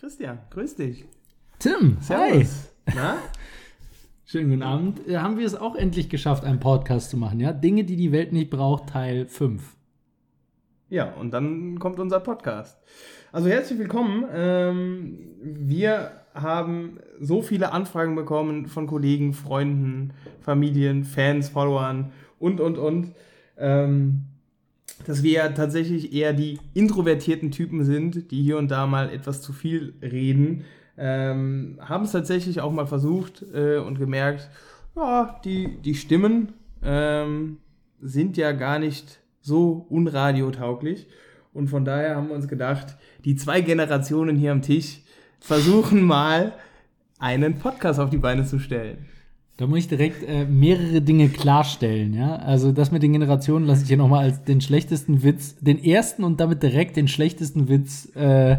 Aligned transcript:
Christian, 0.00 0.38
grüß 0.48 0.76
dich. 0.76 1.04
Tim, 1.58 1.98
Servus. 2.00 2.72
hi. 2.86 2.94
Na? 2.96 3.18
Schönen 4.24 4.48
guten 4.48 4.62
Abend. 4.62 5.06
Äh, 5.06 5.18
haben 5.18 5.36
wir 5.36 5.44
es 5.44 5.54
auch 5.54 5.76
endlich 5.76 6.08
geschafft, 6.08 6.42
einen 6.42 6.58
Podcast 6.58 7.10
zu 7.10 7.18
machen, 7.18 7.38
ja? 7.38 7.52
Dinge, 7.52 7.84
die 7.84 7.96
die 7.96 8.10
Welt 8.10 8.32
nicht 8.32 8.48
braucht, 8.48 8.88
Teil 8.88 9.26
5. 9.26 9.76
Ja, 10.88 11.12
und 11.12 11.32
dann 11.32 11.78
kommt 11.78 12.00
unser 12.00 12.18
Podcast. 12.20 12.80
Also 13.30 13.50
herzlich 13.50 13.78
willkommen. 13.78 14.24
Ähm, 14.32 15.18
wir 15.42 16.12
haben 16.32 16.98
so 17.20 17.42
viele 17.42 17.72
Anfragen 17.72 18.14
bekommen 18.14 18.68
von 18.68 18.86
Kollegen, 18.86 19.34
Freunden, 19.34 20.14
Familien, 20.40 21.04
Fans, 21.04 21.50
Followern 21.50 22.10
und, 22.38 22.58
und, 22.62 22.78
und, 22.78 23.12
ähm, 23.58 24.29
dass 25.06 25.22
wir 25.22 25.54
tatsächlich 25.54 26.12
eher 26.12 26.32
die 26.32 26.58
introvertierten 26.74 27.50
Typen 27.50 27.84
sind, 27.84 28.30
die 28.30 28.42
hier 28.42 28.58
und 28.58 28.70
da 28.70 28.86
mal 28.86 29.10
etwas 29.10 29.42
zu 29.42 29.52
viel 29.52 29.94
reden. 30.02 30.64
Ähm, 30.98 31.78
haben 31.80 32.04
es 32.04 32.12
tatsächlich 32.12 32.60
auch 32.60 32.72
mal 32.72 32.86
versucht 32.86 33.44
äh, 33.54 33.78
und 33.78 33.98
gemerkt, 33.98 34.50
ja, 34.96 35.40
die, 35.44 35.78
die 35.82 35.94
Stimmen 35.94 36.52
ähm, 36.82 37.58
sind 38.00 38.36
ja 38.36 38.52
gar 38.52 38.78
nicht 38.78 39.20
so 39.40 39.86
unradiotauglich. 39.88 41.06
Und 41.52 41.68
von 41.68 41.84
daher 41.84 42.16
haben 42.16 42.28
wir 42.28 42.34
uns 42.34 42.48
gedacht, 42.48 42.96
die 43.24 43.36
zwei 43.36 43.60
Generationen 43.60 44.36
hier 44.36 44.52
am 44.52 44.62
Tisch 44.62 45.00
versuchen 45.40 46.02
mal 46.02 46.52
einen 47.18 47.58
Podcast 47.58 47.98
auf 47.98 48.10
die 48.10 48.18
Beine 48.18 48.44
zu 48.44 48.58
stellen. 48.58 49.06
Da 49.60 49.66
muss 49.66 49.80
ich 49.80 49.88
direkt 49.88 50.26
äh, 50.26 50.46
mehrere 50.46 51.02
Dinge 51.02 51.28
klarstellen, 51.28 52.14
ja? 52.14 52.36
Also 52.36 52.72
das 52.72 52.92
mit 52.92 53.02
den 53.02 53.12
Generationen 53.12 53.66
lasse 53.66 53.82
ich 53.82 53.88
hier 53.88 53.98
nochmal 53.98 54.24
als 54.24 54.42
den 54.42 54.62
schlechtesten 54.62 55.22
Witz, 55.22 55.54
den 55.60 55.84
ersten 55.84 56.24
und 56.24 56.40
damit 56.40 56.62
direkt 56.62 56.96
den 56.96 57.08
schlechtesten 57.08 57.68
Witz 57.68 58.08
äh, 58.16 58.56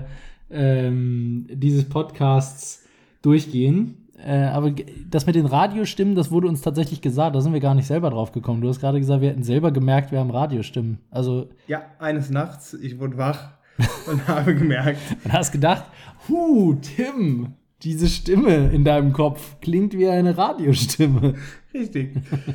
ähm, 0.52 1.48
dieses 1.52 1.90
Podcasts 1.90 2.86
durchgehen. 3.24 4.10
Äh, 4.24 4.44
aber 4.44 4.76
das 5.10 5.26
mit 5.26 5.34
den 5.34 5.48
Radiostimmen, 5.48 6.14
das 6.14 6.30
wurde 6.30 6.48
uns 6.48 6.62
tatsächlich 6.62 7.02
gesagt, 7.02 7.36
da 7.36 7.42
sind 7.42 7.54
wir 7.54 7.62
gar 7.62 7.74
nicht 7.74 7.88
selber 7.88 8.12
drauf 8.12 8.32
gekommen. 8.32 8.62
Du 8.62 8.68
hast 8.68 8.80
gerade 8.80 9.00
gesagt, 9.00 9.22
wir 9.22 9.30
hätten 9.30 9.42
selber 9.42 9.72
gemerkt, 9.72 10.12
wir 10.12 10.20
haben 10.20 10.30
Radiostimmen. 10.30 11.00
Also 11.10 11.50
Ja, 11.66 11.82
eines 11.98 12.30
Nachts, 12.30 12.76
ich 12.76 13.00
wurde 13.00 13.18
wach 13.18 13.54
und 14.06 14.28
habe 14.28 14.54
gemerkt, 14.54 15.00
Und 15.26 15.34
hast 15.34 15.52
gedacht, 15.52 15.86
hu, 16.30 16.76
Tim, 16.76 17.56
diese 17.84 18.08
Stimme 18.08 18.70
in 18.72 18.84
deinem 18.84 19.14
Kopf 19.14 19.60
klingt 19.62 19.94
wie 19.94 20.08
eine 20.08 20.38
Radiostimme. 20.38 21.36
Richtig, 21.74 22.14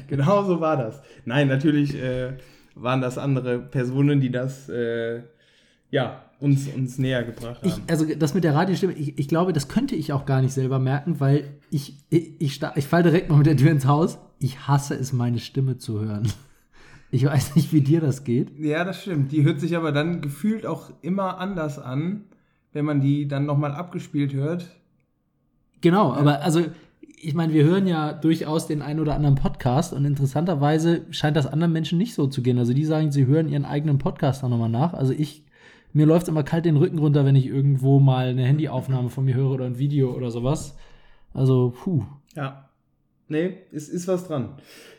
genau 0.08 0.44
so 0.44 0.60
war 0.60 0.76
das. 0.76 1.00
Nein, 1.24 1.48
natürlich 1.48 1.94
äh, 1.94 2.34
waren 2.74 3.00
das 3.00 3.18
andere 3.18 3.58
Personen, 3.58 4.20
die 4.20 4.30
das 4.30 4.68
äh, 4.68 5.22
ja, 5.90 6.22
uns, 6.40 6.68
uns 6.68 6.98
näher 6.98 7.24
gebracht 7.24 7.62
haben. 7.62 7.68
Ich, 7.68 7.90
also 7.90 8.04
das 8.14 8.34
mit 8.34 8.44
der 8.44 8.54
Radiostimme, 8.54 8.92
ich, 8.92 9.18
ich 9.18 9.28
glaube, 9.28 9.52
das 9.52 9.68
könnte 9.68 9.96
ich 9.96 10.12
auch 10.12 10.26
gar 10.26 10.42
nicht 10.42 10.52
selber 10.52 10.78
merken, 10.78 11.20
weil 11.20 11.44
ich, 11.70 11.94
ich, 12.10 12.40
ich, 12.40 12.60
ich 12.74 12.86
fall 12.86 13.02
direkt 13.02 13.30
mal 13.30 13.36
mit 13.36 13.46
der 13.46 13.56
Tür 13.56 13.70
ins 13.70 13.86
Haus. 13.86 14.18
Ich 14.38 14.68
hasse 14.68 14.94
es, 14.94 15.12
meine 15.12 15.38
Stimme 15.38 15.78
zu 15.78 16.00
hören. 16.00 16.28
Ich 17.12 17.24
weiß 17.24 17.54
nicht, 17.54 17.72
wie 17.72 17.80
dir 17.80 18.00
das 18.00 18.24
geht. 18.24 18.58
ja, 18.58 18.84
das 18.84 19.02
stimmt. 19.02 19.30
Die 19.30 19.44
hört 19.44 19.60
sich 19.60 19.76
aber 19.76 19.92
dann 19.92 20.20
gefühlt 20.20 20.66
auch 20.66 20.90
immer 21.02 21.38
anders 21.38 21.78
an, 21.78 22.24
wenn 22.72 22.84
man 22.84 23.00
die 23.00 23.28
dann 23.28 23.46
nochmal 23.46 23.72
abgespielt 23.72 24.34
hört. 24.34 24.68
Genau, 25.86 26.12
aber 26.14 26.42
also 26.42 26.62
ich 27.22 27.34
meine, 27.34 27.52
wir 27.52 27.62
hören 27.62 27.86
ja 27.86 28.12
durchaus 28.12 28.66
den 28.66 28.82
einen 28.82 28.98
oder 28.98 29.14
anderen 29.14 29.36
Podcast 29.36 29.92
und 29.92 30.04
interessanterweise 30.04 31.02
scheint 31.10 31.36
das 31.36 31.46
anderen 31.46 31.72
Menschen 31.72 31.96
nicht 31.96 32.12
so 32.12 32.26
zu 32.26 32.42
gehen. 32.42 32.58
Also 32.58 32.74
die 32.74 32.84
sagen, 32.84 33.12
sie 33.12 33.26
hören 33.26 33.48
ihren 33.48 33.64
eigenen 33.64 33.98
Podcast 33.98 34.42
dann 34.42 34.50
nochmal 34.50 34.68
nach. 34.68 34.94
Also 34.94 35.12
ich, 35.12 35.44
mir 35.92 36.04
läuft 36.04 36.26
immer 36.26 36.42
kalt 36.42 36.64
den 36.64 36.76
Rücken 36.76 36.98
runter, 36.98 37.24
wenn 37.24 37.36
ich 37.36 37.46
irgendwo 37.46 38.00
mal 38.00 38.26
eine 38.26 38.42
Handyaufnahme 38.42 39.10
von 39.10 39.26
mir 39.26 39.36
höre 39.36 39.52
oder 39.52 39.64
ein 39.64 39.78
Video 39.78 40.12
oder 40.12 40.32
sowas. 40.32 40.76
Also, 41.32 41.72
puh. 41.84 42.02
Ja. 42.34 42.65
Nee, 43.28 43.54
es 43.72 43.88
ist 43.88 44.06
was 44.06 44.28
dran. 44.28 44.50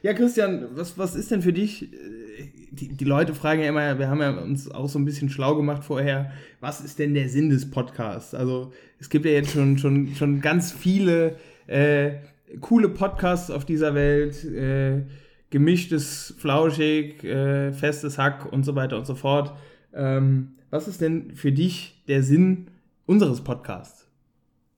Ja, 0.04 0.14
Christian, 0.14 0.68
was, 0.74 0.98
was 0.98 1.16
ist 1.16 1.32
denn 1.32 1.42
für 1.42 1.54
dich? 1.54 1.84
äh, 1.94 2.50
Die, 2.72 2.90
die 2.90 3.06
Leute 3.06 3.34
fragen 3.34 3.62
ja 3.62 3.70
immer, 3.70 3.98
wir 3.98 4.10
haben 4.10 4.20
ja 4.22 4.32
uns 4.32 4.70
auch 4.70 4.90
so 4.90 5.00
ein 5.00 5.06
bisschen 5.06 5.30
schlau 5.30 5.56
gemacht 5.56 5.84
vorher, 5.86 6.32
was 6.60 6.82
ist 6.82 7.00
denn 7.00 7.14
der 7.14 7.30
Sinn 7.30 7.50
des 7.50 7.72
Podcasts? 7.72 8.34
Also 8.34 8.74
es 9.00 9.10
gibt 9.10 9.26
ja 9.26 9.32
jetzt 9.32 9.52
schon, 9.52 9.78
schon, 9.78 10.14
schon 10.16 10.42
ganz 10.42 10.74
viele 10.74 11.38
äh, 11.68 12.16
coole 12.60 12.90
Podcasts 12.90 13.50
auf 13.50 13.64
dieser 13.64 13.96
Welt, 13.96 14.44
äh, 14.44 15.04
gemischtes, 15.50 16.36
flauschig, 16.38 17.24
äh, 17.24 17.72
festes 17.72 18.18
Hack 18.18 18.52
und 18.52 18.64
so 18.64 18.76
weiter 18.76 18.98
und 18.98 19.08
so 19.08 19.16
fort. 19.16 19.54
Ähm, 19.94 20.56
was 20.70 20.90
ist 20.90 21.00
denn 21.00 21.34
für 21.34 21.54
dich 21.54 22.04
der 22.10 22.22
Sinn 22.24 22.68
unseres 23.06 23.42
Podcasts? 23.42 24.07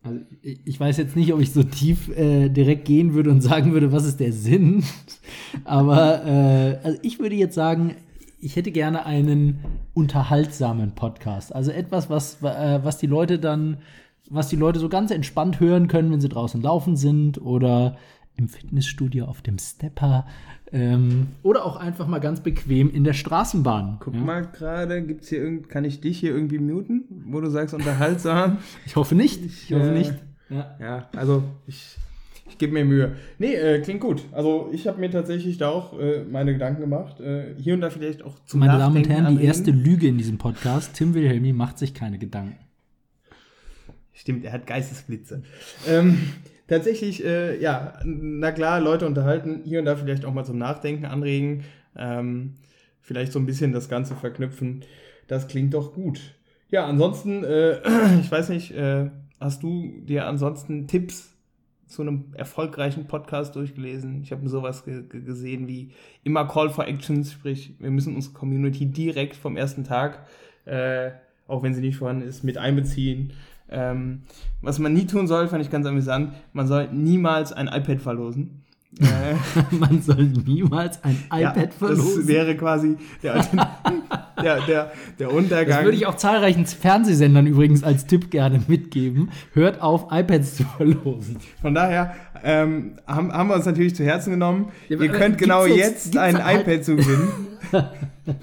Also 0.02 0.20
ich 0.42 0.80
weiß 0.80 0.98
jetzt 0.98 1.16
nicht, 1.16 1.34
ob 1.34 1.42
ich 1.42 1.52
so 1.52 1.64
tief 1.64 2.10
äh, 2.10 2.50
direkt 2.50 2.86
gehen 2.86 3.14
würde 3.14 3.32
und 3.32 3.42
sagen 3.42 3.74
würde, 3.74 3.92
was 3.92 4.06
ist 4.06 4.20
der 4.20 4.32
Sinn. 4.32 4.84
Aber 5.66 6.26
äh, 6.26 6.80
also 6.84 6.98
ich 7.02 7.20
würde 7.20 7.36
jetzt 7.36 7.56
sagen, 7.56 7.96
ich 8.42 8.56
hätte 8.56 8.72
gerne 8.72 9.06
einen 9.06 9.60
unterhaltsamen 9.94 10.96
Podcast. 10.96 11.54
Also 11.54 11.72
etwas, 11.72 12.10
was, 12.10 12.42
äh, 12.42 12.80
was 12.84 12.98
die 12.98 13.08
Leute 13.08 13.40
dann, 13.40 13.78
was 14.30 14.48
die 14.48 14.56
Leute 14.56 14.80
so 14.80 14.88
ganz 14.88 15.12
entspannt 15.12 15.60
hören 15.60 15.88
können, 15.88 16.12
wenn 16.12 16.22
sie 16.22 16.30
draußen 16.30 16.62
laufen 16.62 16.96
sind 16.96 17.42
oder 17.42 17.98
im 18.40 18.48
Fitnessstudio 18.48 19.26
auf 19.26 19.42
dem 19.42 19.60
Stepper 19.60 20.26
ähm, 20.72 21.28
oder 21.44 21.66
auch 21.66 21.76
einfach 21.76 22.08
mal 22.08 22.20
ganz 22.20 22.40
bequem 22.40 22.90
in 22.90 23.04
der 23.04 23.14
Straßenbahn. 23.14 23.98
Guck 24.00 24.14
ja? 24.14 24.20
mal 24.22 24.46
gerade, 24.46 25.06
gibt's 25.06 25.28
hier 25.28 25.40
irgend, 25.40 25.68
kann 25.70 25.84
ich 25.84 26.00
dich 26.00 26.20
hier 26.20 26.32
irgendwie 26.32 26.58
muten, 26.58 27.04
wo 27.28 27.42
du 27.42 27.50
sagst 27.50 27.74
unterhaltsam? 27.74 28.58
Ich 28.86 28.96
hoffe 28.96 29.14
nicht. 29.16 29.46
Ich 29.46 29.74
hoffe 29.74 29.90
äh, 29.90 29.98
nicht. 29.98 30.14
Ja. 30.50 30.76
ja, 30.80 31.10
also 31.16 31.44
ich, 31.68 31.98
ich 32.48 32.58
gebe 32.58 32.74
mir 32.74 32.86
Mühe. 32.86 33.16
Nee, 33.38 33.54
äh, 33.54 33.82
klingt 33.82 34.00
gut. 34.00 34.24
Also 34.32 34.70
ich 34.72 34.88
habe 34.88 35.00
mir 35.00 35.12
tatsächlich 35.12 35.58
da 35.58 35.70
auch 35.70 36.00
äh, 36.00 36.24
meine 36.24 36.54
Gedanken 36.54 36.82
gemacht. 36.82 37.20
Äh, 37.20 37.56
hier 37.58 37.74
und 37.74 37.82
da 37.82 37.90
vielleicht 37.90 38.24
auch 38.24 38.36
zum 38.46 38.62
Meine 38.62 38.78
Damen 38.78 38.98
und 38.98 39.10
Herren, 39.10 39.24
die 39.24 39.28
anregen. 39.28 39.48
erste 39.48 39.72
Lüge 39.72 40.08
in 40.08 40.18
diesem 40.18 40.38
Podcast. 40.38 40.96
Tim 40.96 41.14
Wilhelmi 41.14 41.52
macht 41.52 41.78
sich 41.78 41.94
keine 41.94 42.18
Gedanken. 42.18 42.58
Stimmt, 44.14 44.46
er 44.46 44.54
hat 44.54 44.66
Geistesblitze. 44.66 45.44
Ähm, 45.88 46.18
tatsächlich, 46.70 47.26
äh, 47.26 47.60
ja, 47.62 48.00
na 48.06 48.52
klar, 48.52 48.80
Leute 48.80 49.06
unterhalten, 49.06 49.62
hier 49.66 49.80
und 49.80 49.86
da 49.86 49.96
vielleicht 49.96 50.24
auch 50.24 50.34
mal 50.34 50.46
zum 50.46 50.58
Nachdenken 50.58 51.06
anregen, 51.06 51.66
ähm, 51.98 52.56
vielleicht 53.02 53.32
so 53.34 53.40
ein 53.40 53.46
bisschen 53.46 53.74
das 53.74 53.90
Ganze 53.90 54.16
verknüpfen. 54.16 54.84
Das 55.28 55.48
klingt 55.48 55.74
doch 55.74 55.94
gut. 55.94 56.36
Ja, 56.70 56.86
ansonsten, 56.86 57.44
äh, 57.44 57.80
ich 58.22 58.32
weiß 58.32 58.50
nicht, 58.50 58.72
äh, 58.72 59.10
hast 59.40 59.64
du 59.64 60.02
dir 60.02 60.28
ansonsten 60.28 60.88
Tipps 60.88 61.36
zu 61.88 62.04
einem 62.04 62.26
erfolgreichen 62.36 63.08
Podcast 63.08 63.56
durchgelesen? 63.56 64.22
Ich 64.22 64.32
habe 64.32 64.48
sowas 64.48 64.86
ge 64.86 65.04
ge 65.10 65.22
gesehen 65.22 65.68
wie 65.68 65.92
immer 66.24 66.48
Call 66.48 66.70
for 66.70 66.88
Actions, 66.88 67.32
sprich, 67.32 67.74
wir 67.80 67.90
müssen 67.90 68.16
unsere 68.16 68.36
Community 68.36 68.86
direkt 68.86 69.36
vom 69.36 69.58
ersten 69.58 69.84
Tag, 69.84 70.28
äh, 70.66 71.12
auch 71.48 71.64
wenn 71.64 71.74
sie 71.74 71.82
nicht 71.82 71.98
vorhanden 71.98 72.28
ist, 72.28 72.44
mit 72.44 72.60
einbeziehen. 72.60 73.34
Ähm, 73.72 74.24
was 74.62 74.80
man 74.80 74.94
nie 74.94 75.06
tun 75.06 75.28
soll, 75.28 75.48
fand 75.48 75.64
ich 75.64 75.70
ganz 75.70 75.86
amüsant, 75.86 76.34
man 76.54 76.68
soll 76.68 76.90
niemals 76.92 77.54
ein 77.54 77.68
iPad 77.68 78.02
verlosen. 78.02 78.64
Äh, 79.00 79.36
Man 79.76 80.02
soll 80.02 80.24
niemals 80.24 81.04
ein 81.04 81.16
ja, 81.32 81.52
iPad 81.52 81.76
verlosen. 81.76 82.18
Das 82.22 82.28
wäre 82.28 82.58
quasi 82.58 82.98
der, 83.22 83.46
der, 84.42 84.60
der, 84.68 84.92
der 85.20 85.32
Untergang. 85.32 85.68
Das 85.78 85.84
würde 85.84 85.96
ich 85.96 86.08
auch 86.08 86.16
zahlreichen 86.16 86.66
Fernsehsendern 86.66 87.46
übrigens 87.46 87.84
als 87.84 88.08
Tipp 88.08 88.32
gerne 88.32 88.62
mitgeben. 88.68 89.30
Hört 89.54 89.80
auf, 89.84 90.08
iPads 90.12 90.56
zu 90.56 90.64
verlosen. 90.64 91.38
Von 91.62 91.76
daher 91.76 92.16
ähm, 92.44 92.94
haben, 93.06 93.32
haben 93.32 93.50
wir 93.50 93.56
uns 93.58 93.68
natürlich 93.68 93.94
zu 93.96 94.04
Herzen 94.04 94.32
genommen. 94.32 94.70
Ja, 94.90 94.98
Ihr 95.00 95.10
könnt 95.10 95.38
genau 95.38 95.68
jetzt- 95.68 96.16
jetzt, 96.16 96.18
ein 96.18 96.36
iPad 96.38 96.84
zugewinnen. 96.84 97.28
Ka- 97.70 97.92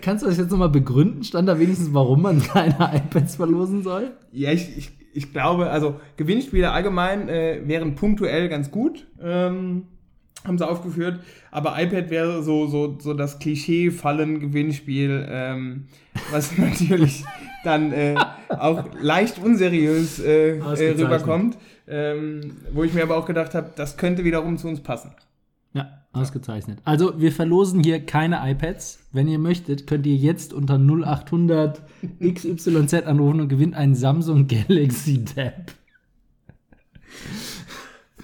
Kannst 0.00 0.24
du 0.24 0.28
das 0.28 0.38
jetzt 0.38 0.50
nochmal 0.50 0.68
begründen? 0.68 1.24
Stand 1.24 1.48
da 1.48 1.58
wenigstens, 1.58 1.92
warum 1.92 2.22
man 2.22 2.42
keine 2.42 2.76
iPads 2.94 3.36
verlosen 3.36 3.82
soll? 3.82 4.12
Ja, 4.32 4.52
ich, 4.52 4.76
ich, 4.76 4.90
ich 5.12 5.32
glaube, 5.32 5.70
also 5.70 6.00
Gewinnspiele 6.16 6.70
allgemein 6.70 7.28
äh, 7.28 7.62
wären 7.64 7.94
punktuell 7.94 8.48
ganz 8.48 8.70
gut, 8.70 9.06
ähm, 9.22 9.84
haben 10.44 10.58
sie 10.58 10.68
aufgeführt, 10.68 11.20
aber 11.50 11.80
iPad 11.80 12.10
wäre 12.10 12.42
so, 12.42 12.66
so, 12.66 12.98
so 13.00 13.14
das 13.14 13.38
Klischee-Fallen-Gewinnspiel, 13.38 15.26
ähm, 15.28 15.86
was 16.30 16.56
natürlich 16.58 17.24
dann 17.64 17.92
äh, 17.92 18.14
auch 18.48 18.84
leicht 19.00 19.38
unseriös 19.38 20.20
äh, 20.20 20.58
äh, 20.58 20.90
rüberkommt, 20.90 21.58
ähm, 21.88 22.56
wo 22.72 22.84
ich 22.84 22.94
mir 22.94 23.02
aber 23.02 23.16
auch 23.16 23.26
gedacht 23.26 23.54
habe, 23.54 23.72
das 23.74 23.96
könnte 23.96 24.24
wiederum 24.24 24.58
zu 24.58 24.68
uns 24.68 24.80
passen. 24.80 25.12
Ja, 25.72 25.90
ausgezeichnet. 26.18 26.80
Also, 26.84 27.20
wir 27.20 27.32
verlosen 27.32 27.82
hier 27.82 28.04
keine 28.04 28.40
iPads. 28.50 28.98
Wenn 29.12 29.28
ihr 29.28 29.38
möchtet, 29.38 29.86
könnt 29.86 30.06
ihr 30.06 30.16
jetzt 30.16 30.52
unter 30.52 30.78
0800 30.78 31.82
XYZ 32.22 32.94
anrufen 33.06 33.40
und 33.40 33.48
gewinnt 33.48 33.74
einen 33.74 33.94
Samsung 33.94 34.46
Galaxy 34.48 35.24
Tab. 35.24 35.72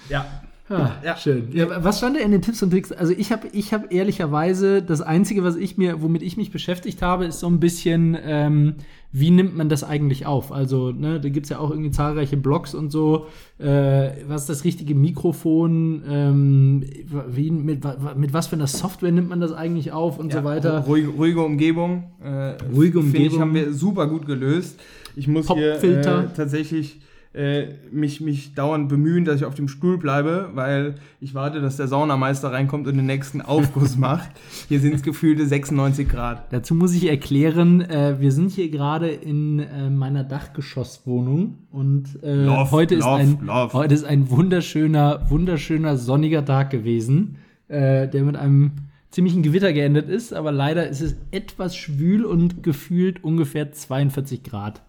Ja. 0.08 0.43
Ah, 0.78 0.96
ja. 1.04 1.16
Schön. 1.16 1.48
Ja, 1.52 1.84
was 1.84 1.98
stand 1.98 2.16
da 2.16 2.20
in 2.20 2.30
den 2.30 2.42
Tipps 2.42 2.62
und 2.62 2.70
Tricks? 2.70 2.92
Also 2.92 3.12
ich 3.16 3.32
habe 3.32 3.48
ich 3.52 3.72
hab 3.72 3.92
ehrlicherweise, 3.92 4.82
das 4.82 5.00
Einzige, 5.00 5.44
was 5.44 5.56
ich 5.56 5.76
mir, 5.76 6.02
womit 6.02 6.22
ich 6.22 6.36
mich 6.36 6.50
beschäftigt 6.50 7.02
habe, 7.02 7.24
ist 7.26 7.40
so 7.40 7.46
ein 7.46 7.60
bisschen, 7.60 8.16
ähm, 8.24 8.74
wie 9.12 9.30
nimmt 9.30 9.56
man 9.56 9.68
das 9.68 9.84
eigentlich 9.84 10.26
auf? 10.26 10.50
Also, 10.50 10.90
ne, 10.90 11.20
da 11.20 11.28
gibt 11.28 11.46
es 11.46 11.50
ja 11.50 11.58
auch 11.58 11.70
irgendwie 11.70 11.92
zahlreiche 11.92 12.36
Blogs 12.36 12.74
und 12.74 12.90
so. 12.90 13.26
Äh, 13.58 14.10
was 14.26 14.42
ist 14.42 14.50
das 14.50 14.64
richtige 14.64 14.94
Mikrofon? 14.94 16.02
Ähm, 16.08 16.84
wie, 17.28 17.50
mit, 17.50 17.84
mit 18.16 18.32
was 18.32 18.48
für 18.48 18.56
einer 18.56 18.66
Software 18.66 19.12
nimmt 19.12 19.28
man 19.28 19.40
das 19.40 19.52
eigentlich 19.52 19.92
auf 19.92 20.18
und 20.18 20.32
ja, 20.32 20.40
so 20.40 20.44
weiter? 20.44 20.80
Ruhige, 20.80 21.08
ruhige 21.08 21.42
Umgebung. 21.42 22.10
Äh, 22.22 22.56
ruhige 22.74 22.98
Umgebung. 22.98 23.26
Ich, 23.26 23.40
haben 23.40 23.54
wir 23.54 23.72
super 23.72 24.08
gut 24.08 24.26
gelöst. 24.26 24.80
Ich 25.14 25.28
muss 25.28 25.46
hier 25.46 25.82
äh, 25.82 26.02
tatsächlich 26.34 26.98
äh, 27.34 27.74
mich, 27.90 28.20
mich 28.20 28.54
dauernd 28.54 28.88
bemühen, 28.88 29.24
dass 29.24 29.36
ich 29.36 29.44
auf 29.44 29.54
dem 29.54 29.66
Stuhl 29.66 29.98
bleibe, 29.98 30.50
weil 30.54 30.94
ich 31.20 31.34
warte, 31.34 31.60
dass 31.60 31.76
der 31.76 31.88
Saunameister 31.88 32.52
reinkommt 32.52 32.86
und 32.86 32.96
den 32.96 33.06
nächsten 33.06 33.42
Aufguss 33.42 33.96
macht. 33.98 34.30
Hier 34.68 34.80
sind 34.80 34.94
es 34.94 35.02
gefühlte 35.02 35.44
96 35.44 36.08
Grad. 36.08 36.52
Dazu 36.52 36.74
muss 36.74 36.94
ich 36.94 37.08
erklären, 37.08 37.80
äh, 37.80 38.20
wir 38.20 38.30
sind 38.30 38.52
hier 38.52 38.70
gerade 38.70 39.08
in 39.08 39.58
äh, 39.58 39.90
meiner 39.90 40.22
Dachgeschosswohnung 40.22 41.58
und 41.72 42.22
äh, 42.22 42.44
love, 42.44 42.70
heute, 42.70 42.94
love, 42.94 43.22
ist 43.22 43.28
ein, 43.40 43.46
love. 43.46 43.72
heute 43.72 43.94
ist 43.94 44.04
ein 44.04 44.30
wunderschöner, 44.30 45.28
wunderschöner 45.28 45.96
sonniger 45.96 46.44
Tag 46.44 46.70
gewesen, 46.70 47.38
äh, 47.66 48.06
der 48.06 48.22
mit 48.22 48.36
einem 48.36 48.72
ziemlichen 49.10 49.42
Gewitter 49.42 49.72
geendet 49.72 50.08
ist, 50.08 50.32
aber 50.32 50.52
leider 50.52 50.88
ist 50.88 51.00
es 51.00 51.16
etwas 51.32 51.76
schwül 51.76 52.24
und 52.24 52.62
gefühlt 52.62 53.24
ungefähr 53.24 53.72
42 53.72 54.44
Grad 54.44 54.82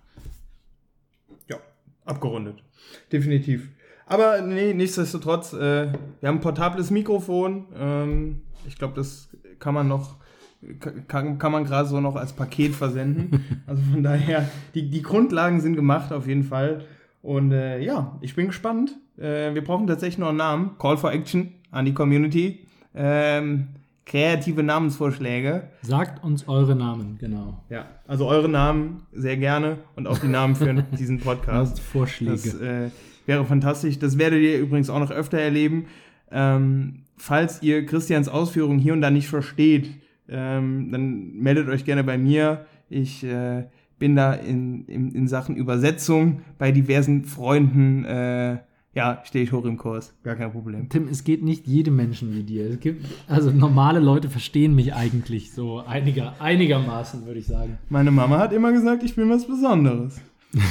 abgerundet. 2.06 2.64
Definitiv. 3.12 3.70
Aber 4.08 4.42
nee, 4.42 4.74
nichtsdestotrotz, 4.74 5.54
äh, 5.54 5.92
wir 6.20 6.30
haben 6.30 6.38
ein 6.38 6.42
portables 6.42 6.92
Mikrofon. 6.92 7.66
Ähm, 7.78 8.42
ich 8.68 8.78
glaube, 8.78 8.94
das 8.96 9.30
kann 9.60 9.74
man 9.74 9.88
noch, 9.88 10.16
kann, 11.08 11.38
kann 11.40 11.52
man 11.52 11.66
gerade 11.66 11.90
so 11.90 12.00
noch 12.00 12.16
als 12.16 12.34
Paket 12.34 12.76
versenden. 12.76 13.44
also 13.68 13.82
von 13.92 14.04
daher, 14.04 14.48
die, 14.76 14.90
die 14.90 15.02
Grundlagen 15.02 15.60
sind 15.60 15.76
gemacht 15.76 16.14
auf 16.14 16.28
jeden 16.28 16.44
Fall. 16.44 16.86
Und 17.22 17.52
äh, 17.52 17.80
ja, 17.80 18.18
ich 18.22 18.36
bin 18.36 18.48
gespannt. 18.48 18.96
Äh, 19.18 19.56
wir 19.56 19.64
brauchen 19.64 19.88
tatsächlich 19.88 20.20
noch 20.20 20.30
einen 20.30 20.38
Namen. 20.38 20.78
Call 20.78 20.98
for 20.98 21.12
Action 21.12 21.54
an 21.72 21.86
die 21.86 21.94
Community. 21.94 22.68
Ähm, 22.94 23.70
kreative 24.06 24.64
Namensvorschläge. 24.64 25.70
Sagt 25.82 26.24
uns 26.24 26.48
eure 26.48 26.76
Namen, 26.76 27.18
genau. 27.20 27.64
Ja, 27.70 27.88
also 28.08 28.28
eure 28.28 28.48
Namen 28.48 29.04
sehr 29.12 29.38
gerne 29.38 29.80
und 29.96 30.08
auch 30.08 30.20
die 30.20 30.28
Namen 30.28 30.56
für 30.56 30.74
diesen 30.98 31.20
Podcast. 31.20 31.80
Vorschläge. 31.80 32.32
Das 32.32 32.62
äh, 32.62 32.90
wäre 33.26 33.46
fantastisch. 33.46 34.00
Das 34.00 34.18
werdet 34.18 34.42
ihr 34.42 34.60
übrigens 34.60 34.90
auch 34.90 35.00
noch 35.00 35.12
öfter 35.12 35.40
erleben. 35.40 35.88
Ähm, 36.32 37.04
falls 37.18 37.62
ihr 37.64 37.86
Christians 37.86 38.28
Ausführungen 38.30 38.80
hier 38.80 38.94
und 38.94 39.02
da 39.02 39.10
nicht 39.10 39.28
versteht, 39.28 39.90
ähm, 40.30 40.92
dann 40.92 41.34
meldet 41.34 41.68
euch 41.70 41.86
gerne 41.86 42.04
bei 42.04 42.18
mir. 42.18 42.66
Ich 42.90 43.24
äh, 43.24 43.66
bin 43.98 44.16
da 44.16 44.34
in, 44.34 44.86
in, 44.86 45.12
in 45.12 45.28
Sachen 45.28 45.56
Übersetzung 45.56 46.42
bei 46.58 46.72
diversen 46.72 47.26
Freunden 47.26 48.06
äh, 48.06 48.58
ja, 48.96 49.22
stehe 49.26 49.44
ich 49.44 49.52
hoch 49.52 49.66
im 49.66 49.78
Kurs. 49.78 50.14
Gar 50.24 50.38
kein 50.38 50.54
Problem. 50.54 50.88
Tim, 50.88 51.10
es 51.10 51.26
geht 51.26 51.44
nicht 51.44 51.68
jedem 51.68 51.98
Menschen 51.98 52.34
wie 52.34 52.44
dir. 52.44 52.70
Es 52.70 52.80
gibt, 52.80 53.06
also 53.28 53.52
normale 53.52 54.00
Leute 54.00 54.30
verstehen 54.30 54.74
mich 54.74 54.94
eigentlich 54.94 55.52
so 55.52 55.80
einiger, 55.80 56.34
einigermaßen, 56.40 57.26
würde 57.26 57.42
ich 57.42 57.46
sagen. 57.46 57.78
Meine 57.90 58.12
Mama 58.12 58.40
hat 58.40 58.54
immer 58.54 58.72
gesagt, 58.72 59.04
ich 59.04 59.14
bin 59.14 59.30
was 59.30 59.46
Besonderes. 59.46 60.22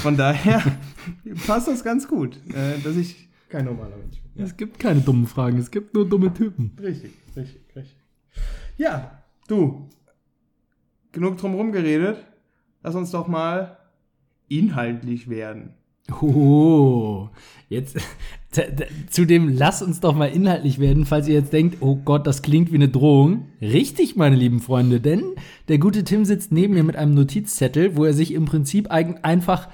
Von 0.03 0.17
daher 0.17 0.63
passt 1.47 1.69
das 1.69 1.85
ganz 1.85 2.09
gut, 2.09 2.39
äh, 2.49 2.81
dass 2.83 2.97
ich 2.97 3.29
kein 3.51 3.67
normaler 3.67 3.99
Mensch 3.99 4.23
bin. 4.23 4.33
Ja. 4.37 4.45
Es 4.45 4.57
gibt 4.57 4.79
keine 4.79 5.03
dummen 5.03 5.27
Fragen, 5.27 5.59
es 5.59 5.71
gibt 5.71 5.93
nur 5.93 6.09
dumme 6.09 6.33
Typen. 6.33 6.73
Richtig, 6.81 7.13
richtig, 7.37 7.61
richtig. 7.77 7.97
Ja, 8.79 9.23
du, 9.49 9.91
genug 11.13 11.37
drumherum 11.37 11.73
geredet. 11.73 12.25
Lass 12.83 12.95
uns 12.95 13.11
doch 13.11 13.29
mal 13.29 13.77
inhaltlich 14.49 15.29
werden. 15.29 15.75
Oh, 16.13 17.29
jetzt 17.69 17.97
zu 19.11 19.25
dem 19.25 19.49
lass 19.49 19.83
uns 19.83 20.01
doch 20.01 20.15
mal 20.15 20.27
inhaltlich 20.27 20.79
werden, 20.79 21.07
falls 21.07 21.27
ihr 21.29 21.35
jetzt 21.35 21.53
denkt, 21.53 21.79
oh 21.81 21.97
Gott, 21.97 22.27
das 22.27 22.43
klingt 22.43 22.71
wie 22.71 22.77
eine 22.77 22.89
Drohung. 22.89 23.47
Richtig, 23.61 24.17
meine 24.17 24.37
lieben 24.37 24.61
Freunde, 24.61 25.01
denn 25.01 25.23
der 25.69 25.79
gute 25.79 26.05
Tim 26.05 26.25
sitzt 26.25 26.53
neben 26.53 26.75
mir 26.75 26.85
mit 26.85 26.97
einem 26.97 27.15
Notizzettel, 27.15 27.97
wo 27.97 28.05
er 28.05 28.13
sich 28.13 28.33
im 28.33 28.45
Prinzip 28.45 28.91
einfach 28.91 29.69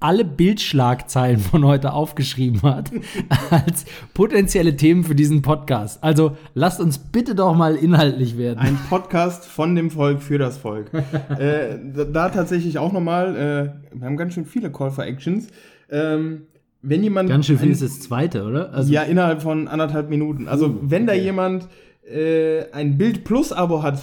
alle 0.00 0.24
Bildschlagzeilen 0.24 1.40
von 1.40 1.64
heute 1.64 1.92
aufgeschrieben 1.92 2.62
hat 2.62 2.90
als 3.50 3.84
potenzielle 4.14 4.76
Themen 4.76 5.04
für 5.04 5.14
diesen 5.14 5.42
Podcast. 5.42 6.02
Also 6.04 6.36
lasst 6.54 6.80
uns 6.80 6.98
bitte 6.98 7.34
doch 7.34 7.54
mal 7.54 7.74
inhaltlich 7.74 8.38
werden. 8.38 8.58
Ein 8.58 8.78
Podcast 8.88 9.44
von 9.44 9.74
dem 9.74 9.90
Volk 9.90 10.22
für 10.22 10.38
das 10.38 10.58
Volk. 10.58 10.90
äh, 11.38 11.78
da, 12.12 12.28
tatsächlich 12.28 12.78
auch 12.78 12.92
nochmal, 12.92 13.34
äh, 13.34 13.98
wir 13.98 14.06
haben 14.06 14.16
ganz 14.16 14.34
schön 14.34 14.44
viele 14.44 14.70
Call 14.70 14.90
for 14.90 15.04
Actions. 15.04 15.48
Ähm, 15.90 16.42
wenn 16.80 17.02
jemand. 17.02 17.28
Ganz 17.28 17.46
schön 17.46 17.58
viel 17.58 17.70
ein, 17.70 17.72
ist 17.72 17.82
das 17.82 18.00
zweite, 18.00 18.44
oder? 18.44 18.72
Also 18.72 18.92
ja, 18.92 19.02
innerhalb 19.02 19.42
von 19.42 19.66
anderthalb 19.66 20.10
Minuten. 20.10 20.46
Also, 20.46 20.78
wenn 20.80 21.06
da 21.06 21.12
jemand 21.12 21.66
äh, 22.08 22.70
ein 22.72 22.98
Bild 22.98 23.24
Plus 23.24 23.52
Abo 23.52 23.82
hat 23.82 24.00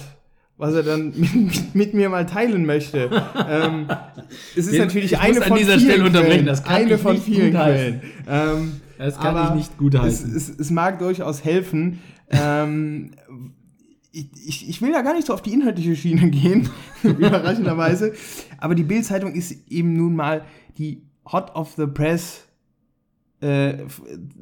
was 0.58 0.74
er 0.74 0.82
dann 0.82 1.12
mit, 1.16 1.74
mit, 1.74 1.94
mir 1.94 2.08
mal 2.08 2.26
teilen 2.26 2.64
möchte. 2.64 3.10
ähm, 3.48 3.86
es 4.56 4.66
ist 4.66 4.72
Den, 4.72 4.82
natürlich 4.82 5.18
eine 5.18 5.40
von 5.42 5.58
vielen 5.58 6.10
Quellen. 6.10 6.46
Das 6.46 6.64
kann 6.64 6.74
eine 6.74 6.98
von 6.98 7.18
vielen 7.18 7.50
Quellen. 7.52 8.00
Ähm, 8.26 8.80
das 8.98 9.18
kann 9.18 9.48
ich 9.48 9.54
nicht 9.54 9.78
gut 9.78 9.98
heißen. 9.98 10.34
Es, 10.34 10.48
es, 10.48 10.58
es 10.58 10.70
mag 10.70 10.98
durchaus 10.98 11.44
helfen. 11.44 12.00
ähm, 12.30 13.10
ich, 14.12 14.28
ich, 14.46 14.68
ich, 14.70 14.82
will 14.82 14.92
ja 14.92 15.02
gar 15.02 15.14
nicht 15.14 15.26
so 15.26 15.34
auf 15.34 15.42
die 15.42 15.52
inhaltliche 15.52 15.94
Schiene 15.94 16.30
gehen, 16.30 16.70
überraschenderweise. 17.02 18.14
Aber 18.56 18.74
die 18.74 18.82
Bild-Zeitung 18.82 19.34
ist 19.34 19.70
eben 19.70 19.92
nun 19.92 20.16
mal 20.16 20.44
die 20.78 21.02
Hot 21.30 21.54
of 21.54 21.74
the 21.76 21.86
Press 21.86 22.45
äh, 23.40 23.84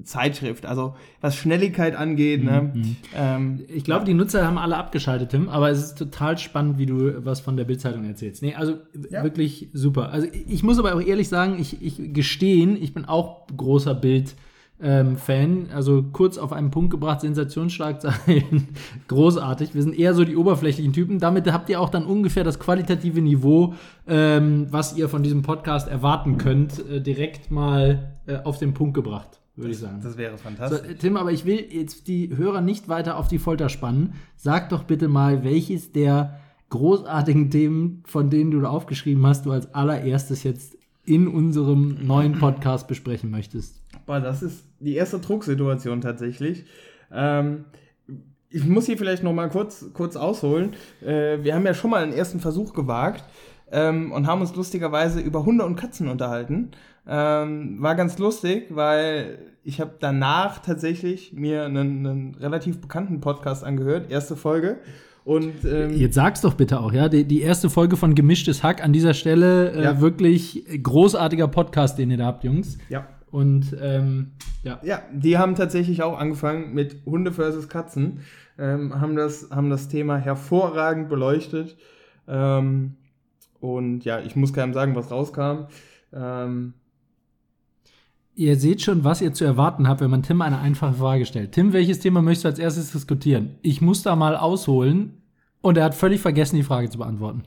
Zeitschrift. 0.05 0.67
Also 0.67 0.94
was 1.20 1.37
Schnelligkeit 1.37 1.96
angeht. 1.96 2.44
Ne? 2.44 2.70
Mhm. 2.75 2.81
Ne? 2.81 2.96
Ähm, 3.14 3.64
ich 3.69 3.85
glaube, 3.85 4.05
die 4.05 4.14
Nutzer 4.14 4.46
haben 4.46 4.58
alle 4.58 4.76
abgeschaltet, 4.76 5.31
Tim, 5.31 5.49
aber 5.49 5.70
es 5.70 5.82
ist 5.82 5.99
total 5.99 6.38
spannend, 6.38 6.79
wie 6.79 6.87
du 6.87 7.25
was 7.25 7.41
von 7.41 7.56
der 7.56 7.64
Bildzeitung 7.64 8.05
erzählst. 8.05 8.43
Nee, 8.43 8.55
also 8.55 8.79
ja. 9.11 9.23
wirklich 9.25 9.69
super. 9.73 10.11
Also 10.11 10.29
ich 10.32 10.62
muss 10.62 10.79
aber 10.79 10.94
auch 10.94 11.02
ehrlich 11.02 11.29
sagen, 11.29 11.56
ich, 11.58 11.82
ich 11.82 12.14
gestehen, 12.14 12.81
ich 12.81 12.94
bin 12.94 13.05
auch 13.05 13.46
großer 13.56 13.94
Bild- 13.94 14.35
ähm, 14.82 15.17
Fan. 15.17 15.69
Also 15.73 16.03
kurz 16.12 16.38
auf 16.38 16.53
einen 16.53 16.71
Punkt 16.71 16.91
gebracht, 16.91 17.21
Sensationsschlagzeilen, 17.21 18.69
großartig. 19.09 19.75
Wir 19.75 19.82
sind 19.82 19.99
eher 19.99 20.15
so 20.15 20.25
die 20.25 20.37
oberflächlichen 20.37 20.93
Typen. 20.93 21.19
Damit 21.19 21.50
habt 21.53 21.71
ihr 21.71 21.81
auch 21.81 21.91
dann 21.91 22.05
ungefähr 22.05 22.44
das 22.44 22.59
qualitative 22.59 23.21
Niveau, 23.21 23.75
ähm, 24.06 24.67
was 24.71 24.97
ihr 24.97 25.09
von 25.09 25.23
diesem 25.23 25.43
Podcast 25.43 25.88
erwarten 25.88 26.38
könnt, 26.38 26.87
äh, 26.88 27.00
direkt 27.00 27.50
mal 27.50 28.17
äh, 28.26 28.38
auf 28.38 28.58
den 28.58 28.75
Punkt 28.75 28.94
gebracht. 28.94 29.41
Würde 29.56 29.70
ich 29.70 29.79
sagen. 29.79 30.01
Das 30.03 30.17
wäre 30.17 30.37
fantastisch. 30.37 30.81
So, 30.89 30.94
Tim, 30.94 31.17
aber 31.17 31.31
ich 31.31 31.44
will 31.44 31.65
jetzt 31.70 32.08
die 32.08 32.37
Hörer 32.37 32.60
nicht 32.60 32.89
weiter 32.89 33.17
auf 33.17 33.29
die 33.29 33.39
Folter 33.39 33.69
spannen. 33.69 34.15
Sag 34.37 34.70
doch 34.70 34.82
bitte 34.82 35.06
mal, 35.06 35.44
welches 35.44 35.93
der 35.93 36.41
großartigen 36.70 37.51
Themen, 37.51 38.03
von 38.05 38.31
denen 38.31 38.51
du 38.51 38.60
da 38.60 38.70
aufgeschrieben 38.70 39.25
hast, 39.25 39.46
du 39.46 39.53
als 39.53 39.72
allererstes 39.72 40.43
jetzt 40.43 40.77
in 41.05 41.29
unserem 41.29 42.05
neuen 42.05 42.39
Podcast 42.41 42.89
besprechen 42.89 43.31
möchtest. 43.31 43.83
Boah, 44.06 44.20
das 44.20 44.43
ist 44.43 44.65
die 44.81 44.94
erste 44.94 45.19
Drucksituation 45.19 46.01
tatsächlich. 46.01 46.65
Ähm, 47.13 47.65
ich 48.51 48.65
muss 48.65 48.87
hier 48.87 48.96
vielleicht 48.96 49.23
noch 49.23 49.32
mal 49.32 49.49
kurz, 49.49 49.87
kurz 49.94 50.17
ausholen. 50.17 50.75
Äh, 51.05 51.43
wir 51.43 51.55
haben 51.55 51.67
ja 51.67 51.75
schon 51.75 51.91
mal 51.91 52.03
einen 52.03 52.13
ersten 52.13 52.41
Versuch 52.41 52.73
gewagt 52.73 53.25
ähm, 53.73 54.13
und 54.13 54.27
haben 54.27 54.41
uns 54.41 54.55
lustigerweise 54.55 55.20
über 55.20 55.44
Hunde 55.44 55.65
und 55.65 55.77
Katzen 55.77 56.08
unterhalten. 56.08 56.70
Ähm, 57.06 57.82
war 57.82 57.96
ganz 57.96 58.19
lustig, 58.19 58.69
weil 58.70 59.39
ich 59.65 59.81
habe 59.81 59.94
danach 59.99 60.61
tatsächlich 60.61 61.32
mir 61.32 61.65
einen, 61.65 62.06
einen 62.06 62.34
relativ 62.37 62.81
bekannten 62.81 63.20
Podcast 63.20 63.65
angehört, 63.65 64.11
erste 64.11 64.37
Folge. 64.37 64.79
Und, 65.25 65.65
ähm, 65.65 65.96
Jetzt 65.96 66.15
sag's 66.15 66.43
doch 66.43 66.55
bitte 66.55 66.79
auch, 66.81 66.93
ja. 66.93 67.08
Die, 67.08 67.25
die 67.25 67.41
erste 67.41 67.70
Folge 67.70 67.96
von 67.96 68.15
Gemischtes 68.15 68.63
Hack 68.63 68.84
an 68.84 68.93
dieser 68.93 69.15
Stelle 69.15 69.73
äh, 69.73 69.82
ja. 69.82 70.01
wirklich 70.01 70.65
großartiger 70.82 71.49
Podcast, 71.49 71.99
den 71.99 72.11
ihr 72.11 72.19
da 72.19 72.27
habt, 72.27 72.44
Jungs. 72.44 72.77
Ja. 72.91 73.06
Und 73.34 73.76
ähm, 73.82 74.31
ja. 74.62 74.79
Ja, 74.84 75.03
die 75.12 75.38
haben 75.38 75.56
tatsächlich 75.56 76.05
auch 76.05 76.17
angefangen 76.17 76.72
mit 76.72 76.98
Hunde 77.05 77.32
versus 77.32 77.69
Katzen, 77.69 78.20
ähm, 78.60 79.00
haben, 79.00 79.17
das, 79.17 79.48
haben 79.50 79.70
das 79.70 79.88
Thema 79.88 80.19
hervorragend 80.19 81.08
beleuchtet. 81.08 81.76
Ähm, 82.29 82.94
und 83.58 84.05
ja, 84.05 84.20
ich 84.20 84.36
muss 84.36 84.53
keinem 84.53 84.72
sagen, 84.72 84.94
was 84.94 85.10
rauskam. 85.10 85.64
Ähm, 86.12 86.74
Ihr 88.36 88.55
seht 88.55 88.82
schon, 88.82 89.03
was 89.03 89.20
ihr 89.20 89.32
zu 89.32 89.44
erwarten 89.44 89.88
habt, 89.88 90.00
wenn 90.00 90.10
man 90.10 90.22
Tim 90.22 90.41
eine 90.41 90.60
einfache 90.60 90.94
Frage 90.94 91.26
stellt. 91.26 91.50
Tim, 91.50 91.72
welches 91.72 91.98
Thema 91.98 92.22
möchtest 92.22 92.44
du 92.44 92.48
als 92.50 92.58
erstes 92.60 92.93
diskutieren? 92.93 93.56
Ich 93.62 93.81
muss 93.81 94.05
da 94.05 94.14
mal 94.14 94.36
ausholen 94.36 95.22
und 95.60 95.76
er 95.76 95.82
hat 95.82 95.96
völlig 95.96 96.20
vergessen, 96.20 96.55
die 96.55 96.62
Frage 96.62 96.88
zu 96.88 96.98
beantworten. 96.98 97.43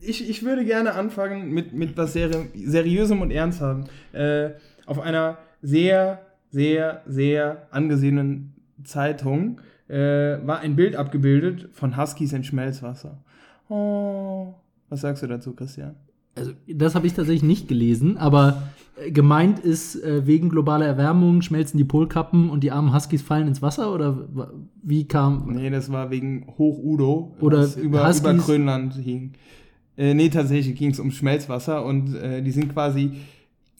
Ich, 0.00 0.28
ich 0.28 0.44
würde 0.44 0.64
gerne 0.64 0.94
anfangen 0.94 1.52
mit, 1.52 1.72
mit 1.74 1.96
was 1.96 2.12
Seri 2.12 2.48
Seriösem 2.56 3.20
und 3.20 3.30
Ernsthaftem. 3.30 3.84
Äh, 4.12 4.50
auf 4.86 5.00
einer 5.00 5.38
sehr, 5.62 6.20
sehr, 6.50 7.02
sehr 7.06 7.68
angesehenen 7.70 8.54
Zeitung 8.84 9.60
äh, 9.88 9.94
war 10.46 10.60
ein 10.60 10.76
Bild 10.76 10.96
abgebildet 10.96 11.68
von 11.72 11.96
Huskies 11.96 12.32
in 12.32 12.44
Schmelzwasser. 12.44 13.22
Oh, 13.68 14.54
was 14.88 15.00
sagst 15.00 15.22
du 15.22 15.26
dazu, 15.26 15.54
Christian? 15.54 15.94
Also, 16.34 16.52
das 16.66 16.94
habe 16.94 17.06
ich 17.06 17.12
tatsächlich 17.12 17.42
nicht 17.42 17.68
gelesen, 17.68 18.16
aber 18.16 18.62
äh, 18.96 19.10
gemeint 19.10 19.58
ist, 19.58 20.02
äh, 20.02 20.26
wegen 20.26 20.48
globaler 20.48 20.86
Erwärmung 20.86 21.42
schmelzen 21.42 21.76
die 21.76 21.84
Polkappen 21.84 22.48
und 22.48 22.64
die 22.64 22.70
armen 22.70 22.94
Huskies 22.94 23.20
fallen 23.22 23.48
ins 23.48 23.60
Wasser 23.60 23.92
oder 23.94 24.28
wie 24.82 25.04
kam. 25.06 25.52
Nee, 25.52 25.68
das 25.68 25.92
war 25.92 26.10
wegen 26.10 26.46
Hoch-Udo, 26.58 27.36
Oder 27.40 27.58
was 27.58 27.76
über, 27.76 28.06
Huskies- 28.08 28.20
über 28.20 28.34
Grönland 28.34 28.94
hing. 28.94 29.32
Äh, 29.98 30.14
nee, 30.14 30.30
tatsächlich 30.30 30.74
ging 30.76 30.90
es 30.90 30.98
um 31.00 31.10
Schmelzwasser 31.10 31.84
und 31.84 32.14
äh, 32.14 32.40
die 32.42 32.50
sind 32.50 32.72
quasi 32.72 33.12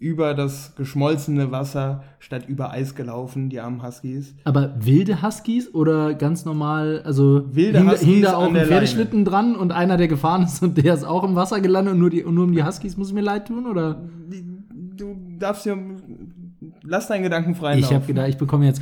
über 0.02 0.34
das 0.34 0.74
geschmolzene 0.76 1.52
Wasser 1.52 2.02
statt 2.18 2.44
über 2.48 2.72
Eis 2.72 2.94
gelaufen, 2.96 3.48
die 3.48 3.60
armen 3.60 3.82
Huskies. 3.82 4.34
Aber 4.44 4.74
wilde 4.78 5.22
Huskies 5.22 5.72
oder 5.72 6.14
ganz 6.14 6.44
normal, 6.44 7.02
also 7.04 7.44
Wilde 7.54 7.78
hing, 7.78 7.86
da- 7.86 7.92
Huskies 7.92 8.08
hing 8.08 8.22
da 8.22 8.36
auch 8.36 8.52
ein 8.52 8.66
Pferdeschlitten 8.66 9.24
dran 9.24 9.54
und 9.54 9.70
einer, 9.72 9.96
der 9.96 10.08
gefahren 10.08 10.42
ist 10.42 10.62
und 10.62 10.76
der 10.76 10.94
ist 10.94 11.04
auch 11.04 11.22
im 11.24 11.36
Wasser 11.36 11.60
gelandet 11.60 11.94
und 11.94 12.00
nur, 12.00 12.10
die, 12.10 12.24
und 12.24 12.34
nur 12.34 12.44
um 12.44 12.52
die 12.52 12.64
Huskies 12.64 12.96
muss 12.96 13.08
ich 13.08 13.14
mir 13.14 13.20
leid 13.22 13.46
tun 13.46 13.66
oder? 13.66 14.02
Du 14.96 15.16
darfst 15.38 15.66
ja. 15.66 15.76
Lass 16.84 17.06
deinen 17.08 17.22
Gedanken 17.22 17.54
frei 17.54 17.78
Ich 17.78 17.92
habe 17.92 18.04
gedacht, 18.06 18.28
ich 18.28 18.36
bekomme 18.36 18.66
jetzt. 18.66 18.80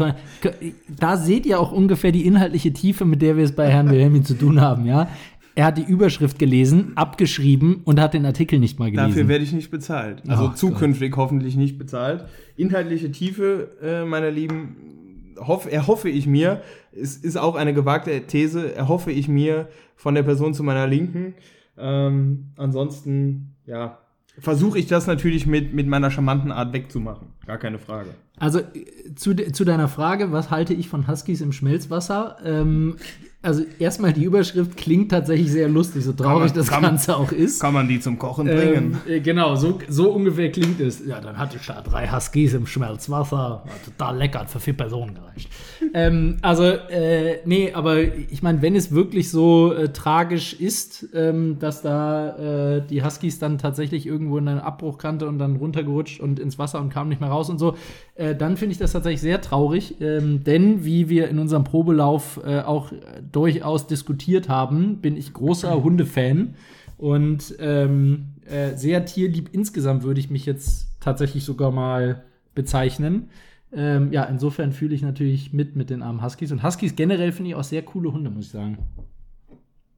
Da 0.99 1.17
seht 1.17 1.45
ihr 1.47 1.61
auch 1.61 1.71
ungefähr 1.73 2.13
die 2.13 2.27
inhaltliche 2.27 2.73
Tiefe, 2.73 3.05
mit 3.05 3.21
der 3.23 3.37
wir 3.37 3.45
es 3.45 3.53
bei 3.55 3.69
Herrn 3.69 3.91
Wilhelmi 3.91 4.23
zu 4.23 4.35
tun 4.35 4.61
haben, 4.61 4.87
ja. 4.87 5.09
Er 5.55 5.67
hat 5.67 5.79
die 5.79 5.83
Überschrift 5.83 6.39
gelesen, 6.39 6.93
abgeschrieben 6.95 7.81
und 7.85 8.01
hat 8.01 8.15
den 8.15 8.25
Artikel 8.25 8.59
nicht 8.59 8.79
mal 8.79 8.91
gelesen. 8.91 9.11
Dafür 9.11 9.29
werde 9.29 9.45
ich 9.45 9.53
nicht 9.53 9.71
bezahlt. 9.71 10.23
Also 10.29 10.51
Ach 10.53 10.55
zukünftig 10.55 11.17
hoffentlich 11.17 11.57
nicht 11.57 11.79
bezahlt. 11.79 12.25
Inhaltliche 12.57 13.11
Tiefe, 13.11 13.71
äh, 13.83 14.05
meine 14.05 14.31
Lieben, 14.31 15.35
hoff, 15.39 15.71
erhoffe 15.71 16.09
ich 16.09 16.27
mir, 16.27 16.63
es 16.93 17.17
ist 17.17 17.37
auch 17.37 17.57
eine 17.57 17.75
gewagte 17.75 18.23
These, 18.27 18.75
erhoffe 18.75 19.11
ich 19.11 19.29
mir 19.29 19.69
von 19.97 20.15
der 20.15 20.23
Person 20.23 20.55
zu 20.55 20.63
meiner 20.63 20.87
Linken. 20.87 21.35
Ähm, 21.79 22.53
ansonsten, 22.57 23.55
ja, 23.67 23.99
versuche 24.39 24.79
ich 24.79 24.87
das 24.87 25.07
natürlich 25.07 25.47
mit, 25.47 25.75
mit 25.75 25.87
meiner 25.87 26.11
charmanten 26.11 26.53
Art 26.53 26.73
wegzumachen. 26.73 27.29
Gar 27.47 27.59
keine 27.59 27.79
Frage. 27.79 28.11
Also 28.39 28.61
äh, 28.61 29.15
zu, 29.15 29.35
zu 29.35 29.65
deiner 29.65 29.89
Frage, 29.89 30.33
was 30.33 30.51
halte 30.51 30.75
ich 30.75 30.89
von 30.89 31.09
Huskies 31.09 31.41
im 31.41 31.53
Schmelzwasser? 31.53 32.37
Ähm, 32.45 32.97
also 33.43 33.65
erstmal 33.79 34.13
die 34.13 34.25
Überschrift 34.25 34.77
klingt 34.77 35.11
tatsächlich 35.11 35.51
sehr 35.51 35.69
lustig, 35.69 36.05
so 36.05 36.13
traurig 36.13 36.51
man- 36.51 36.59
das 36.59 36.71
man- 36.71 36.83
Ganze 36.83 37.17
auch 37.17 37.33
ist. 37.33 37.61
Kann 37.61 37.73
man 37.73 37.89
die 37.89 37.99
zum 38.01 38.19
Kochen 38.19 38.47
Ähm, 38.47 38.57
bringen? 38.57 38.97
äh, 39.09 39.21
genau, 39.21 39.57
so, 39.57 39.79
so 39.89 40.11
ungefähr 40.13 40.51
klingt 40.53 40.79
es. 40.81 41.05
Ja, 41.07 41.21
dann 41.21 41.39
hatte 41.39 41.57
ich 41.59 41.67
da 41.67 41.81
drei 41.81 42.07
Huskies 42.09 42.53
im 42.55 42.67
Schmelzwasser. 42.67 43.37
War 43.37 43.65
total 43.85 44.19
lecker, 44.19 44.41
hat 44.41 44.51
für 44.51 44.61
vier 44.61 44.75
Personen 44.75 45.15
gereicht. 45.15 45.49
ähm, 45.95 46.37
also, 46.43 46.65
äh, 46.65 47.39
nee, 47.47 47.73
aber 47.73 48.03
ich 48.03 48.43
meine, 48.43 48.61
wenn 48.63 48.77
es 48.77 48.93
wirklich 48.93 49.31
so 49.31 49.73
äh, 49.73 49.89
tragisch 49.91 50.53
ist, 50.53 51.09
ähm, 51.15 51.59
dass 51.59 51.81
da 51.83 52.77
äh, 52.77 52.83
die 52.89 53.03
Huskies 53.03 53.39
dann 53.39 53.57
tatsächlich 53.57 54.07
irgendwo 54.07 54.37
in 54.39 54.49
eine 54.49 54.65
Abbruchkante 54.65 55.27
und 55.27 55.39
dann 55.39 55.57
runtergerutscht 55.57 56.21
und 56.21 56.39
ins 56.39 56.59
Wasser 56.59 56.81
und 56.81 56.91
kamen 56.91 57.09
nicht 57.09 57.21
mehr 57.23 57.31
raus 57.31 57.49
und 57.49 57.59
so, 57.59 57.75
äh, 58.17 58.35
dann 58.35 58.59
finde 58.59 58.73
ich 58.73 58.79
das 58.79 58.93
tatsächlich 58.93 59.23
sehr 59.23 59.41
traurig. 59.41 59.95
Ähm, 60.01 60.45
denn, 60.45 60.85
wie 60.85 61.09
wir 61.09 61.29
in 61.29 61.39
unserem 61.39 61.65
Probelauf 61.65 62.39
äh, 62.45 62.61
auch 62.61 62.93
durchaus 63.33 63.87
diskutiert 63.87 64.49
haben, 64.49 64.99
bin 64.99 65.17
ich 65.17 65.33
großer 65.33 65.83
Hundefan. 65.83 66.55
Und 66.99 67.55
ähm, 67.61 68.27
äh, 68.47 68.77
sehr 68.77 69.05
tierlieb 69.07 69.51
insgesamt 69.53 70.03
würde 70.03 70.21
ich 70.21 70.31
mich 70.31 70.45
jetzt 70.45 70.89
tatsächlich 71.01 71.45
sogar 71.45 71.71
mal 71.71 72.25
bezeichnen. 72.55 73.31
Ähm, 73.73 74.13
ja, 74.13 74.25
insofern 74.25 74.73
fühle 74.73 74.95
ich 74.95 75.03
natürlich 75.03 75.53
mit 75.53 75.77
mit 75.77 75.91
den 75.91 76.03
armen 76.03 76.23
Huskies. 76.23 76.53
Und 76.53 76.63
Huskies 76.63 76.97
generell 76.97 77.33
finde 77.33 77.51
ich 77.51 77.55
auch 77.55 77.65
sehr 77.65 77.83
coole 77.83 78.13
Hunde, 78.13 78.29
muss 78.31 78.47
ich 78.47 78.51
sagen. 78.51 78.79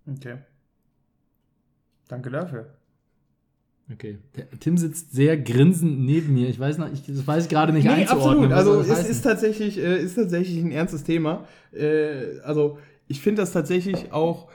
Okay. 0.07 0.37
Danke 2.09 2.31
dafür. 2.31 2.67
Okay. 3.93 4.19
Der, 4.37 4.49
Tim 4.61 4.77
sitzt 4.79 5.13
sehr 5.13 5.37
grinsend 5.37 6.01
neben 6.01 6.33
mir. 6.35 6.49
Ich 6.49 6.59
weiß 6.59 6.79
noch, 6.79 6.93
ich, 6.93 7.05
das 7.05 7.27
weiß 7.27 7.45
ich 7.45 7.51
gerade 7.51 7.73
nicht 7.73 7.85
Nee, 7.85 7.91
einzuordnen. 7.91 8.53
absolut. 8.53 8.53
Also 8.53 8.81
es 8.81 8.99
heißen? 8.99 9.11
ist 9.11 9.23
tatsächlich, 9.23 9.79
äh, 9.79 10.01
ist 10.03 10.15
tatsächlich 10.15 10.63
ein 10.63 10.71
ernstes 10.71 11.05
Thema. 11.05 11.47
Äh, 11.73 12.39
also 12.45 12.79
ich 13.13 13.21
finde 13.21 13.43
das 13.43 13.53
tatsächlich 13.53 14.13
auch 14.13 14.49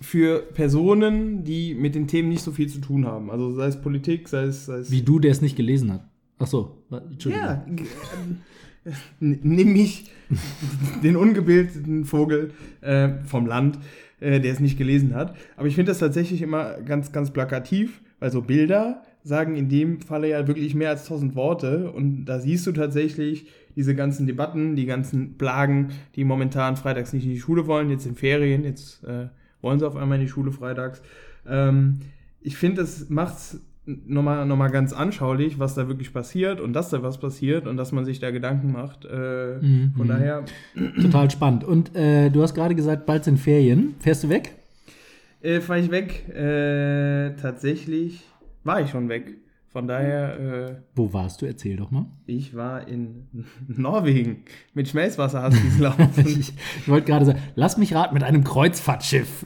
für 0.00 0.40
Personen, 0.40 1.44
die 1.44 1.74
mit 1.74 1.94
den 1.94 2.08
Themen 2.08 2.28
nicht 2.28 2.42
so 2.42 2.50
viel 2.50 2.68
zu 2.68 2.80
tun 2.80 3.06
haben. 3.06 3.30
Also 3.30 3.54
sei 3.54 3.66
es 3.66 3.80
Politik, 3.80 4.28
sei 4.28 4.44
es, 4.44 4.66
sei 4.66 4.78
es 4.78 4.90
Wie 4.90 5.02
du, 5.02 5.18
der 5.18 5.30
es 5.30 5.40
nicht 5.40 5.56
gelesen 5.56 5.92
hat. 5.92 6.08
Ach 6.38 6.46
so, 6.48 6.82
Entschuldigung. 6.90 7.46
ja, 7.46 7.64
äh, 8.84 8.90
n- 9.24 9.38
nimm 9.42 9.72
mich, 9.72 10.10
den 11.02 11.16
ungebildeten 11.16 12.04
Vogel 12.04 12.50
äh, 12.80 13.10
vom 13.24 13.46
Land, 13.46 13.78
äh, 14.20 14.40
der 14.40 14.52
es 14.52 14.60
nicht 14.60 14.76
gelesen 14.76 15.14
hat. 15.14 15.36
Aber 15.56 15.68
ich 15.68 15.74
finde 15.74 15.90
das 15.92 15.98
tatsächlich 16.00 16.42
immer 16.42 16.80
ganz, 16.82 17.12
ganz 17.12 17.30
plakativ, 17.30 18.02
weil 18.18 18.30
so 18.32 18.42
Bilder 18.42 19.02
sagen 19.24 19.56
in 19.56 19.68
dem 19.68 20.00
Falle 20.00 20.28
ja 20.28 20.46
wirklich 20.46 20.74
mehr 20.74 20.90
als 20.90 21.06
tausend 21.06 21.34
Worte. 21.34 21.90
Und 21.90 22.26
da 22.26 22.38
siehst 22.38 22.66
du 22.66 22.72
tatsächlich 22.72 23.46
diese 23.74 23.94
ganzen 23.96 24.26
Debatten, 24.26 24.76
die 24.76 24.86
ganzen 24.86 25.36
Plagen, 25.38 25.88
die 26.14 26.24
momentan 26.24 26.76
freitags 26.76 27.12
nicht 27.12 27.24
in 27.24 27.30
die 27.30 27.40
Schule 27.40 27.66
wollen, 27.66 27.90
jetzt 27.90 28.06
in 28.06 28.14
Ferien, 28.14 28.62
jetzt 28.64 29.02
äh, 29.04 29.28
wollen 29.62 29.78
sie 29.80 29.86
auf 29.86 29.96
einmal 29.96 30.18
in 30.18 30.24
die 30.26 30.30
Schule 30.30 30.52
freitags. 30.52 31.02
Ähm, 31.48 32.00
ich 32.42 32.56
finde, 32.56 32.82
das 32.82 33.08
macht 33.08 33.34
es 33.36 33.60
nochmal 33.86 34.46
noch 34.46 34.56
mal 34.56 34.68
ganz 34.68 34.92
anschaulich, 34.92 35.58
was 35.58 35.74
da 35.74 35.88
wirklich 35.88 36.12
passiert 36.12 36.60
und 36.60 36.72
dass 36.72 36.90
da 36.90 37.02
was 37.02 37.18
passiert 37.18 37.66
und 37.66 37.76
dass 37.76 37.92
man 37.92 38.04
sich 38.04 38.18
da 38.20 38.30
Gedanken 38.30 38.72
macht. 38.72 39.04
Äh, 39.06 39.58
Mhm. 39.60 39.92
Von 39.96 40.08
daher 40.08 40.44
Total 41.00 41.30
spannend. 41.30 41.64
Und 41.64 41.96
äh, 41.96 42.30
du 42.30 42.42
hast 42.42 42.54
gerade 42.54 42.74
gesagt, 42.74 43.06
bald 43.06 43.24
sind 43.24 43.38
Ferien. 43.38 43.94
Fährst 44.00 44.24
du 44.24 44.28
weg? 44.28 44.54
äh, 45.42 45.60
fahre 45.60 45.80
ich 45.80 45.90
weg. 45.90 46.28
Äh, 46.28 47.34
tatsächlich 47.40 48.22
war 48.64 48.80
ich 48.80 48.90
schon 48.90 49.08
weg. 49.08 49.34
Von 49.68 49.88
daher, 49.88 50.38
äh, 50.38 50.76
Wo 50.94 51.12
warst 51.12 51.42
du? 51.42 51.46
Erzähl 51.46 51.76
doch 51.76 51.90
mal. 51.90 52.06
ich 52.26 52.54
war 52.54 52.86
in 52.86 53.26
Norwegen 53.66 54.44
mit 54.72 54.88
Schmelzwasser 54.88 55.42
hast 55.42 55.56
du 55.56 55.82
laufen. 55.82 56.12
Ich, 56.26 56.52
ich 56.78 56.88
wollte 56.88 57.06
gerade 57.08 57.24
sagen, 57.26 57.40
lass 57.56 57.76
mich 57.76 57.92
raten, 57.94 58.14
mit 58.14 58.22
einem 58.22 58.44
Kreuzfahrtschiff. 58.44 59.44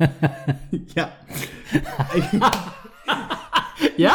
ja. 0.94 1.10
Ja? 3.96 4.14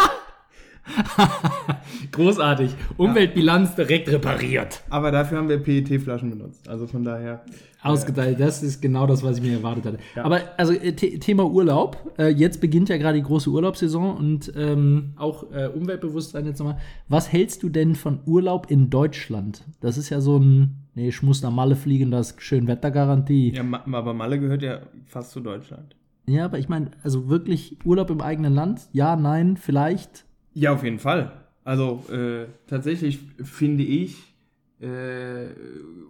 Großartig. 2.11 2.71
Umweltbilanz 2.97 3.75
direkt 3.75 4.09
repariert. 4.09 4.83
Aber 4.89 5.11
dafür 5.11 5.37
haben 5.39 5.49
wir 5.49 5.57
PET-Flaschen 5.57 6.29
benutzt. 6.29 6.67
Also 6.69 6.87
von 6.87 7.03
daher. 7.03 7.43
Ausgeteilt. 7.81 8.39
Das 8.39 8.63
ist 8.63 8.81
genau 8.81 9.05
das, 9.05 9.21
was 9.23 9.37
ich 9.37 9.43
mir 9.43 9.53
erwartet 9.57 9.85
hatte. 9.85 9.97
Ja. 10.15 10.23
Aber 10.25 10.41
also 10.57 10.73
äh, 10.73 10.93
The 10.97 11.19
Thema 11.19 11.45
Urlaub. 11.45 12.13
Äh, 12.17 12.29
jetzt 12.29 12.59
beginnt 12.61 12.89
ja 12.89 12.97
gerade 12.97 13.17
die 13.17 13.23
große 13.23 13.49
Urlaubssaison 13.49 14.15
und 14.17 14.51
ähm, 14.55 15.13
auch 15.17 15.51
äh, 15.51 15.67
Umweltbewusstsein 15.67 16.45
jetzt 16.45 16.59
nochmal. 16.59 16.77
Was 17.09 17.31
hältst 17.31 17.61
du 17.63 17.69
denn 17.69 17.93
von 17.95 18.19
Urlaub 18.25 18.71
in 18.71 18.89
Deutschland? 18.89 19.63
Das 19.81 19.97
ist 19.97 20.09
ja 20.09 20.19
so 20.19 20.37
ein, 20.39 20.77
nee, 20.95 21.09
ich 21.09 21.21
muss 21.21 21.43
nach 21.43 21.51
Malle 21.51 21.75
fliegen, 21.75 22.09
das 22.09 22.31
ist 22.31 22.41
Schönwettergarantie. 22.41 23.53
Ja, 23.53 23.61
Ma- 23.63 23.83
aber 23.91 24.13
Malle 24.15 24.39
gehört 24.39 24.63
ja 24.63 24.79
fast 25.05 25.31
zu 25.31 25.39
Deutschland. 25.41 25.95
Ja, 26.27 26.45
aber 26.45 26.57
ich 26.57 26.69
meine, 26.69 26.89
also 27.03 27.29
wirklich 27.29 27.77
Urlaub 27.85 28.09
im 28.09 28.21
eigenen 28.21 28.55
Land? 28.55 28.81
Ja, 28.93 29.15
nein, 29.15 29.57
vielleicht. 29.57 30.25
Ja, 30.55 30.74
auf 30.74 30.83
jeden 30.83 31.00
Fall. 31.00 31.31
Also 31.65 32.03
äh, 32.12 32.47
tatsächlich 32.65 33.19
finde 33.43 33.83
ich 33.83 34.33
äh, 34.79 35.47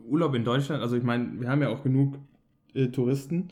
Urlaub 0.07 0.35
in 0.35 0.43
Deutschland, 0.43 0.81
also 0.81 0.95
ich 0.95 1.03
meine, 1.03 1.41
wir 1.41 1.49
haben 1.49 1.61
ja 1.61 1.69
auch 1.69 1.83
genug 1.83 2.19
äh, 2.73 2.87
Touristen, 2.87 3.49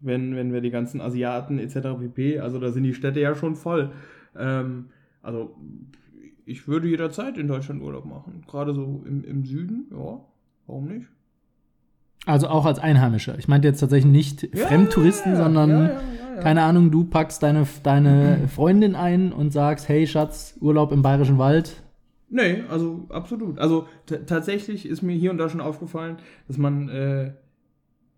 wenn, 0.00 0.34
wenn 0.34 0.52
wir 0.52 0.62
die 0.62 0.70
ganzen 0.70 1.00
Asiaten 1.00 1.58
etc. 1.58 1.98
pp, 2.00 2.40
also 2.40 2.58
da 2.58 2.72
sind 2.72 2.84
die 2.84 2.94
Städte 2.94 3.20
ja 3.20 3.34
schon 3.34 3.54
voll. 3.54 3.92
Ähm, 4.34 4.86
also 5.22 5.54
ich 6.46 6.66
würde 6.66 6.88
jederzeit 6.88 7.36
in 7.36 7.46
Deutschland 7.46 7.82
Urlaub 7.82 8.06
machen, 8.06 8.42
gerade 8.48 8.72
so 8.72 9.04
im, 9.06 9.22
im 9.24 9.44
Süden, 9.44 9.88
ja, 9.90 10.20
warum 10.66 10.86
nicht? 10.86 11.06
Also 12.26 12.48
auch 12.48 12.64
als 12.64 12.78
Einheimischer. 12.78 13.38
Ich 13.38 13.48
meinte 13.48 13.68
jetzt 13.68 13.80
tatsächlich 13.80 14.10
nicht 14.10 14.56
Fremdtouristen, 14.56 15.32
ja, 15.32 15.38
ja, 15.38 15.44
sondern, 15.44 15.70
ja, 15.70 15.82
ja, 15.84 16.00
ja, 16.36 16.40
keine 16.40 16.62
Ahnung, 16.62 16.90
du 16.90 17.04
packst 17.04 17.42
deine, 17.42 17.66
deine 17.82 18.48
Freundin 18.48 18.94
ein 18.94 19.32
und 19.32 19.52
sagst, 19.52 19.88
hey 19.88 20.06
Schatz, 20.06 20.56
Urlaub 20.60 20.92
im 20.92 21.02
Bayerischen 21.02 21.38
Wald. 21.38 21.82
Nee, 22.28 22.62
also 22.70 23.06
absolut. 23.08 23.58
Also 23.58 23.88
tatsächlich 24.26 24.86
ist 24.86 25.02
mir 25.02 25.16
hier 25.16 25.32
und 25.32 25.38
da 25.38 25.48
schon 25.48 25.60
aufgefallen, 25.60 26.18
dass 26.46 26.58
man 26.58 26.88
äh, 26.88 27.32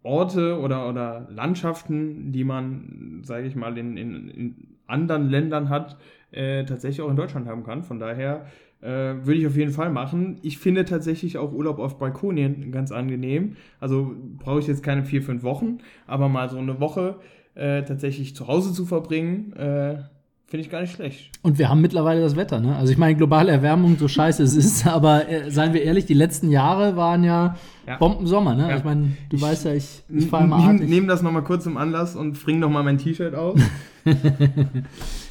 Orte 0.03 0.61
oder, 0.61 0.89
oder 0.89 1.29
Landschaften, 1.31 2.33
die 2.33 2.45
man, 2.45 3.23
sage 3.25 3.47
ich 3.47 3.57
mal, 3.57 3.77
in, 3.79 3.97
in, 3.97 4.29
in 4.29 4.57
anderen 4.87 5.31
Ländern 5.31 5.71
hat, 5.71 5.97
äh, 6.31 6.65
tatsächlich 6.65 7.01
auch 7.01 7.11
in 7.11 7.17
Deutschland 7.17 7.47
haben 7.47 7.65
kann. 7.65 7.85
Von 7.85 7.99
daher 7.99 8.47
äh, 8.83 8.87
würde 9.25 9.35
ich 9.35 9.47
auf 9.47 9.57
jeden 9.57 9.73
Fall 9.73 9.91
machen. 9.91 10.39
Ich 10.43 10.59
finde 10.59 10.85
tatsächlich 10.85 11.39
auch 11.39 11.53
Urlaub 11.53 11.79
auf 11.79 11.99
Balkonien 11.99 12.73
ganz 12.73 12.93
angenehm. 12.93 13.57
Also 13.81 14.15
brauche 14.39 14.59
ich 14.59 14.67
jetzt 14.67 14.83
keine 14.83 15.05
vier, 15.05 15.23
fünf 15.23 15.43
Wochen, 15.43 15.79
aber 16.07 16.29
mal 16.29 16.51
so 16.51 16.59
eine 16.59 16.81
Woche 16.81 17.17
äh, 17.55 17.83
tatsächlich 17.83 18.35
zu 18.37 18.47
Hause 18.49 18.73
zu 18.73 18.85
verbringen, 18.87 19.53
äh, 19.55 20.03
Finde 20.49 20.67
ich 20.67 20.71
gar 20.71 20.83
nicht 20.83 20.93
schlecht. 20.93 21.31
Und 21.41 21.59
wir 21.59 21.71
haben 21.71 21.81
mittlerweile 21.81 22.21
das 22.21 22.37
Wetter, 22.37 22.61
ne? 22.61 22.77
Also 22.77 22.93
ich 22.93 22.99
meine, 22.99 23.17
globale 23.17 23.51
Erwärmung, 23.51 23.97
so 23.97 24.07
scheiße 24.07 24.43
es 24.43 24.55
ist, 24.55 24.87
aber 24.99 25.27
äh, 25.27 25.51
seien 25.51 25.73
wir 25.73 25.83
ehrlich, 25.83 26.05
die 26.05 26.13
letzten 26.13 26.51
Jahre 26.51 26.95
waren 26.95 27.25
ja, 27.25 27.57
Ja. 27.87 27.97
Bombensommer, 27.97 28.55
ne? 28.55 28.69
Ja. 28.69 28.77
Ich 28.77 28.85
meine, 28.85 29.13
du 29.31 29.37
Ich- 29.37 29.41
weißt 29.43 29.65
ja, 29.65 29.73
ich, 29.73 30.03
ich 30.11 30.27
fahre 30.27 30.45
immer 30.45 30.59
Ich 30.59 30.65
artig. 30.65 30.91
nehme 30.91 31.07
das 31.07 31.23
nochmal 31.23 31.43
kurz 31.43 31.65
zum 31.65 31.79
Anlass 31.79 32.15
und 32.17 32.35
bring 32.45 32.59
nochmal 32.59 32.83
mein 32.85 32.99
T-Shirt 32.99 33.35
aus. 33.35 33.59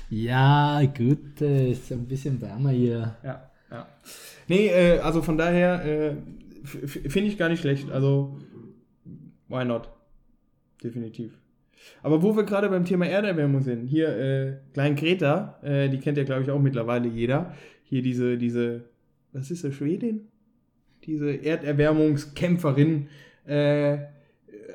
Ja, 0.09 0.81
gut, 0.97 1.39
äh, 1.41 1.71
ist 1.71 1.89
ja 1.89 1.95
ein 1.97 2.07
bisschen 2.07 2.41
wärmer 2.41 2.71
hier. 2.71 3.15
ja, 3.23 3.49
ja. 3.71 3.87
Nee, 4.47 4.67
äh, 4.67 4.99
also 4.99 5.21
von 5.21 5.37
daher 5.37 5.85
äh, 5.85 6.15
finde 6.65 7.29
ich 7.29 7.37
gar 7.37 7.47
nicht 7.47 7.61
schlecht. 7.61 7.89
Also, 7.91 8.37
why 9.47 9.63
not? 9.63 9.87
Definitiv. 10.83 11.31
Aber 12.03 12.21
wo 12.21 12.35
wir 12.35 12.43
gerade 12.43 12.69
beim 12.69 12.85
Thema 12.85 13.07
Erderwärmung 13.07 13.61
sind, 13.61 13.87
hier 13.87 14.09
äh, 14.09 14.53
Klein 14.73 14.95
Greta, 14.95 15.59
äh, 15.63 15.89
die 15.89 15.99
kennt 15.99 16.17
ja 16.17 16.23
glaube 16.23 16.43
ich 16.43 16.51
auch 16.51 16.59
mittlerweile 16.59 17.07
jeder. 17.07 17.53
Hier 17.83 18.01
diese, 18.01 18.37
diese, 18.37 18.85
was 19.33 19.51
ist 19.51 19.63
das, 19.63 19.73
Schwedin? 19.73 20.27
Diese 21.05 21.31
Erderwärmungskämpferin, 21.31 23.07
äh, 23.45 23.97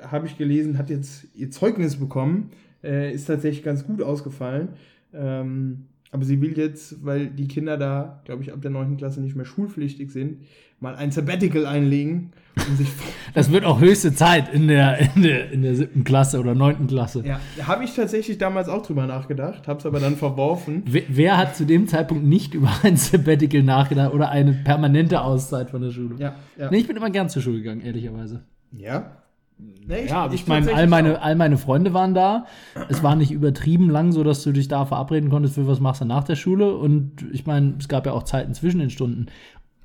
habe 0.02 0.26
ich 0.26 0.36
gelesen, 0.36 0.78
hat 0.78 0.90
jetzt 0.90 1.26
ihr 1.34 1.50
Zeugnis 1.50 1.96
bekommen, 1.96 2.50
äh, 2.82 3.12
ist 3.12 3.26
tatsächlich 3.26 3.64
ganz 3.64 3.86
gut 3.86 4.02
ausgefallen. 4.02 4.70
Ähm, 5.12 5.86
aber 6.16 6.24
sie 6.24 6.40
will 6.40 6.56
jetzt, 6.56 7.04
weil 7.04 7.26
die 7.26 7.46
Kinder 7.46 7.76
da, 7.76 8.22
glaube 8.24 8.42
ich, 8.42 8.50
ab 8.50 8.62
der 8.62 8.70
9. 8.70 8.96
Klasse 8.96 9.20
nicht 9.20 9.36
mehr 9.36 9.44
schulpflichtig 9.44 10.10
sind, 10.10 10.38
mal 10.80 10.94
ein 10.94 11.10
Sabbatical 11.10 11.66
einlegen, 11.66 12.32
um 12.66 12.74
sich 12.74 12.88
Das 13.34 13.52
wird 13.52 13.66
auch 13.66 13.80
höchste 13.80 14.14
Zeit 14.14 14.50
in 14.54 14.66
der, 14.66 14.98
in 15.14 15.22
der, 15.22 15.52
in 15.52 15.60
der 15.60 15.74
siebten 15.74 16.04
Klasse 16.04 16.40
oder 16.40 16.54
neunten 16.54 16.86
Klasse. 16.86 17.22
Ja, 17.26 17.38
habe 17.66 17.84
ich 17.84 17.94
tatsächlich 17.94 18.38
damals 18.38 18.70
auch 18.70 18.80
drüber 18.80 19.06
nachgedacht, 19.06 19.68
habe 19.68 19.78
es 19.78 19.84
aber 19.84 20.00
dann 20.00 20.16
verworfen. 20.16 20.84
Wer, 20.86 21.02
wer 21.08 21.36
hat 21.36 21.54
zu 21.54 21.66
dem 21.66 21.86
Zeitpunkt 21.86 22.24
nicht 22.24 22.54
über 22.54 22.72
ein 22.82 22.96
Sabbatical 22.96 23.62
nachgedacht 23.62 24.14
oder 24.14 24.30
eine 24.30 24.54
permanente 24.54 25.20
Auszeit 25.20 25.68
von 25.68 25.82
der 25.82 25.90
Schule? 25.90 26.14
Ja, 26.16 26.36
ja. 26.56 26.70
Nee, 26.70 26.78
ich 26.78 26.86
bin 26.86 26.96
immer 26.96 27.10
gern 27.10 27.28
zur 27.28 27.42
Schule 27.42 27.58
gegangen, 27.58 27.82
ehrlicherweise. 27.82 28.42
Ja? 28.72 29.18
Nee, 29.58 30.06
Ja, 30.06 30.26
ich, 30.26 30.42
ich 30.42 30.46
meine, 30.46 30.74
all 30.74 30.86
meine, 30.86 31.22
all 31.22 31.34
meine 31.34 31.56
Freunde 31.56 31.94
waren 31.94 32.12
da. 32.12 32.46
Es 32.88 33.02
war 33.02 33.16
nicht 33.16 33.30
übertrieben 33.30 33.88
lang, 33.88 34.12
so 34.12 34.22
dass 34.22 34.42
du 34.42 34.52
dich 34.52 34.68
da 34.68 34.84
verabreden 34.84 35.30
konntest, 35.30 35.54
für 35.54 35.66
was 35.66 35.80
machst 35.80 36.00
du 36.02 36.04
nach 36.04 36.24
der 36.24 36.36
Schule. 36.36 36.76
Und 36.76 37.24
ich 37.32 37.46
meine, 37.46 37.76
es 37.78 37.88
gab 37.88 38.04
ja 38.06 38.12
auch 38.12 38.24
Zeiten 38.24 38.52
zwischen 38.52 38.80
den 38.80 38.90
Stunden. 38.90 39.26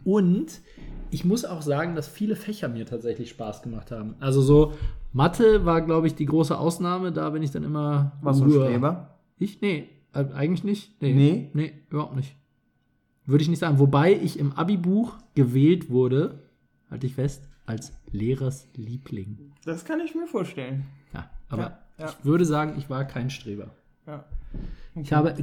Und 0.03 0.61
ich 1.09 1.23
muss 1.23 1.45
auch 1.45 1.61
sagen, 1.61 1.95
dass 1.95 2.07
viele 2.07 2.35
Fächer 2.35 2.67
mir 2.67 2.85
tatsächlich 2.85 3.29
Spaß 3.29 3.61
gemacht 3.61 3.91
haben. 3.91 4.15
Also 4.19 4.41
so 4.41 4.73
Mathe 5.13 5.65
war, 5.65 5.81
glaube 5.81 6.07
ich, 6.07 6.15
die 6.15 6.25
große 6.25 6.57
Ausnahme. 6.57 7.11
Da 7.11 7.29
bin 7.29 7.43
ich 7.43 7.51
dann 7.51 7.63
immer. 7.63 8.13
Was 8.21 8.37
so 8.37 8.45
ein 8.45 8.51
Uah. 8.51 8.65
Streber? 8.65 9.19
Ich? 9.37 9.61
Nee, 9.61 9.89
äh, 10.13 10.25
eigentlich 10.33 10.63
nicht. 10.63 11.01
Nee. 11.01 11.13
Nee? 11.13 11.49
Nee, 11.53 11.73
überhaupt 11.89 12.15
nicht. 12.15 12.35
Würde 13.25 13.43
ich 13.43 13.49
nicht 13.49 13.59
sagen. 13.59 13.79
Wobei 13.79 14.13
ich 14.13 14.39
im 14.39 14.53
Abi-Buch 14.53 15.17
gewählt 15.35 15.89
wurde, 15.89 16.39
halte 16.89 17.07
ich 17.07 17.15
fest, 17.15 17.47
als 17.65 17.93
Lehrers 18.11 18.67
Liebling. 18.75 19.51
Das 19.65 19.85
kann 19.85 19.99
ich 19.99 20.15
mir 20.15 20.27
vorstellen. 20.27 20.85
Ja, 21.13 21.29
aber 21.49 21.61
Ja, 21.97 22.05
ja. 22.05 22.09
ich 22.09 22.25
würde 22.25 22.45
sagen, 22.45 22.75
ich 22.77 22.89
war 22.89 23.05
kein 23.05 23.29
Streber. 23.29 23.71
Ja. 24.07 24.25
Ich 24.95 25.13
habe 25.13 25.33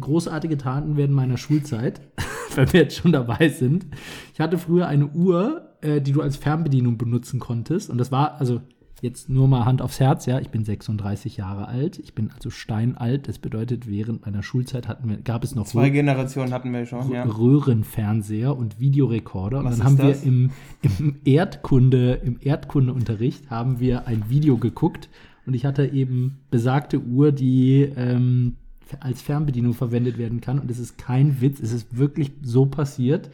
großartige 0.00 0.56
Taten 0.56 0.96
während 0.96 1.12
meiner 1.12 1.36
Schulzeit, 1.36 2.00
wenn 2.54 2.72
wir 2.72 2.80
jetzt 2.80 2.96
schon 2.96 3.12
dabei 3.12 3.48
sind. 3.48 3.86
Ich 4.32 4.40
hatte 4.40 4.56
früher 4.56 4.86
eine 4.88 5.08
Uhr, 5.08 5.68
äh, 5.82 6.00
die 6.00 6.12
du 6.12 6.22
als 6.22 6.36
Fernbedienung 6.36 6.96
benutzen 6.96 7.38
konntest. 7.38 7.90
Und 7.90 7.98
das 7.98 8.10
war, 8.10 8.40
also 8.40 8.62
jetzt 9.02 9.28
nur 9.28 9.46
mal 9.48 9.64
Hand 9.64 9.82
aufs 9.82 10.00
Herz, 10.00 10.26
ja, 10.26 10.38
ich 10.40 10.48
bin 10.48 10.64
36 10.64 11.36
Jahre 11.36 11.68
alt. 11.68 11.98
Ich 11.98 12.14
bin 12.14 12.30
also 12.34 12.50
steinalt. 12.50 13.28
Das 13.28 13.38
bedeutet, 13.38 13.88
während 13.88 14.24
meiner 14.24 14.42
Schulzeit 14.42 14.88
hatten 14.88 15.08
wir, 15.08 15.18
gab 15.18 15.44
es 15.44 15.54
noch 15.54 15.66
Zwei 15.66 15.90
Generationen 15.90 16.52
hatten 16.52 16.72
wir 16.72 16.86
schon, 16.86 17.10
ja. 17.10 17.24
Röhrenfernseher 17.24 18.56
und 18.56 18.80
Videorekorder. 18.80 19.64
Was 19.64 19.74
und 19.74 19.78
dann 19.78 19.86
haben 19.86 19.96
das? 19.98 20.22
wir 20.22 20.28
im, 20.28 20.50
im 20.98 21.16
Erdkunde, 21.24 22.20
im 22.24 22.38
Erdkundeunterricht 22.40 23.50
haben 23.50 23.80
wir 23.80 24.06
ein 24.06 24.28
Video 24.28 24.56
geguckt 24.56 25.08
und 25.46 25.54
ich 25.54 25.64
hatte 25.64 25.86
eben 25.86 26.38
besagte 26.50 27.00
Uhr, 27.00 27.32
die 27.32 27.82
ähm, 27.96 28.56
als 29.00 29.22
Fernbedienung 29.22 29.74
verwendet 29.74 30.18
werden 30.18 30.40
kann. 30.40 30.58
Und 30.58 30.70
es 30.70 30.78
ist 30.78 30.98
kein 30.98 31.40
Witz, 31.40 31.60
es 31.60 31.72
ist 31.72 31.96
wirklich 31.96 32.32
so 32.42 32.66
passiert. 32.66 33.30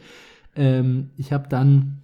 Ähm, 0.55 1.09
ich 1.17 1.33
habe 1.33 1.47
dann 1.49 2.02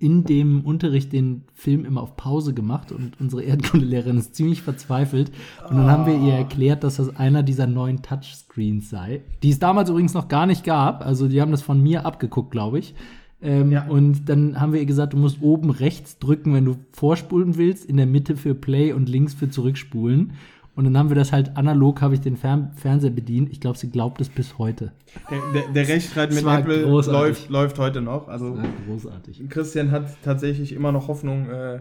in 0.00 0.24
dem 0.24 0.62
Unterricht 0.62 1.12
den 1.12 1.42
Film 1.54 1.84
immer 1.84 2.00
auf 2.00 2.16
Pause 2.16 2.54
gemacht 2.54 2.90
und 2.90 3.20
unsere 3.20 3.42
Erdkundelehrerin 3.42 4.16
ist 4.16 4.34
ziemlich 4.34 4.62
verzweifelt. 4.62 5.30
Und 5.68 5.76
dann 5.76 5.90
haben 5.90 6.06
wir 6.06 6.18
ihr 6.18 6.34
erklärt, 6.34 6.82
dass 6.82 6.96
das 6.96 7.14
einer 7.16 7.42
dieser 7.42 7.66
neuen 7.66 8.00
Touchscreens 8.02 8.88
sei, 8.88 9.20
die 9.42 9.50
es 9.50 9.58
damals 9.58 9.90
übrigens 9.90 10.14
noch 10.14 10.28
gar 10.28 10.46
nicht 10.46 10.64
gab. 10.64 11.04
Also 11.04 11.28
die 11.28 11.40
haben 11.40 11.50
das 11.52 11.60
von 11.62 11.82
mir 11.82 12.06
abgeguckt, 12.06 12.50
glaube 12.50 12.78
ich. 12.78 12.94
Ähm, 13.42 13.72
Ja. 13.72 13.86
Und 13.88 14.28
dann 14.28 14.58
haben 14.58 14.72
wir 14.72 14.80
ihr 14.80 14.86
gesagt, 14.86 15.12
du 15.12 15.18
musst 15.18 15.42
oben 15.42 15.70
rechts 15.70 16.18
drücken, 16.18 16.54
wenn 16.54 16.64
du 16.64 16.76
vorspulen 16.92 17.58
willst, 17.58 17.84
in 17.84 17.98
der 17.98 18.06
Mitte 18.06 18.36
für 18.36 18.54
Play 18.54 18.92
und 18.94 19.08
links 19.08 19.34
für 19.34 19.50
Zurückspulen. 19.50 20.32
Und 20.76 20.84
dann 20.84 20.96
haben 20.96 21.08
wir 21.08 21.16
das 21.16 21.32
halt 21.32 21.56
analog, 21.56 22.00
habe 22.00 22.14
ich 22.14 22.20
den 22.20 22.36
Fern 22.36 22.72
Fernseher 22.76 23.10
bedient. 23.10 23.50
Ich 23.50 23.60
glaube, 23.60 23.76
sie 23.76 23.90
glaubt 23.90 24.20
es 24.20 24.28
bis 24.28 24.56
heute. 24.58 24.92
Der, 25.30 25.38
der, 25.52 25.72
der 25.72 25.88
Rechtsstreit 25.88 26.32
mit 26.32 26.44
Apple 26.44 26.84
großartig. 26.84 27.20
läuft, 27.20 27.50
läuft 27.50 27.78
heute 27.78 28.00
noch. 28.00 28.28
Also 28.28 28.56
großartig. 28.86 29.48
Christian 29.48 29.90
hat 29.90 30.06
tatsächlich 30.22 30.72
immer 30.72 30.92
noch 30.92 31.08
Hoffnung, 31.08 31.50
äh, 31.50 31.80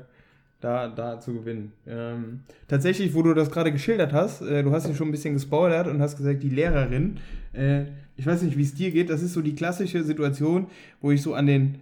da, 0.62 0.88
da 0.90 1.20
zu 1.20 1.34
gewinnen. 1.34 1.72
Ähm, 1.88 2.42
tatsächlich, 2.68 3.14
wo 3.14 3.22
du 3.22 3.34
das 3.34 3.52
gerade 3.52 3.72
geschildert 3.72 4.12
hast, 4.12 4.42
äh, 4.42 4.64
du 4.64 4.72
hast 4.72 4.88
ihn 4.88 4.96
schon 4.96 5.08
ein 5.08 5.12
bisschen 5.12 5.34
gespoilert 5.34 5.88
und 5.88 6.02
hast 6.02 6.18
gesagt, 6.18 6.44
die 6.44 6.50
Lehrerin, 6.50 7.18
äh, 7.54 7.84
ich 8.18 8.26
weiß 8.26 8.42
nicht, 8.42 8.58
wie 8.58 8.64
es 8.64 8.76
dir 8.76 8.92
geht, 8.92 9.10
das 9.10 9.22
ist 9.22 9.34
so 9.34 9.42
die 9.42 9.56
klassische 9.56 10.04
Situation, 10.04 10.68
wo 11.00 11.12
ich 11.12 11.22
so 11.22 11.34
an 11.34 11.46
den 11.46 11.76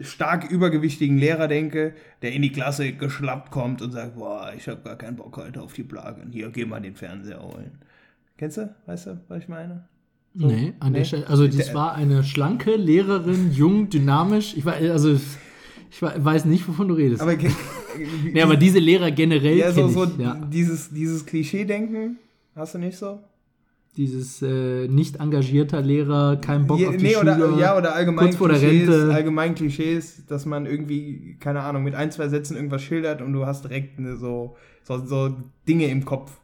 stark 0.00 0.50
übergewichtigen 0.50 1.18
Lehrer 1.18 1.48
denke, 1.48 1.94
der 2.22 2.32
in 2.32 2.42
die 2.42 2.52
Klasse 2.52 2.92
geschlappt 2.92 3.50
kommt 3.50 3.80
und 3.82 3.92
sagt, 3.92 4.16
boah, 4.16 4.52
ich 4.56 4.68
habe 4.68 4.82
gar 4.82 4.96
keinen 4.96 5.16
Bock 5.16 5.36
heute 5.36 5.62
auf 5.62 5.72
die 5.72 5.82
Plagen. 5.82 6.30
Hier, 6.32 6.50
geh 6.50 6.64
mal 6.64 6.80
den 6.80 6.94
Fernseher 6.94 7.42
holen. 7.42 7.78
Kennst 8.36 8.58
du? 8.58 8.74
Weißt 8.86 9.06
du, 9.06 9.20
was 9.28 9.42
ich 9.42 9.48
meine? 9.48 9.84
So? 10.34 10.46
Nee, 10.46 10.74
an 10.80 10.92
Nee? 10.92 10.98
der 10.98 11.04
Stelle. 11.04 11.26
Also, 11.28 11.46
das 11.48 11.74
war 11.74 11.94
eine 11.94 12.22
schlanke 12.22 12.76
Lehrerin, 12.76 13.50
jung, 13.52 13.88
dynamisch. 13.88 14.56
Ich 14.56 14.64
war, 14.64 14.74
also, 14.74 15.14
ich 15.14 16.00
weiß 16.02 16.44
nicht, 16.44 16.68
wovon 16.68 16.88
du 16.88 16.94
redest. 16.94 17.20
Aber, 17.22 17.36
nee, 18.32 18.40
aber 18.42 18.56
diese 18.56 18.78
Lehrer 18.78 19.10
generell. 19.10 19.56
Ja, 19.56 19.72
so, 19.72 19.88
so 19.88 20.04
ich, 20.04 20.18
ja. 20.18 20.34
dieses, 20.34 20.90
dieses 20.90 21.26
Klischee-Denken, 21.26 22.18
hast 22.54 22.74
du 22.74 22.78
nicht 22.78 22.96
so? 22.96 23.20
Dieses 23.96 24.40
äh, 24.40 24.86
nicht 24.88 25.16
engagierter 25.16 25.82
Lehrer, 25.82 26.36
kein 26.36 26.66
Bock 26.66 26.78
Ja, 26.78 26.88
auf 26.90 26.96
die 26.96 27.02
nee, 27.02 27.14
Schüler. 27.14 27.36
oder, 27.36 27.58
ja, 27.58 27.76
oder 27.76 27.94
allgemein 27.94 28.26
kurz 28.26 28.36
vor 28.36 28.48
der 28.48 28.58
Klischees, 28.58 28.88
Rente. 28.88 29.12
allgemein 29.14 29.54
Klischees, 29.56 30.24
dass 30.26 30.46
man 30.46 30.64
irgendwie, 30.66 31.36
keine 31.40 31.60
Ahnung, 31.62 31.82
mit 31.82 31.94
ein, 31.96 32.10
zwei 32.12 32.28
Sätzen 32.28 32.56
irgendwas 32.56 32.82
schildert 32.82 33.20
und 33.20 33.32
du 33.32 33.46
hast 33.46 33.64
direkt 33.64 33.98
eine, 33.98 34.16
so, 34.16 34.56
so, 34.84 35.04
so 35.04 35.36
Dinge 35.68 35.86
im 35.86 36.04
Kopf. 36.04 36.38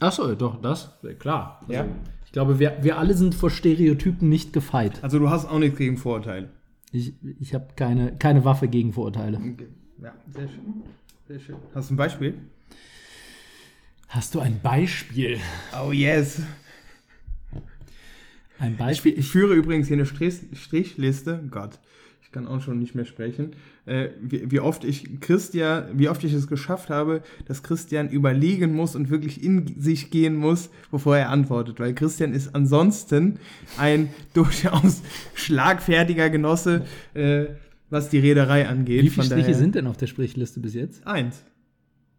Ach 0.00 0.12
so, 0.12 0.34
doch, 0.36 0.60
das, 0.62 0.92
klar. 1.18 1.58
Also, 1.62 1.72
Ja. 1.72 1.86
Ich 2.26 2.32
glaube, 2.32 2.58
wir, 2.58 2.78
wir 2.82 2.98
alle 2.98 3.14
sind 3.14 3.34
vor 3.34 3.48
Stereotypen 3.50 4.28
nicht 4.28 4.52
gefeit. 4.52 4.98
Also 5.02 5.18
du 5.20 5.30
hast 5.30 5.46
auch 5.48 5.58
nichts 5.60 5.78
gegen 5.78 5.96
Vorurteile. 5.96 6.48
Ich, 6.90 7.12
ich 7.40 7.54
habe 7.54 7.68
keine, 7.76 8.16
keine 8.18 8.44
Waffe 8.44 8.66
gegen 8.68 8.92
Vorurteile. 8.92 9.36
Okay. 9.38 9.68
Ja, 10.02 10.12
sehr 10.32 10.48
schön. 10.48 10.82
Sehr 11.28 11.38
schön. 11.40 11.56
Hast 11.74 11.90
du 11.90 11.94
ein 11.94 11.96
Beispiel? 11.96 12.34
Hast 14.08 14.34
du 14.34 14.40
ein 14.40 14.60
Beispiel? 14.62 15.38
Oh 15.80 15.92
yes. 15.92 16.40
Ein 18.64 18.76
Beispiel? 18.76 19.18
Ich 19.18 19.28
führe 19.28 19.54
übrigens 19.54 19.88
hier 19.88 19.96
eine 19.96 20.06
Strich 20.06 20.34
Strichliste. 20.54 21.40
Gott, 21.50 21.78
ich 22.22 22.30
kann 22.32 22.46
auch 22.46 22.60
schon 22.62 22.78
nicht 22.78 22.94
mehr 22.94 23.04
sprechen. 23.04 23.52
Äh, 23.86 24.08
wie, 24.20 24.50
wie 24.50 24.60
oft 24.60 24.82
ich 24.84 25.20
Christian, 25.20 25.88
wie 25.98 26.08
oft 26.08 26.24
ich 26.24 26.32
es 26.32 26.46
geschafft 26.46 26.88
habe, 26.90 27.22
dass 27.46 27.62
Christian 27.62 28.08
überlegen 28.08 28.74
muss 28.74 28.96
und 28.96 29.10
wirklich 29.10 29.42
in 29.44 29.78
sich 29.80 30.10
gehen 30.10 30.34
muss, 30.36 30.70
bevor 30.90 31.16
er 31.16 31.28
antwortet. 31.30 31.78
Weil 31.80 31.94
Christian 31.94 32.32
ist 32.32 32.54
ansonsten 32.54 33.38
ein 33.78 34.08
durchaus 34.34 35.02
schlagfertiger 35.34 36.30
Genosse, 36.30 36.84
äh, 37.14 37.44
was 37.90 38.08
die 38.08 38.18
Reederei 38.18 38.66
angeht. 38.66 38.96
Wie 39.04 39.10
viele 39.10 39.12
Von 39.12 39.24
Striche 39.24 39.42
daher- 39.42 39.54
sind 39.58 39.74
denn 39.74 39.86
auf 39.86 39.96
der 39.98 40.06
Sprichliste 40.06 40.58
bis 40.60 40.74
jetzt? 40.74 41.06
Eins. 41.06 41.44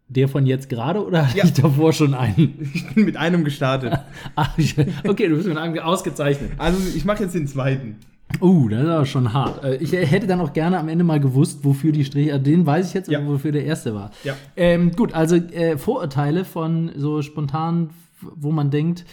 Der 0.08 0.28
von 0.28 0.46
jetzt 0.46 0.70
gerade 0.70 1.04
oder 1.04 1.28
hatte 1.28 1.38
Ja. 1.40 1.46
ich 1.46 1.54
davor 1.54 1.92
schon 1.92 2.14
einen? 2.14 2.70
Ich 2.74 2.88
bin 2.94 3.06
mit 3.06 3.18
einem 3.18 3.44
gestartet. 3.44 3.98
Ach, 4.36 4.52
ich- 4.58 4.76
okay, 5.08 5.28
du 5.28 5.36
bist 5.36 5.48
mit 5.48 5.58
einem 5.58 5.78
ausgezeichnet. 5.80 6.52
Also 6.58 6.80
ich 6.96 7.06
mache 7.06 7.24
jetzt 7.24 7.34
den 7.34 7.48
zweiten. 7.48 7.96
Uh, 8.42 8.68
das 8.70 8.82
ist 8.84 8.88
aber 8.90 9.06
schon 9.06 9.34
hart. 9.34 9.64
Äh, 9.64 9.76
Ich 9.78 9.92
hätte 9.94 10.28
dann 10.28 10.42
auch 10.42 10.54
gerne 10.54 10.78
am 10.80 10.90
Ende 10.90 11.04
mal 11.04 11.20
gewusst, 11.20 11.60
wofür 11.64 11.92
die 11.92 12.04
Striche, 12.06 12.32
äh, 12.32 12.40
den 12.40 12.66
weiß 12.66 12.88
ich 12.90 12.94
jetzt, 12.94 13.10
Ja. 13.10 13.20
aber 13.20 13.30
wofür 13.30 13.52
der 13.52 13.66
erste 13.66 13.94
war. 13.96 14.12
Ja. 14.24 14.36
Ähm, 14.56 14.92
gut, 14.92 15.14
also 15.14 15.36
äh, 15.38 15.78
Vorurteile 15.78 16.44
von 16.46 16.92
so 16.96 17.22
spontan, 17.22 17.90
wo 18.22 18.52
man 18.52 18.72
denkt, 18.72 19.06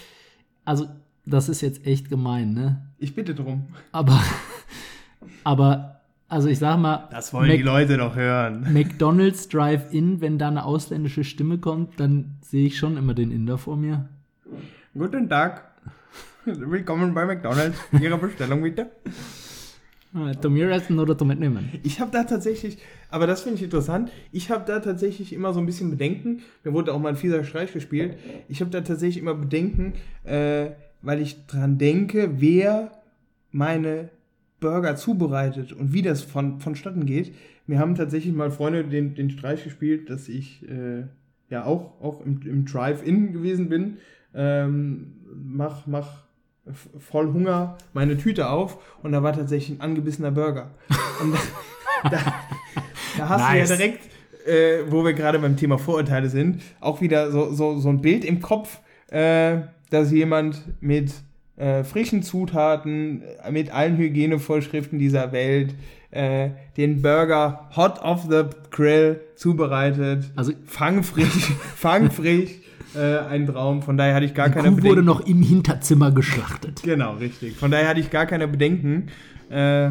also 0.65 0.87
das 1.25 1.49
ist 1.49 1.61
jetzt 1.61 1.87
echt 1.87 2.09
gemein, 2.09 2.53
ne? 2.53 2.83
Ich 2.99 3.15
bitte 3.15 3.35
drum. 3.35 3.67
Aber, 3.93 4.19
aber, 5.45 6.01
also 6.33 6.49
ich 6.49 6.59
sag 6.59 6.79
mal, 6.79 7.09
Das 7.11 7.33
wollen 7.35 7.49
Mac- 7.49 7.59
die 7.59 7.63
Leute 7.63 7.97
doch 7.99 8.17
hören. 8.17 8.67
McDonald's 8.73 9.49
Drive-In, 9.49 10.21
wenn 10.23 10.39
da 10.39 10.49
eine 10.49 10.65
ausländische 10.65 11.25
Stimme 11.25 11.59
kommt, 11.59 12.01
dann 12.01 12.37
sehe 12.41 12.67
ich 12.67 12.79
schon 12.79 12.97
immer 12.97 13.13
den 13.13 13.31
Inder 13.31 13.59
vor 13.59 13.77
mir. 13.77 14.09
Guten 14.95 15.29
Tag. 15.29 15.71
Willkommen 16.47 17.13
bei 17.13 17.27
McDonalds. 17.27 17.79
Ihre 18.01 18.17
Bestellung 18.17 18.63
bitte. 18.63 18.91
Äh, 20.15 20.35
Zu 20.41 20.49
mir 20.51 20.71
essen 20.71 20.99
oder 20.99 21.17
zu 21.17 21.25
mitnehmen? 21.27 21.71
Ich 21.83 22.01
habe 22.01 22.11
da 22.11 22.25
tatsächlich, 22.25 22.79
aber 23.11 23.27
das 23.27 23.43
finde 23.43 23.57
ich 23.59 23.63
interessant, 23.65 24.11
ich 24.33 24.51
habe 24.51 24.65
da 24.67 24.81
tatsächlich 24.81 25.33
immer 25.35 25.53
so 25.53 25.61
ein 25.61 25.67
bisschen 25.67 25.91
Bedenken, 25.91 26.41
mir 26.65 26.73
wurde 26.73 26.93
auch 26.95 26.99
mal 26.99 27.11
ein 27.11 27.17
fieser 27.17 27.45
Streich 27.45 27.73
gespielt, 27.73 28.17
ich 28.49 28.61
habe 28.61 28.71
da 28.71 28.81
tatsächlich 28.83 29.23
immer 29.23 29.35
Bedenken, 29.35 29.95
äh, 30.25 30.71
weil 31.03 31.21
ich 31.21 31.47
dran 31.47 31.79
denke, 31.79 32.33
wer 32.41 32.91
meine 33.53 34.09
Burger 34.63 34.97
zubereitet 34.97 35.75
und 35.75 35.93
wie 35.93 36.01
das 36.01 36.23
von, 36.23 36.59
vonstatten 36.61 37.05
geht. 37.05 37.35
Mir 37.67 37.79
haben 37.79 37.95
tatsächlich 37.95 38.33
mal 38.33 38.51
Freunde 38.51 38.85
den, 38.85 39.15
den 39.15 39.29
Streich 39.29 39.65
gespielt, 39.65 40.09
dass 40.09 40.31
ich 40.31 40.67
äh, 40.67 41.03
ja 41.51 41.65
auch, 41.67 42.01
auch 42.01 42.25
im, 42.25 42.41
im 42.47 42.65
Drive-In 42.65 43.35
gewesen 43.35 43.69
bin. 43.69 43.99
Ähm, 44.35 45.13
mach, 45.35 45.87
mach 45.87 46.23
voll 46.99 47.33
Hunger 47.33 47.77
meine 47.93 48.17
Tüte 48.17 48.49
auf 48.49 48.79
und 49.03 49.13
da 49.13 49.23
war 49.23 49.33
tatsächlich 49.33 49.79
ein 49.79 49.81
angebissener 49.83 50.31
Burger. 50.31 50.71
Und 51.21 51.35
da, 51.35 52.11
da, 52.11 52.19
da 53.19 53.29
hast 53.29 53.41
Nice. 53.41 53.69
du 53.69 53.75
ja 53.75 53.79
direkt, 53.79 54.09
äh, 54.47 54.91
wo 54.91 55.05
wir 55.05 55.13
gerade 55.13 55.39
beim 55.39 55.57
Thema 55.57 55.79
Vorurteile 55.79 56.29
sind, 56.29 56.63
auch 56.81 57.01
wieder 57.01 57.31
so, 57.31 57.53
so, 57.53 57.79
so 57.79 57.89
ein 57.89 58.01
Bild 58.01 58.25
im 58.25 58.41
Kopf, 58.41 58.81
äh, 59.09 59.59
dass 59.91 60.11
jemand 60.11 60.63
mit 60.81 61.13
äh, 61.57 61.85
frischen 61.85 62.23
Zutaten, 62.23 63.23
äh, 63.45 63.51
mit 63.51 63.73
allen 63.73 63.97
Hygienevorschriften 63.97 64.99
dieser 64.99 65.33
Welt, 65.33 65.75
äh, 66.11 66.51
den 66.77 67.03
Burger 67.03 67.71
hot 67.77 68.01
off 68.01 68.27
the 68.29 68.43
grill 68.71 69.21
zubereitet, 69.37 70.31
Also 70.37 70.53
fangfrisch, 70.67 71.53
fangfrisch, 71.77 72.51
äh, 72.95 73.19
ein 73.19 73.47
Traum. 73.47 73.83
Von 73.83 73.97
daher 73.97 74.15
hatte 74.15 74.27
ich 74.27 74.35
gar 74.35 74.49
die 74.49 74.55
keine 74.55 74.69
Kuh 74.69 74.77
wurde 74.77 74.83
Bedenken. 75.03 75.05
noch 75.07 75.21
im 75.27 75.43
Hinterzimmer 75.43 76.11
geschlachtet. 76.11 76.83
Genau, 76.83 77.15
richtig. 77.15 77.57
Von 77.57 77.71
daher 77.71 77.89
hatte 77.89 78.01
ich 78.01 78.11
gar 78.11 78.27
keine 78.27 78.49
Bedenken, 78.49 79.09
äh, 79.51 79.91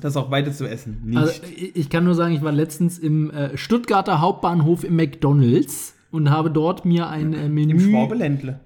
das 0.00 0.16
auch 0.16 0.30
weiter 0.30 0.52
zu 0.52 0.66
essen. 0.66 1.00
Nicht. 1.04 1.18
Also 1.18 1.32
ich 1.56 1.76
ich 1.76 1.90
kann 1.90 2.04
nur 2.04 2.14
sagen, 2.14 2.34
ich 2.34 2.42
war 2.42 2.52
letztens 2.52 2.98
im 2.98 3.30
äh, 3.30 3.56
Stuttgarter 3.56 4.20
Hauptbahnhof 4.20 4.84
im 4.84 4.94
McDonalds 4.96 5.94
und 6.10 6.30
habe 6.30 6.50
dort 6.50 6.84
mir 6.84 7.08
ein 7.08 7.34
äh, 7.34 7.48
Menü, 7.48 7.94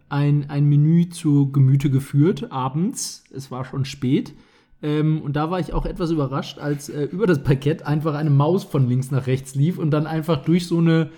ein, 0.08 0.46
ein 0.48 0.68
Menü 0.68 1.08
zu 1.08 1.50
Gemüte 1.50 1.90
geführt, 1.90 2.52
abends. 2.52 3.24
Es 3.34 3.50
war 3.50 3.64
schon 3.64 3.84
spät. 3.84 4.34
Ähm, 4.82 5.22
und 5.22 5.34
da 5.34 5.50
war 5.50 5.60
ich 5.60 5.72
auch 5.72 5.86
etwas 5.86 6.10
überrascht, 6.10 6.58
als 6.58 6.88
äh, 6.88 7.04
über 7.04 7.26
das 7.26 7.42
Parkett 7.42 7.86
einfach 7.86 8.14
eine 8.14 8.30
Maus 8.30 8.64
von 8.64 8.88
links 8.88 9.10
nach 9.10 9.26
rechts 9.26 9.54
lief 9.54 9.78
und 9.78 9.90
dann 9.90 10.06
einfach 10.06 10.44
durch 10.44 10.66
so 10.66 10.78
eine 10.78 11.10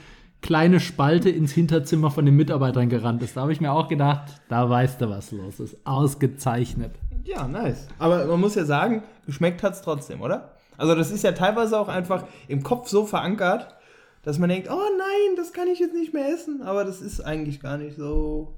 kleine 0.42 0.78
Spalte 0.78 1.30
ins 1.30 1.52
Hinterzimmer 1.52 2.10
von 2.10 2.26
den 2.26 2.36
Mitarbeitern 2.36 2.90
gerannt 2.90 3.22
ist. 3.22 3.36
Da 3.36 3.42
habe 3.42 3.52
ich 3.52 3.62
mir 3.62 3.72
auch 3.72 3.88
gedacht, 3.88 4.42
da 4.48 4.68
weißt 4.68 5.00
du, 5.00 5.08
was 5.08 5.32
los 5.32 5.58
ist. 5.58 5.78
Ausgezeichnet. 5.86 6.92
Ja, 7.24 7.48
nice. 7.48 7.88
Aber 7.98 8.26
man 8.26 8.40
muss 8.40 8.54
ja 8.54 8.66
sagen, 8.66 9.02
geschmeckt 9.24 9.62
hat 9.62 9.72
es 9.72 9.80
trotzdem, 9.80 10.20
oder? 10.20 10.52
Also 10.76 10.94
das 10.94 11.10
ist 11.10 11.24
ja 11.24 11.32
teilweise 11.32 11.78
auch 11.78 11.88
einfach 11.88 12.24
im 12.48 12.62
Kopf 12.62 12.88
so 12.88 13.06
verankert, 13.06 13.73
dass 14.24 14.38
man 14.38 14.48
denkt, 14.48 14.68
oh 14.70 14.88
nein, 14.98 15.36
das 15.36 15.52
kann 15.52 15.68
ich 15.68 15.78
jetzt 15.78 15.94
nicht 15.94 16.12
mehr 16.14 16.28
essen. 16.32 16.62
Aber 16.62 16.84
das 16.84 17.00
ist 17.00 17.20
eigentlich 17.20 17.60
gar 17.60 17.78
nicht 17.78 17.96
so 17.96 18.56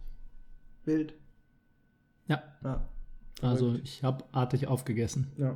wild. 0.84 1.14
Ja, 2.28 2.42
Ja, 2.62 2.82
also 3.42 3.74
ich 3.82 4.02
habe 4.02 4.24
artig 4.32 4.66
aufgegessen. 4.68 5.32
ja 5.36 5.54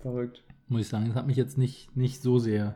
verrückt. 0.00 0.42
muss 0.68 0.82
ich 0.82 0.88
sagen. 0.88 1.06
Das 1.06 1.14
hat 1.14 1.26
mich 1.26 1.36
jetzt 1.36 1.58
nicht, 1.58 1.94
nicht 1.96 2.22
so 2.22 2.38
sehr, 2.38 2.74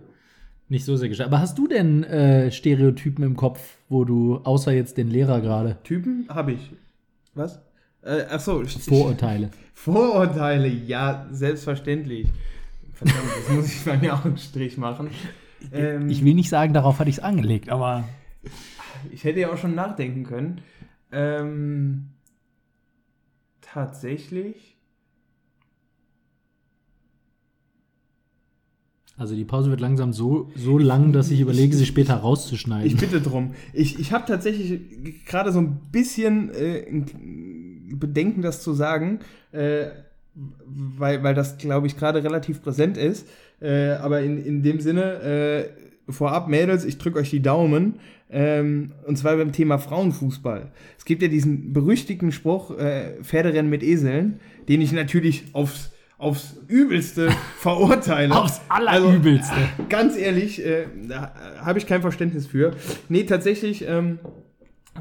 nicht 0.68 0.84
so 0.84 0.96
sehr 0.96 1.08
gestört. 1.08 1.28
Aber 1.28 1.40
hast 1.40 1.58
du 1.58 1.66
denn 1.66 2.04
äh, 2.04 2.50
Stereotypen 2.52 3.24
im 3.24 3.36
Kopf, 3.36 3.78
wo 3.88 4.04
du, 4.04 4.36
außer 4.44 4.72
jetzt 4.72 4.96
den 4.96 5.08
Lehrer 5.08 5.40
gerade, 5.40 5.78
Typen 5.84 6.26
habe 6.28 6.52
ich. 6.52 6.70
Was? 7.34 7.60
Äh, 8.02 8.24
achso, 8.30 8.62
Vorurteile? 8.64 9.50
Vorurteile, 9.72 10.68
ja, 10.68 11.26
selbstverständlich. 11.30 12.28
Verdammt, 12.92 13.30
das 13.36 13.56
muss 13.56 13.66
ich 13.68 13.84
bei 13.84 13.96
mir 13.96 14.14
auch 14.14 14.24
einen 14.24 14.36
Strich 14.36 14.76
machen. 14.76 15.08
Ähm, 15.72 16.08
Ich 16.10 16.24
will 16.24 16.34
nicht 16.34 16.48
sagen, 16.48 16.72
darauf 16.74 16.98
hatte 16.98 17.10
ich 17.10 17.18
es 17.18 17.22
angelegt, 17.22 17.68
aber 17.68 18.04
Ich 19.10 19.24
hätte 19.24 19.40
ja 19.40 19.52
auch 19.52 19.58
schon 19.58 19.74
nachdenken 19.74 20.24
können. 20.24 20.60
Ähm, 21.12 22.10
tatsächlich. 23.60 24.72
also 29.16 29.36
die 29.36 29.44
Pause 29.44 29.70
wird 29.70 29.80
langsam 29.80 30.12
so, 30.12 30.50
so 30.56 30.76
lang, 30.76 31.12
dass 31.12 31.30
ich 31.30 31.38
überlege, 31.40 31.76
sie 31.76 31.86
später 31.86 32.16
Ich 32.16 32.22
rauszuschneiden. 32.24 32.96
bitte 32.96 33.20
drum. 33.20 33.54
Ich, 33.72 33.98
ich 34.00 34.12
habe 34.12 34.26
tatsächlich 34.26 35.24
gerade 35.24 35.52
so 35.52 35.60
ein 35.60 35.76
bisschen 35.92 36.50
äh, 36.52 36.84
Bedenken, 37.94 38.42
das 38.42 38.60
zu 38.62 38.72
sagen, 38.72 39.20
äh, 39.52 39.86
weil, 40.34 41.22
weil 41.22 41.34
das, 41.34 41.58
glaube 41.58 41.86
ich, 41.86 41.96
gerade 41.96 42.22
relativ 42.22 42.62
präsent 42.62 42.96
ist. 42.96 43.26
Äh, 43.60 43.92
aber 43.92 44.20
in, 44.20 44.44
in 44.44 44.62
dem 44.62 44.80
Sinne, 44.80 45.22
äh, 45.22 46.12
vorab, 46.12 46.48
Mädels, 46.48 46.84
ich 46.84 46.98
drücke 46.98 47.18
euch 47.18 47.30
die 47.30 47.40
Daumen. 47.40 47.94
Ähm, 48.30 48.92
und 49.06 49.16
zwar 49.16 49.36
beim 49.36 49.52
Thema 49.52 49.78
Frauenfußball. 49.78 50.72
Es 50.98 51.04
gibt 51.04 51.22
ja 51.22 51.28
diesen 51.28 51.72
berüchtigten 51.72 52.32
Spruch, 52.32 52.76
äh, 52.78 53.22
Pferderennen 53.22 53.70
mit 53.70 53.82
Eseln, 53.82 54.40
den 54.68 54.80
ich 54.80 54.92
natürlich 54.92 55.44
aufs, 55.52 55.92
aufs 56.18 56.56
Übelste 56.66 57.30
verurteile. 57.58 58.34
Aufs 58.34 58.60
Allerübelste. 58.68 59.54
Also, 59.54 59.88
ganz 59.88 60.16
ehrlich, 60.16 60.64
äh, 60.64 60.86
da 61.08 61.32
habe 61.60 61.78
ich 61.78 61.86
kein 61.86 62.02
Verständnis 62.02 62.46
für. 62.46 62.72
Nee, 63.08 63.24
tatsächlich, 63.24 63.84
ähm, 63.86 64.18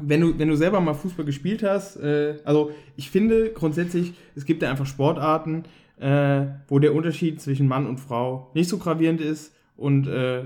wenn 0.00 0.20
du, 0.20 0.38
wenn 0.38 0.48
du 0.48 0.56
selber 0.56 0.80
mal 0.80 0.94
Fußball 0.94 1.24
gespielt 1.24 1.62
hast, 1.62 1.96
äh, 1.96 2.36
also 2.44 2.72
ich 2.96 3.10
finde 3.10 3.50
grundsätzlich, 3.52 4.14
es 4.34 4.44
gibt 4.44 4.62
ja 4.62 4.70
einfach 4.70 4.86
Sportarten, 4.86 5.64
äh, 5.98 6.46
wo 6.68 6.78
der 6.78 6.94
Unterschied 6.94 7.40
zwischen 7.40 7.68
Mann 7.68 7.86
und 7.86 7.98
Frau 7.98 8.50
nicht 8.54 8.68
so 8.68 8.78
gravierend 8.78 9.20
ist 9.20 9.54
und 9.76 10.06
äh, 10.06 10.44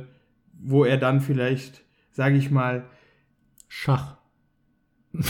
wo 0.61 0.85
er 0.85 0.99
dann 0.99 1.21
vielleicht, 1.21 1.83
sage 2.11 2.37
ich 2.37 2.51
mal, 2.51 2.85
Schach. 3.69 4.17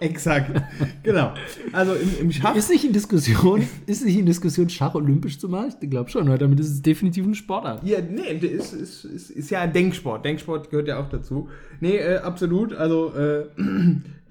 exakt, 0.00 0.62
genau. 1.02 1.34
Also 1.72 1.94
im, 1.94 2.10
im 2.20 2.32
Schach 2.32 2.54
Ist 2.54 2.70
nicht 2.70 2.84
in 2.84 2.92
Diskussion, 2.92 3.66
ist 3.86 4.04
nicht 4.04 4.18
in 4.18 4.26
Diskussion, 4.26 4.68
Schach 4.68 4.94
olympisch 4.94 5.38
zu 5.38 5.48
machen? 5.48 5.74
Ich 5.80 5.90
glaube 5.90 6.10
schon, 6.10 6.28
weil 6.28 6.38
damit 6.38 6.60
ist 6.60 6.70
es 6.70 6.82
definitiv 6.82 7.26
ein 7.26 7.34
Sportart. 7.34 7.84
Ja, 7.84 7.98
nee, 8.00 8.22
ist, 8.46 8.72
ist, 8.72 9.04
ist, 9.04 9.30
ist 9.30 9.50
ja 9.50 9.60
ein 9.60 9.72
Denksport. 9.72 10.24
Denksport 10.24 10.70
gehört 10.70 10.88
ja 10.88 11.00
auch 11.00 11.08
dazu. 11.08 11.48
Nee, 11.80 11.96
äh, 11.96 12.18
absolut. 12.18 12.72
Also, 12.72 13.12
äh, 13.14 13.44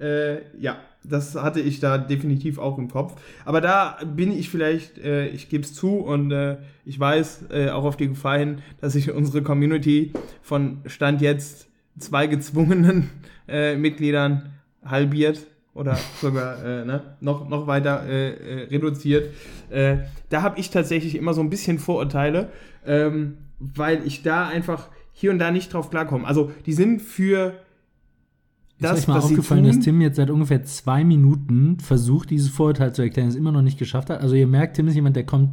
äh, 0.04 0.40
ja, 0.58 0.78
das 1.02 1.34
hatte 1.34 1.60
ich 1.60 1.80
da 1.80 1.98
definitiv 1.98 2.58
auch 2.58 2.78
im 2.78 2.88
Kopf. 2.88 3.20
Aber 3.44 3.60
da 3.60 3.98
bin 4.04 4.32
ich 4.32 4.50
vielleicht, 4.50 4.98
äh, 4.98 5.28
ich 5.28 5.48
gebe 5.48 5.64
es 5.64 5.74
zu 5.74 5.96
und 5.96 6.30
äh, 6.30 6.58
ich 6.84 6.98
weiß 6.98 7.46
äh, 7.50 7.70
auch 7.70 7.84
auf 7.84 7.96
die 7.96 8.08
Gefahr 8.08 8.38
hin, 8.38 8.58
dass 8.80 8.92
sich 8.92 9.10
unsere 9.10 9.42
Community 9.42 10.12
von 10.42 10.78
Stand 10.86 11.22
jetzt 11.22 11.68
zwei 11.98 12.26
gezwungenen 12.26 13.10
äh, 13.48 13.76
Mitgliedern 13.76 14.52
halbiert 14.84 15.46
oder 15.74 15.98
sogar 16.20 16.64
äh, 16.64 16.84
ne, 16.84 17.02
noch, 17.20 17.48
noch 17.48 17.66
weiter 17.66 18.06
äh, 18.06 18.30
äh, 18.30 18.68
reduziert. 18.68 19.32
Äh, 19.70 19.98
da 20.28 20.42
habe 20.42 20.58
ich 20.58 20.70
tatsächlich 20.70 21.14
immer 21.14 21.34
so 21.34 21.40
ein 21.40 21.50
bisschen 21.50 21.78
Vorurteile, 21.78 22.50
ähm, 22.86 23.38
weil 23.58 24.06
ich 24.06 24.22
da 24.22 24.48
einfach 24.48 24.88
hier 25.12 25.30
und 25.30 25.38
da 25.38 25.50
nicht 25.50 25.72
drauf 25.72 25.90
klarkomme. 25.90 26.26
Also 26.26 26.50
die 26.66 26.72
sind 26.72 27.02
für 27.02 27.54
Ist 28.78 28.84
euch 28.84 28.90
das, 28.90 29.06
mal 29.06 29.18
aufgefallen, 29.20 29.64
dass 29.64 29.80
Tim 29.80 30.00
jetzt 30.00 30.16
seit 30.16 30.30
ungefähr 30.30 30.64
zwei 30.64 31.04
Minuten 31.04 31.78
versucht, 31.78 32.30
dieses 32.30 32.48
Vorurteil 32.48 32.94
zu 32.94 33.02
erklären, 33.02 33.28
es 33.28 33.36
immer 33.36 33.52
noch 33.52 33.62
nicht 33.62 33.78
geschafft 33.78 34.10
hat? 34.10 34.20
Also 34.20 34.34
ihr 34.34 34.46
merkt, 34.46 34.76
Tim 34.76 34.88
ist 34.88 34.94
jemand, 34.94 35.16
der 35.16 35.24
kommt 35.24 35.50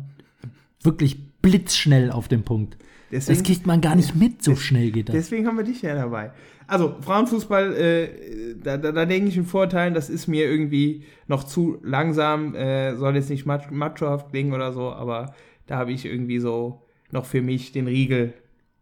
wirklich 0.81 1.41
blitzschnell 1.41 2.11
auf 2.11 2.27
den 2.27 2.43
Punkt. 2.43 2.77
Das 3.09 3.25
Deswegen, 3.27 3.43
kriegt 3.45 3.65
man 3.67 3.79
gar 3.79 3.95
nicht 3.95 4.15
mit, 4.15 4.43
so 4.43 4.55
schnell 4.55 4.91
geht 4.91 5.07
das. 5.09 5.15
deswegen 5.15 5.47
haben 5.47 5.55
wir 5.57 5.63
dich 5.63 5.81
ja 5.81 5.95
dabei. 5.95 6.31
Also 6.67 6.95
Frauenfußball, 6.99 7.73
äh, 7.75 8.09
da, 8.61 8.75
da, 8.77 8.91
da 8.91 9.05
denke 9.05 9.29
ich 9.29 9.37
in 9.37 9.45
Vorteilen, 9.45 9.93
das 9.93 10.09
ist 10.09 10.27
mir 10.27 10.45
irgendwie 10.49 11.03
noch 11.27 11.45
zu 11.45 11.77
langsam, 11.83 12.53
äh, 12.53 12.95
soll 12.95 13.15
jetzt 13.15 13.29
nicht 13.29 13.45
mach- 13.45 13.71
machohaft 13.71 14.31
klingen 14.31 14.51
oder 14.53 14.73
so, 14.73 14.91
aber 14.91 15.33
da 15.67 15.77
habe 15.77 15.93
ich 15.93 16.05
irgendwie 16.05 16.39
so 16.39 16.81
noch 17.11 17.25
für 17.25 17.41
mich 17.41 17.71
den 17.71 17.87
Riegel 17.87 18.33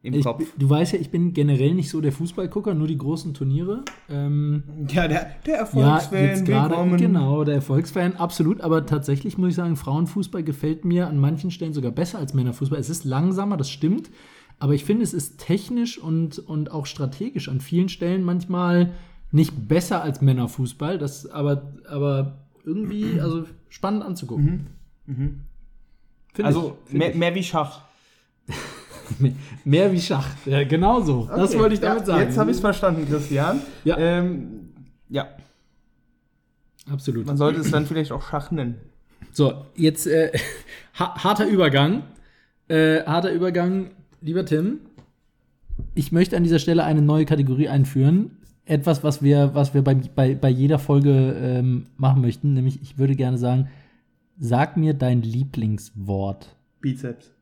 im 0.06 0.14
Ich, 0.14 0.24
Kopf. 0.24 0.44
du 0.58 0.70
weißt 0.70 0.94
ja, 0.94 1.00
ich 1.00 1.10
bin 1.12 1.34
generell 1.34 1.74
nicht 1.74 1.90
so 1.90 2.00
der 2.02 2.12
Fußballgucker, 2.12 2.74
nur 2.74 2.88
die 2.88 2.98
großen 2.98 3.34
Turniere. 3.34 3.84
Ähm, 4.10 4.64
Ja, 4.88 5.08
der, 5.08 5.32
der 5.46 5.54
ja, 5.56 5.60
Erfolgsfan, 5.62 6.24
jetzt 6.24 6.46
gerade, 6.46 6.98
genau, 6.98 7.44
der 7.44 7.56
Erfolgsfan, 7.56 8.16
absolut. 8.16 8.62
Aber 8.62 8.86
tatsächlich 8.86 9.38
muss 9.38 9.50
ich 9.50 9.56
sagen, 9.56 9.76
Frauenfußball 9.76 10.44
gefällt 10.44 10.86
mir 10.86 11.08
an 11.08 11.20
manchen 11.20 11.52
Stellen 11.52 11.74
sogar 11.74 11.92
besser 11.92 12.20
als 12.20 12.34
Männerfußball. 12.34 12.80
Es 12.80 12.90
ist 12.90 13.04
langsamer, 13.04 13.58
das 13.58 13.70
stimmt. 13.70 14.10
Aber 14.60 14.74
ich 14.74 14.86
finde, 14.86 15.04
es 15.04 15.14
ist 15.14 15.38
technisch 15.40 15.98
und, 15.98 16.40
und 16.40 16.72
auch 16.72 16.86
strategisch 16.86 17.50
an 17.50 17.60
vielen 17.60 17.90
Stellen 17.90 18.24
manchmal 18.24 18.94
nicht 19.32 19.68
besser 19.68 20.02
als 20.02 20.22
Männerfußball. 20.22 20.98
Das 20.98 21.26
aber, 21.30 21.74
aber 21.90 22.38
irgendwie, 22.64 23.20
also 23.20 23.44
spannend 23.70 24.04
anzugucken. 24.04 24.68
Finde 25.06 26.48
Also 26.48 26.78
ich, 26.88 26.94
mehr, 26.94 27.10
ich. 27.12 27.16
mehr 27.18 27.36
wie 27.36 27.44
Schach. 27.44 27.82
Mehr 29.66 29.92
wie 29.92 30.00
Schach. 30.02 30.28
Ja, 30.46 30.64
genau 30.64 31.02
so. 31.02 31.28
Das 31.34 31.52
Okay. 31.52 31.60
wollte 31.60 31.76
ich 31.76 31.82
damit 31.82 32.00
ja, 32.02 32.06
sagen. 32.06 32.22
Jetzt 32.22 32.38
habe 32.38 32.52
ich 32.52 32.58
es 32.58 32.62
verstanden, 32.62 33.08
Christian. 33.08 33.62
Ja. 33.84 33.98
Ähm, 33.98 34.70
ja, 35.10 35.28
Absolut. 36.90 37.26
man 37.26 37.38
sollte 37.38 37.60
es 37.62 37.72
dann 37.72 37.86
vielleicht 37.86 38.12
auch 38.12 38.22
Schach 38.22 38.52
nennen. 38.52 38.76
So, 39.32 39.66
jetzt 39.76 40.08
äh, 40.08 40.32
ha 41.00 41.24
harter 41.24 41.48
Übergang. 41.48 42.04
Äh, 42.68 43.04
harter 43.04 43.32
Übergang, 43.32 43.92
lieber 44.22 44.46
Tim. 44.46 44.80
Ich 45.94 46.12
möchte 46.12 46.38
an 46.38 46.44
dieser 46.44 46.60
Stelle 46.60 46.84
eine 46.84 47.02
neue 47.02 47.26
Kategorie 47.26 47.68
einführen. 47.68 48.38
Etwas, 48.66 49.04
was 49.04 49.22
wir, 49.22 49.54
was 49.54 49.74
wir 49.74 49.84
bei, 49.84 49.94
bei, 49.94 50.34
bei 50.34 50.50
jeder 50.50 50.80
Folge 50.80 51.36
ähm, 51.40 51.88
machen 51.98 52.22
möchten. 52.22 52.54
Nämlich, 52.54 52.82
ich 52.82 52.98
würde 52.98 53.16
gerne 53.16 53.38
sagen, 53.38 53.68
sag 54.40 54.78
mir 54.78 54.94
dein 54.94 55.22
Lieblingswort. 55.22 56.56
Bizeps. 56.82 57.35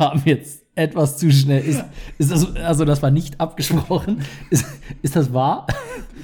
Kam 0.00 0.22
jetzt 0.24 0.64
etwas 0.74 1.18
zu 1.18 1.30
schnell. 1.30 1.62
Ist, 1.62 1.84
ist 2.18 2.30
das, 2.30 2.56
also, 2.56 2.84
das 2.84 3.02
war 3.02 3.10
nicht 3.10 3.40
abgesprochen. 3.40 4.22
Ist, 4.50 4.64
ist 5.02 5.14
das 5.16 5.32
wahr? 5.32 5.66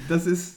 Das 0.09 0.25
ist. 0.25 0.55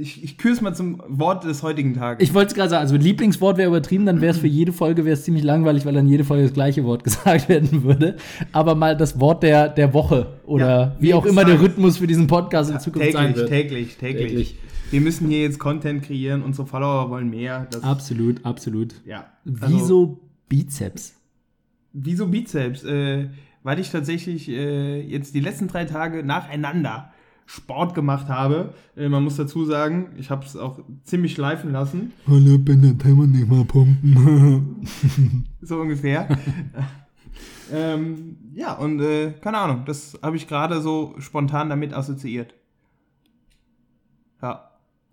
Ich, 0.00 0.22
ich 0.22 0.38
küre 0.38 0.54
es 0.54 0.60
mal 0.60 0.72
zum 0.74 1.02
Wort 1.08 1.42
des 1.44 1.62
heutigen 1.64 1.94
Tages. 1.94 2.22
Ich 2.26 2.32
wollte 2.32 2.48
es 2.48 2.54
gerade 2.54 2.70
sagen, 2.70 2.82
also 2.82 2.96
Lieblingswort 2.96 3.56
wäre 3.58 3.68
übertrieben, 3.68 4.06
dann 4.06 4.20
wäre 4.20 4.30
es 4.32 4.38
für 4.38 4.46
jede 4.46 4.72
Folge 4.72 5.04
wäre 5.04 5.14
es 5.14 5.24
ziemlich 5.24 5.42
langweilig, 5.42 5.84
weil 5.84 5.94
dann 5.94 6.06
jede 6.06 6.22
Folge 6.22 6.44
das 6.44 6.52
gleiche 6.52 6.84
Wort 6.84 7.02
gesagt 7.04 7.48
werden 7.48 7.82
würde. 7.82 8.16
Aber 8.52 8.76
mal 8.76 8.96
das 8.96 9.18
Wort 9.18 9.42
der, 9.42 9.68
der 9.68 9.92
Woche 9.92 10.38
oder 10.46 10.66
Ja, 10.68 10.96
wie 11.00 11.12
auch 11.14 11.26
immer 11.26 11.44
der. 11.44 11.60
Rhythmus 11.60 11.96
für 11.96 12.06
diesen 12.06 12.28
Podcast 12.28 12.70
in 12.70 12.78
Zukunft 12.78 13.12
sein 13.12 13.34
täglich, 13.34 13.36
wird. 13.36 13.48
täglich, 13.48 13.96
täglich, 13.96 14.28
Täglich. 14.28 14.56
Wir 14.90 15.00
müssen 15.00 15.28
hier 15.28 15.40
jetzt 15.42 15.58
Content 15.58 16.04
kreieren, 16.04 16.42
unsere 16.42 16.68
Follower 16.68 17.10
wollen 17.10 17.30
mehr. 17.30 17.66
Absolut, 17.82 18.44
absolut. 18.44 18.94
ja. 19.04 19.26
Also, 19.44 19.74
Wieso 19.74 20.20
Bizeps? 20.48 21.14
Wieso 21.94 22.26
Bizeps? 22.26 22.82
Äh, 22.84 23.30
weil 23.62 23.78
ich 23.78 23.90
tatsächlich 23.90 24.48
äh, 24.48 25.00
jetzt 25.00 25.34
die 25.34 25.40
letzten 25.40 25.68
drei 25.68 25.84
Tage 25.84 26.22
nacheinander 26.24 27.12
Sport 27.46 27.94
gemacht 27.94 28.28
habe. 28.28 28.74
Äh, 28.96 29.08
man 29.08 29.22
muss 29.22 29.36
dazu 29.36 29.64
sagen, 29.64 30.08
ich 30.16 30.30
habe 30.30 30.44
es 30.44 30.56
auch 30.56 30.80
ziemlich 31.04 31.34
schleifen 31.34 31.70
lassen. 31.72 32.12
Hallo, 32.26 32.58
bin 32.58 32.82
der 32.82 32.98
Timer 32.98 33.26
nicht 33.26 33.48
mal 33.48 33.64
pumpen. 33.64 34.84
so 35.62 35.80
ungefähr. 35.80 36.28
ähm, 37.72 38.38
ja, 38.54 38.74
und 38.74 39.00
äh, 39.00 39.32
keine 39.40 39.58
Ahnung, 39.58 39.84
das 39.86 40.18
habe 40.20 40.36
ich 40.36 40.48
gerade 40.48 40.80
so 40.80 41.14
spontan 41.18 41.70
damit 41.70 41.94
assoziiert. 41.94 42.54
Ja, 44.42 44.70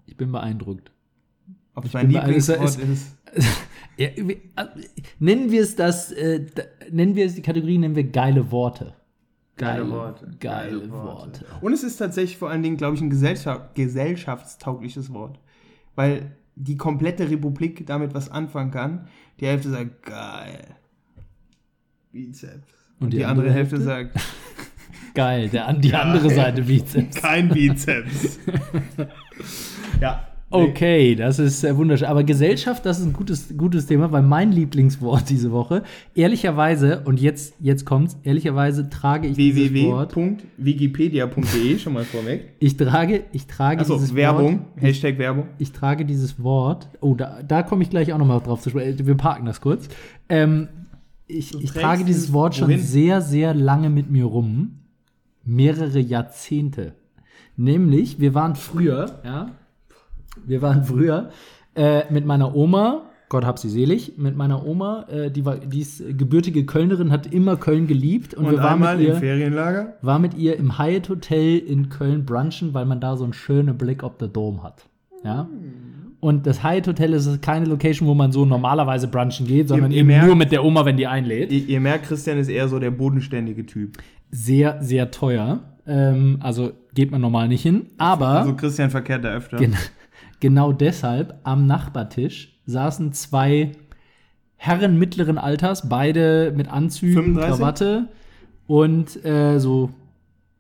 ich 0.08 0.17
bin 0.17 0.32
beeindruckt. 0.32 0.91
Ob 1.75 1.86
Ich 1.86 1.93
mein 1.93 2.10
Lieblingswort 2.10 2.62
es- 2.63 2.77
ist. 2.77 3.17
Ja, 3.97 4.07
äh, 4.07 4.38
nennen 5.19 5.51
wir 5.51 5.62
es 5.62 5.75
das, 5.75 6.12
äh, 6.12 6.45
da, 6.55 6.63
nennen 6.89 7.13
wir 7.15 7.25
es 7.25 7.36
die 7.36 7.41
Kategorie, 7.41 7.77
nennen 7.77 7.95
wir 7.95 8.05
geile 8.05 8.49
Worte. 8.49 8.95
Geile 9.57 9.88
Worte. 9.91 10.31
Geile 10.39 10.89
Worte. 10.89 11.45
Und 11.60 11.73
es 11.73 11.84
ist 11.84 11.97
tatsächlich 11.97 12.38
vor 12.38 12.49
allen 12.49 12.63
Dingen, 12.63 12.77
glaube 12.77 12.95
ich, 12.95 13.01
ein 13.01 13.12
Gesellschaft, 13.12 13.75
gesellschaftstaugliches 13.75 15.13
Wort. 15.13 15.39
Weil 15.93 16.31
die 16.55 16.77
komplette 16.77 17.29
Republik 17.29 17.86
damit 17.86 18.15
was 18.15 18.29
anfangen 18.29 18.71
kann. 18.71 19.07
Die 19.39 19.45
Hälfte 19.45 19.69
sagt, 19.69 20.03
geil. 20.03 20.63
Bizeps. 22.12 22.73
Und, 22.99 23.13
die, 23.13 23.23
andere, 23.25 23.51
Hälfte, 23.51 23.79
sagt, 23.81 24.17
Geil, 25.13 25.49
der, 25.49 25.73
die 25.73 25.93
andere 25.93 26.29
Seite 26.29 26.63
Bizeps. 26.63 27.17
kein 27.21 27.49
Bizeps. 27.49 28.39
ja. 30.01 30.27
Okay, 30.51 31.15
das 31.15 31.39
ist 31.39 31.63
äh, 31.63 31.75
wunderschön. 31.75 32.07
Aber 32.07 32.23
Gesellschaft, 32.23 32.85
das 32.85 32.99
ist 32.99 33.05
ein 33.05 33.13
gutes, 33.13 33.57
gutes 33.57 33.85
Thema, 33.85 34.11
weil 34.11 34.21
mein 34.21 34.51
Lieblingswort 34.51 35.23
diese 35.29 35.51
Woche, 35.51 35.83
ehrlicherweise, 36.13 37.01
und 37.05 37.19
jetzt, 37.19 37.55
jetzt 37.59 37.85
kommt's, 37.85 38.17
ehrlicherweise 38.23 38.89
trage 38.89 39.29
ich 39.29 39.37
dieses 39.37 39.73
Wort. 39.85 40.15
www.wikipedia.de 40.15 41.79
schon 41.79 41.93
mal 41.93 42.03
vorweg. 42.03 42.53
Ich 42.59 42.75
trage, 42.75 43.23
ich 43.31 43.47
trage 43.47 43.81
Achso, 43.81 43.95
dieses 43.95 44.13
Werbung. 44.13 44.59
Wort. 44.59 44.81
Hashtag 44.81 45.17
Werbung. 45.17 45.47
Ich 45.57 45.71
trage 45.71 46.05
dieses 46.05 46.43
Wort. 46.43 46.89
Oh, 46.99 47.15
da, 47.15 47.41
da 47.41 47.63
komme 47.63 47.83
ich 47.83 47.89
gleich 47.89 48.11
auch 48.11 48.17
nochmal 48.17 48.41
drauf 48.41 48.61
zu 48.61 48.69
sprechen. 48.69 49.07
Wir 49.07 49.15
parken 49.15 49.45
das 49.45 49.61
kurz. 49.61 49.87
Ähm, 50.27 50.67
ich, 51.27 51.53
ich 51.55 51.71
trage 51.71 52.03
dieses 52.03 52.25
es 52.25 52.33
Wort 52.33 52.55
schon 52.55 52.67
wohin? 52.67 52.81
sehr, 52.81 53.21
sehr 53.21 53.53
lange 53.53 53.89
mit 53.89 54.11
mir 54.11 54.25
rum. 54.25 54.79
Mehrere 55.45 55.99
Jahrzehnte. 55.99 56.93
Nämlich, 57.55 58.19
wir 58.19 58.33
waren 58.33 58.55
früher, 58.55 59.21
ja, 59.23 59.51
wir 60.46 60.62
waren 60.62 60.84
früher 60.84 61.30
äh, 61.76 62.12
mit 62.12 62.26
meiner 62.26 62.56
Oma, 62.56 63.04
Gott 63.30 63.46
hab 63.46 63.60
sie 63.60 63.70
selig, 63.70 64.13
mit 64.17 64.36
meiner 64.36 64.65
Oma, 64.65 65.06
äh, 65.10 65.32
die 65.32 65.46
war, 65.46 65.56
die 65.58 65.80
ist 65.80 66.04
gebürtige 66.17 66.65
Kölnerin, 66.65 67.12
hat 67.12 67.32
immer 67.32 67.56
Köln 67.56 67.88
geliebt 67.88 68.34
und, 68.34 68.46
Und 68.46 68.52
wir 68.52 68.60
waren 68.60 68.80
mit 68.80 69.00
ihr 69.08 69.13
im 69.13 69.20
Ferienlager. 69.20 69.94
war 70.02 70.20
mit 70.20 70.34
ihr 70.34 70.58
im 70.58 70.78
Hyatt 70.78 71.08
Hotel 71.10 71.58
in 71.60 71.88
Köln 71.89 72.26
brunchen, 72.26 72.74
weil 72.74 72.86
man 72.86 73.00
da 73.00 73.15
so 73.15 73.24
einen 73.24 73.34
schönen 73.34 73.78
Blick 73.78 74.04
auf 74.04 74.17
den 74.17 74.34
Dom 74.34 74.63
hat. 74.63 74.86
Ja. 75.24 75.48
Und 76.20 76.46
das 76.46 76.62
Hyatt 76.63 76.88
Hotel 76.88 77.13
ist 77.13 77.41
keine 77.41 77.65
Location, 77.65 78.08
wo 78.08 78.13
man 78.13 78.32
so 78.32 78.44
normalerweise 78.46 79.08
brunchen 79.08 79.48
geht, 79.48 79.70
sondern 79.70 79.91
ihr 79.91 80.00
eben 80.00 80.08
merkt- 80.08 80.26
nur 80.28 80.36
mit 80.36 80.52
der 80.52 80.63
Oma, 80.65 80.84
wenn 80.86 80.98
die 80.98 81.08
einlädt. 81.08 81.52
Ihr, 81.52 81.67
ihr 81.70 81.80
merkt, 81.80 82.06
Christian 82.08 82.38
ist 82.38 82.50
eher 82.50 82.67
so 82.67 82.80
der 82.80 82.91
bodenständige 82.91 83.65
Typ. 83.65 83.98
Sehr, 84.30 84.82
sehr 84.84 85.10
teuer. 85.12 85.62
Ähm, 85.88 86.38
also 86.41 86.74
geht 86.94 87.12
man 87.12 87.22
normal 87.22 87.48
nicht 87.48 87.62
hin. 87.63 87.88
Aber 87.98 88.28
Also 88.28 88.56
Christian 88.56 88.89
verkehrt 88.89 89.24
da 89.24 89.30
öfter. 89.30 89.58
Gen 89.58 89.74
genau 90.41 90.73
deshalb 90.73 91.39
am 91.43 91.65
Nachbartisch 91.65 92.60
saßen 92.65 93.13
zwei 93.13 93.71
Herren 94.58 94.99
mittleren 94.99 95.38
Alters, 95.38 95.88
beide 95.88 96.54
mit 96.56 96.67
Anzügen, 96.67 97.36
35? 97.36 97.58
Krawatte 97.58 98.08
und 98.67 99.23
äh, 99.25 99.60
so 99.60 99.91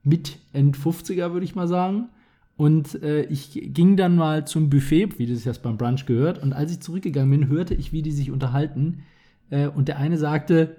mit 0.03 0.39
End 0.53 0.77
50er, 0.77 1.33
würde 1.33 1.43
ich 1.43 1.55
mal 1.55 1.67
sagen. 1.67 2.09
Und 2.57 3.01
äh, 3.03 3.23
ich 3.23 3.51
ging 3.73 3.97
dann 3.97 4.15
mal 4.15 4.45
zum 4.45 4.69
Buffet, 4.69 5.17
wie 5.17 5.25
das 5.25 5.45
jetzt 5.45 5.63
beim 5.63 5.77
Brunch 5.77 6.05
gehört. 6.05 6.41
Und 6.41 6.53
als 6.53 6.71
ich 6.71 6.79
zurückgegangen 6.79 7.31
bin, 7.31 7.49
hörte 7.49 7.73
ich, 7.73 7.91
wie 7.91 8.01
die 8.01 8.11
sich 8.11 8.31
unterhalten. 8.31 9.03
Äh, 9.49 9.67
und 9.67 9.87
der 9.87 9.97
eine 9.97 10.17
sagte, 10.17 10.77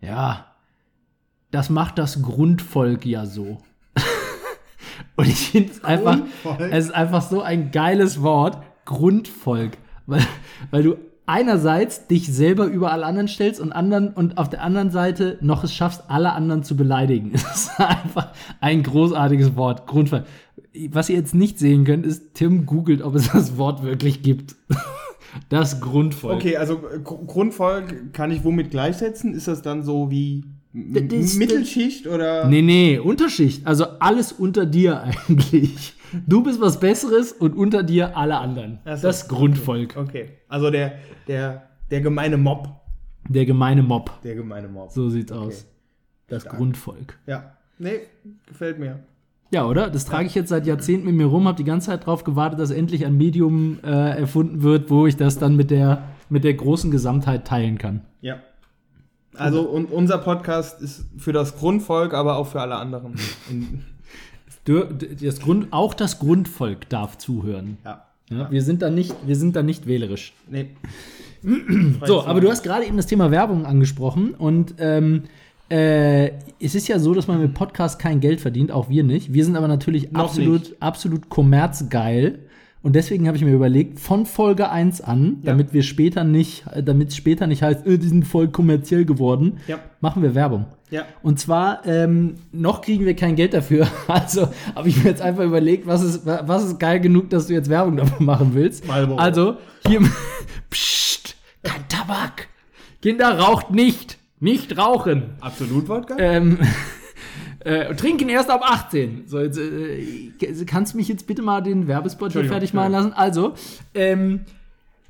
ja, 0.00 0.46
das 1.50 1.70
macht 1.70 1.98
das 1.98 2.22
Grundvolk 2.22 3.04
ja 3.04 3.26
so. 3.26 3.58
Und 5.16 5.26
ich 5.28 5.50
finde 5.50 5.72
es 5.72 5.84
einfach, 5.84 6.18
es 6.70 6.86
ist 6.86 6.94
einfach 6.94 7.22
so 7.22 7.42
ein 7.42 7.70
geiles 7.70 8.22
Wort, 8.22 8.58
Grundvolk. 8.84 9.72
Weil, 10.06 10.22
weil 10.70 10.82
du 10.82 10.96
einerseits 11.26 12.06
dich 12.06 12.26
selber 12.32 12.64
über 12.64 12.90
alle 12.90 13.04
anderen 13.04 13.28
stellst 13.28 13.60
und 13.60 13.72
anderen 13.72 14.08
und 14.14 14.38
auf 14.38 14.48
der 14.48 14.62
anderen 14.62 14.90
Seite 14.90 15.36
noch 15.42 15.62
es 15.62 15.74
schaffst, 15.74 16.04
alle 16.08 16.32
anderen 16.32 16.62
zu 16.62 16.76
beleidigen. 16.76 17.32
Es 17.34 17.42
ist 17.68 17.80
einfach 17.80 18.32
ein 18.60 18.82
großartiges 18.82 19.54
Wort, 19.56 19.86
Grundvolk. 19.86 20.24
Was 20.90 21.10
ihr 21.10 21.16
jetzt 21.16 21.34
nicht 21.34 21.58
sehen 21.58 21.84
könnt, 21.84 22.06
ist, 22.06 22.34
Tim 22.34 22.64
googelt, 22.64 23.02
ob 23.02 23.14
es 23.14 23.30
das 23.30 23.58
Wort 23.58 23.82
wirklich 23.82 24.22
gibt. 24.22 24.56
Das 25.50 25.80
Grundvolk. 25.80 26.36
Okay, 26.36 26.56
also 26.56 26.78
Gr- 26.78 27.26
Grundvolk 27.26 28.14
kann 28.14 28.30
ich 28.30 28.44
womit 28.44 28.70
gleichsetzen? 28.70 29.34
Ist 29.34 29.48
das 29.48 29.60
dann 29.60 29.82
so 29.82 30.10
wie 30.10 30.44
Das 30.72 31.34
Mittelschicht 31.36 32.06
oder? 32.06 32.46
Nee, 32.46 32.62
nee, 32.62 32.98
Unterschicht. 32.98 33.66
Also 33.66 33.86
alles 34.00 34.32
unter 34.32 34.66
dir 34.66 35.02
eigentlich. 35.28 35.94
Du 36.26 36.42
bist 36.42 36.60
was 36.60 36.78
Besseres 36.78 37.32
und 37.32 37.54
unter 37.56 37.82
dir 37.82 38.16
alle 38.16 38.38
anderen. 38.38 38.78
So, 38.84 39.02
Das 39.02 39.28
Grundvolk. 39.28 39.96
Okay, 39.96 40.30
also 40.48 40.70
der, 40.70 40.98
der, 41.26 41.68
der 41.90 42.00
gemeine 42.00 42.36
Mob. 42.36 42.68
Der 43.28 43.44
gemeine 43.46 43.82
Mob. 43.82 44.10
Der 44.22 44.34
gemeine 44.34 44.68
Mob. 44.68 44.90
So 44.90 45.08
sieht's 45.08 45.32
aus. 45.32 45.66
Das 46.28 46.44
Grundvolk. 46.44 47.18
Ja, 47.26 47.56
nee, 47.78 48.00
gefällt 48.46 48.78
mir. 48.78 49.00
Ja, 49.50 49.66
oder? 49.66 49.88
Das 49.88 50.04
trage 50.04 50.26
ich 50.26 50.34
jetzt 50.34 50.50
seit 50.50 50.66
Jahrzehnten 50.66 51.06
mit 51.06 51.14
mir 51.14 51.24
rum, 51.26 51.46
habe 51.48 51.56
die 51.56 51.64
ganze 51.64 51.86
Zeit 51.86 52.02
darauf 52.02 52.22
gewartet, 52.24 52.60
dass 52.60 52.70
endlich 52.70 53.06
ein 53.06 53.16
Medium 53.16 53.78
äh, 53.82 54.18
erfunden 54.20 54.62
wird, 54.62 54.90
wo 54.90 55.06
ich 55.06 55.16
das 55.16 55.38
dann 55.38 55.56
mit 55.56 55.70
der, 55.70 56.04
mit 56.28 56.44
der 56.44 56.52
großen 56.52 56.90
Gesamtheit 56.90 57.46
teilen 57.46 57.78
kann. 57.78 58.02
Ja. 58.20 58.40
Also 59.34 59.62
und 59.62 59.92
unser 59.92 60.18
Podcast 60.18 60.80
ist 60.80 61.04
für 61.16 61.32
das 61.32 61.56
Grundvolk, 61.56 62.14
aber 62.14 62.36
auch 62.36 62.46
für 62.48 62.60
alle 62.60 62.76
anderen. 62.76 63.14
Das 65.20 65.40
Grund, 65.40 65.68
auch 65.72 65.94
das 65.94 66.18
Grundvolk 66.18 66.88
darf 66.88 67.18
zuhören. 67.18 67.78
ja. 67.84 68.04
Ja, 68.30 68.50
wir, 68.50 68.62
sind 68.62 68.82
da 68.82 68.90
nicht, 68.90 69.14
wir 69.26 69.36
sind 69.36 69.56
da 69.56 69.62
nicht 69.62 69.86
wählerisch. 69.86 70.34
Nee. 70.50 70.70
So, 72.04 72.24
aber 72.24 72.40
du 72.40 72.50
hast 72.50 72.64
gerade 72.64 72.84
eben 72.84 72.96
das 72.96 73.06
Thema 73.06 73.30
Werbung 73.30 73.64
angesprochen 73.64 74.34
und 74.34 74.74
ähm, 74.78 75.22
äh, 75.70 76.32
es 76.60 76.74
ist 76.74 76.88
ja 76.88 76.98
so, 76.98 77.14
dass 77.14 77.28
man 77.28 77.40
mit 77.40 77.54
Podcast 77.54 78.00
kein 78.00 78.18
Geld 78.18 78.40
verdient, 78.40 78.72
auch 78.72 78.88
wir 78.88 79.04
nicht. 79.04 79.32
Wir 79.32 79.44
sind 79.44 79.56
aber 79.56 79.68
natürlich 79.68 80.10
Noch 80.10 80.24
absolut, 80.24 80.62
nicht. 80.62 80.82
absolut 80.82 81.28
kommerzgeil. 81.28 82.40
Und 82.82 82.94
deswegen 82.94 83.26
habe 83.26 83.36
ich 83.36 83.44
mir 83.44 83.52
überlegt, 83.52 83.98
von 83.98 84.24
Folge 84.24 84.70
1 84.70 85.00
an, 85.00 85.38
Ja. 85.42 85.50
damit 85.52 85.72
wir 85.72 85.82
später 85.82 86.22
nicht, 86.24 86.64
damit 86.82 87.08
es 87.08 87.16
später 87.16 87.46
nicht 87.46 87.62
heißt, 87.62 87.86
äh, 87.86 87.98
die 87.98 88.06
sind 88.06 88.24
voll 88.26 88.48
kommerziell 88.48 89.04
geworden, 89.04 89.58
Ja. 89.66 89.78
machen 90.00 90.22
wir 90.22 90.34
Werbung. 90.34 90.66
Ja. 90.90 91.02
Und 91.22 91.38
zwar, 91.38 91.84
ähm, 91.86 92.36
noch 92.52 92.80
kriegen 92.80 93.04
wir 93.04 93.14
kein 93.14 93.36
Geld 93.36 93.52
dafür. 93.52 93.86
Also 94.08 94.48
habe 94.74 94.88
ich 94.88 94.96
mir 95.02 95.10
jetzt 95.10 95.20
einfach 95.20 95.44
überlegt, 95.44 95.86
was 95.86 96.02
ist, 96.02 96.24
wa- 96.24 96.42
was 96.46 96.64
ist 96.64 96.78
geil 96.78 97.00
genug, 97.00 97.28
dass 97.30 97.48
du 97.48 97.52
jetzt 97.52 97.68
Werbung 97.68 97.96
dafür 97.96 98.24
machen 98.24 98.50
willst. 98.54 98.86
Marlboro. 98.86 99.18
Also, 99.18 99.56
hier, 99.86 100.00
Psst, 100.70 101.36
kein 101.62 101.86
Tabak. 101.88 102.48
Kinder 103.02 103.38
raucht 103.38 103.70
nicht. 103.70 104.18
Nicht 104.40 104.78
rauchen. 104.78 105.24
Absolut 105.40 105.88
Wodka? 105.88 106.16
Ähm, 106.18 106.58
äh, 107.60 107.94
trinken 107.94 108.28
erst 108.28 108.50
ab 108.50 108.62
18. 108.64 109.24
So, 109.26 109.40
jetzt, 109.40 109.58
äh, 109.58 110.64
kannst 110.66 110.94
du 110.94 110.98
mich 110.98 111.08
jetzt 111.08 111.26
bitte 111.26 111.42
mal 111.42 111.60
den 111.60 111.88
Werbespot 111.88 112.32
hier 112.32 112.44
fertig 112.44 112.74
machen 112.74 112.92
lassen? 112.92 113.12
Also, 113.12 113.54
ähm, 113.94 114.40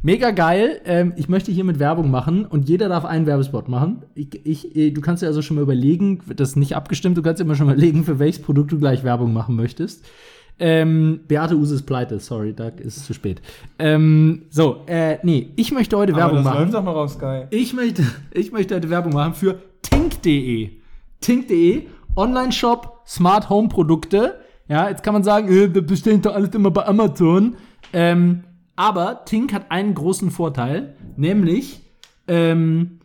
mega 0.02 0.30
geil. 0.30 0.80
Ähm, 0.84 1.12
ich 1.16 1.28
möchte 1.28 1.52
hiermit 1.52 1.78
Werbung 1.78 2.10
machen 2.10 2.44
und 2.44 2.68
jeder 2.68 2.88
darf 2.88 3.04
einen 3.04 3.26
Werbespot 3.26 3.68
machen. 3.68 4.02
Ich, 4.14 4.46
ich, 4.46 4.76
äh, 4.76 4.90
du 4.90 5.00
kannst 5.00 5.22
dir 5.22 5.26
also 5.26 5.42
schon 5.42 5.56
mal 5.56 5.62
überlegen, 5.62 6.20
das 6.34 6.50
ist 6.50 6.56
nicht 6.56 6.76
abgestimmt, 6.76 7.16
du 7.18 7.22
kannst 7.22 7.40
dir 7.40 7.44
immer 7.44 7.54
schon 7.54 7.66
mal 7.66 7.72
überlegen, 7.76 8.04
für 8.04 8.18
welches 8.18 8.40
Produkt 8.42 8.72
du 8.72 8.78
gleich 8.78 9.04
Werbung 9.04 9.32
machen 9.32 9.56
möchtest. 9.56 10.04
Ähm, 10.60 11.20
Beate 11.28 11.54
Use 11.54 11.74
ist 11.76 11.82
pleite, 11.82 12.18
sorry, 12.18 12.52
da 12.52 12.68
ist 12.68 12.96
es 12.96 13.06
zu 13.06 13.14
spät. 13.14 13.40
Ähm, 13.78 14.42
so, 14.50 14.82
äh, 14.86 15.18
nee, 15.22 15.50
ich 15.54 15.70
möchte 15.70 15.96
heute 15.96 16.12
Aber 16.14 16.22
Werbung 16.22 16.42
machen. 16.42 16.72
doch 16.72 16.82
noch 16.82 16.96
auf 16.96 17.12
Sky. 17.12 17.44
Ich 17.50 17.74
möchte, 17.74 18.02
ich 18.32 18.50
möchte 18.50 18.74
heute 18.74 18.90
Werbung 18.90 19.12
machen 19.12 19.34
für 19.34 19.60
Tink.de. 19.82 20.70
Tink.de, 21.20 21.82
Online-Shop, 22.18 23.02
Smart 23.06 23.48
Home 23.48 23.68
Produkte. 23.68 24.40
Ja, 24.68 24.88
jetzt 24.88 25.02
kann 25.02 25.14
man 25.14 25.24
sagen, 25.24 25.48
äh, 25.48 25.72
wir 25.74 25.82
bestellen 25.82 26.20
doch 26.20 26.34
alles 26.34 26.50
immer 26.50 26.70
bei 26.70 26.84
Amazon. 26.86 27.56
Ähm, 27.92 28.44
aber 28.76 29.24
Tink 29.24 29.52
hat 29.52 29.70
einen 29.70 29.94
großen 29.94 30.30
Vorteil, 30.30 30.94
nämlich, 31.16 31.80
ähm, 32.26 33.00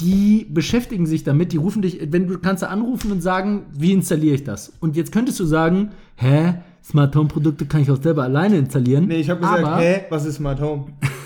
die 0.00 0.46
beschäftigen 0.50 1.06
sich 1.06 1.22
damit, 1.22 1.52
die 1.52 1.58
rufen 1.58 1.82
dich, 1.82 2.00
wenn 2.10 2.26
du 2.26 2.38
kannst 2.38 2.62
da 2.62 2.68
anrufen 2.68 3.12
und 3.12 3.20
sagen, 3.20 3.66
wie 3.72 3.92
installiere 3.92 4.34
ich 4.34 4.44
das? 4.44 4.72
Und 4.80 4.96
jetzt 4.96 5.12
könntest 5.12 5.38
du 5.38 5.44
sagen, 5.44 5.90
hä, 6.16 6.54
Smart 6.82 7.14
Home 7.14 7.28
Produkte 7.28 7.66
kann 7.66 7.82
ich 7.82 7.90
auch 7.90 8.02
selber 8.02 8.24
alleine 8.24 8.56
installieren. 8.56 9.06
Nee, 9.06 9.20
ich 9.20 9.30
habe 9.30 9.40
gesagt, 9.40 9.64
aber, 9.64 9.76
hä, 9.76 10.04
was 10.10 10.24
ist 10.24 10.36
Smart 10.36 10.60
Home? 10.60 10.86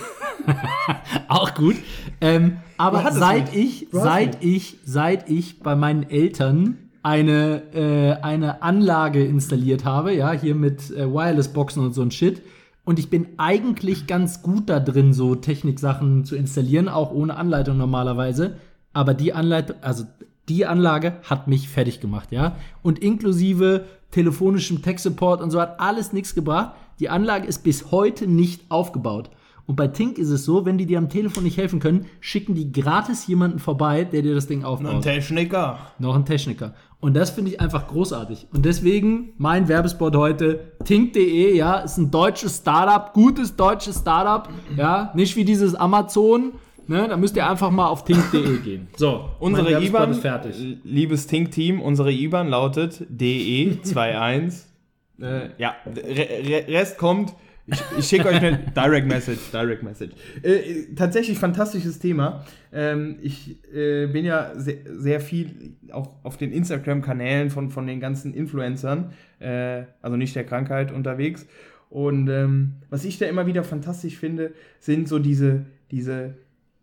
Auch 1.28 1.54
gut. 1.54 1.76
Ähm, 2.20 2.58
aber 2.76 3.12
seit 3.12 3.54
ich, 3.54 3.88
seit 3.90 4.42
ich, 4.44 4.78
seit 4.84 5.28
ich 5.30 5.60
bei 5.60 5.76
meinen 5.76 6.08
Eltern 6.08 6.78
eine, 7.02 7.62
äh, 7.72 8.22
eine 8.22 8.62
Anlage 8.62 9.24
installiert 9.24 9.84
habe, 9.84 10.12
ja, 10.12 10.32
hier 10.32 10.54
mit 10.54 10.90
äh, 10.90 11.08
Wireless-Boxen 11.08 11.84
und 11.84 11.92
so 11.92 12.02
ein 12.02 12.10
Shit. 12.10 12.42
Und 12.84 12.98
ich 12.98 13.10
bin 13.10 13.26
eigentlich 13.36 14.06
ganz 14.06 14.42
gut 14.42 14.68
da 14.68 14.80
drin, 14.80 15.12
so 15.12 15.34
Techniksachen 15.34 16.24
zu 16.24 16.36
installieren, 16.36 16.88
auch 16.88 17.12
ohne 17.12 17.36
Anleitung 17.36 17.76
normalerweise. 17.76 18.56
Aber 18.92 19.14
die 19.14 19.32
Anleitung, 19.32 19.76
also 19.82 20.04
die 20.48 20.66
Anlage 20.66 21.14
hat 21.24 21.48
mich 21.48 21.68
fertig 21.68 22.00
gemacht, 22.00 22.30
ja. 22.32 22.56
Und 22.82 23.00
inklusive 23.00 23.84
telefonischem 24.10 24.82
Tech-Support 24.82 25.40
und 25.42 25.50
so 25.50 25.60
hat 25.60 25.80
alles 25.80 26.12
nichts 26.12 26.34
gebracht. 26.34 26.74
Die 27.00 27.08
Anlage 27.08 27.46
ist 27.46 27.64
bis 27.64 27.90
heute 27.90 28.26
nicht 28.26 28.70
aufgebaut. 28.70 29.30
Und 29.66 29.74
bei 29.74 29.88
Tink 29.88 30.18
ist 30.18 30.30
es 30.30 30.44
so, 30.44 30.64
wenn 30.64 30.78
die 30.78 30.86
dir 30.86 30.98
am 30.98 31.08
Telefon 31.08 31.42
nicht 31.42 31.56
helfen 31.58 31.80
können, 31.80 32.06
schicken 32.20 32.54
die 32.54 32.70
gratis 32.70 33.26
jemanden 33.26 33.58
vorbei, 33.58 34.04
der 34.04 34.22
dir 34.22 34.34
das 34.34 34.46
Ding 34.46 34.62
aufbaut. 34.64 34.94
Ein 34.94 35.00
Techniker. 35.00 35.78
Noch 35.98 36.14
ein 36.14 36.24
Techniker. 36.24 36.74
Und 37.00 37.14
das 37.14 37.30
finde 37.30 37.50
ich 37.50 37.60
einfach 37.60 37.88
großartig. 37.88 38.46
Und 38.52 38.64
deswegen 38.64 39.32
mein 39.38 39.68
Werbespot 39.68 40.14
heute, 40.16 40.72
Tink.de, 40.84 41.54
ja, 41.56 41.78
ist 41.78 41.98
ein 41.98 42.10
deutsches 42.10 42.58
Startup, 42.58 43.12
gutes 43.12 43.56
deutsches 43.56 43.98
Startup, 43.98 44.48
ja, 44.76 45.12
nicht 45.14 45.36
wie 45.36 45.44
dieses 45.44 45.74
Amazon, 45.74 46.52
ne, 46.86 47.06
da 47.08 47.16
müsst 47.16 47.36
ihr 47.36 47.48
einfach 47.48 47.70
mal 47.70 47.88
auf 47.88 48.04
Tink.de 48.04 48.58
gehen. 48.64 48.88
So, 48.96 49.28
Unsere 49.40 49.82
IBAN, 49.82 50.12
ist 50.12 50.20
fertig. 50.20 50.56
liebes 50.84 51.26
Think-Team, 51.26 51.80
unsere 51.80 52.12
IBAN 52.12 52.48
lautet 52.48 53.04
DE21. 53.12 54.62
äh, 55.20 55.50
ja, 55.58 55.74
Re 55.86 56.28
Re 56.44 56.64
Rest 56.68 56.98
kommt. 56.98 57.34
Ich, 57.66 57.82
ich 57.98 58.06
schicke 58.06 58.28
euch 58.28 58.36
eine 58.36 58.58
Direct 58.74 59.08
Message. 59.08 59.50
Direct 59.52 59.82
Message. 59.82 60.12
Äh, 60.42 60.94
tatsächlich 60.94 61.38
fantastisches 61.38 61.98
Thema. 61.98 62.44
Ähm, 62.72 63.16
ich 63.22 63.56
äh, 63.74 64.06
bin 64.06 64.24
ja 64.24 64.52
sehr, 64.54 64.78
sehr 64.86 65.20
viel 65.20 65.76
auch 65.90 66.10
auf 66.22 66.36
den 66.36 66.52
Instagram-Kanälen 66.52 67.50
von, 67.50 67.70
von 67.70 67.86
den 67.86 67.98
ganzen 67.98 68.34
Influencern, 68.34 69.12
äh, 69.40 69.82
also 70.00 70.16
nicht 70.16 70.36
der 70.36 70.44
Krankheit, 70.44 70.92
unterwegs. 70.92 71.46
Und 71.90 72.28
ähm, 72.28 72.74
was 72.88 73.04
ich 73.04 73.18
da 73.18 73.26
immer 73.26 73.46
wieder 73.46 73.64
fantastisch 73.64 74.16
finde, 74.16 74.52
sind 74.78 75.08
so 75.08 75.18
diese, 75.18 75.66
diese 75.90 76.34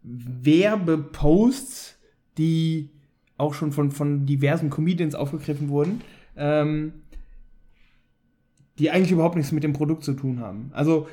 Werbeposts, 0.04 1.98
die 2.38 2.90
auch 3.38 3.54
schon 3.54 3.72
von, 3.72 3.92
von 3.92 4.26
diversen 4.26 4.70
Comedians 4.70 5.16
aufgegriffen 5.16 5.70
wurden, 5.70 6.02
ähm, 6.36 6.94
die 8.80 8.90
eigentlich 8.92 9.12
überhaupt 9.12 9.36
nichts 9.36 9.52
mit 9.52 9.64
dem 9.64 9.74
Produkt 9.74 10.04
zu 10.04 10.14
tun 10.14 10.40
haben. 10.40 10.72
Also 10.74 11.08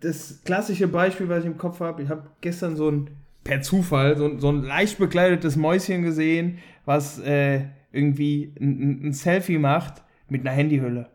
das 0.00 0.42
klassische 0.44 0.86
Beispiel, 0.88 1.28
was 1.28 1.40
ich 1.40 1.46
im 1.46 1.58
Kopf 1.58 1.80
habe, 1.80 2.02
ich 2.02 2.08
habe 2.08 2.30
gestern 2.40 2.76
so 2.76 2.90
ein, 2.90 3.10
per 3.42 3.60
Zufall, 3.62 4.16
so, 4.16 4.26
ein- 4.26 4.38
so 4.40 4.48
ein 4.50 4.62
leicht 4.62 4.98
bekleidetes 4.98 5.56
Mäuschen 5.56 6.02
gesehen, 6.02 6.58
was 6.84 7.18
äh, 7.20 7.64
irgendwie 7.92 8.52
ein, 8.60 9.08
ein- 9.08 9.12
Selfie 9.12 9.58
macht 9.58 10.02
mit 10.28 10.42
einer 10.42 10.50
Handyhülle. 10.50 11.10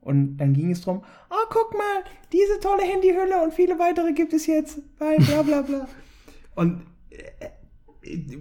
Und 0.00 0.38
dann 0.38 0.52
ging 0.54 0.70
es 0.70 0.80
drum, 0.80 1.02
oh, 1.30 1.46
guck 1.50 1.72
mal, 1.76 2.04
diese 2.32 2.58
tolle 2.60 2.82
Handyhülle 2.82 3.42
und 3.42 3.52
viele 3.52 3.78
weitere 3.78 4.12
gibt 4.12 4.32
es 4.32 4.46
jetzt 4.46 4.80
bei 4.98 5.16
bla 5.16 5.42
bla 5.42 5.62
bla. 5.62 5.88
und 6.54 6.82
äh, 7.10 7.48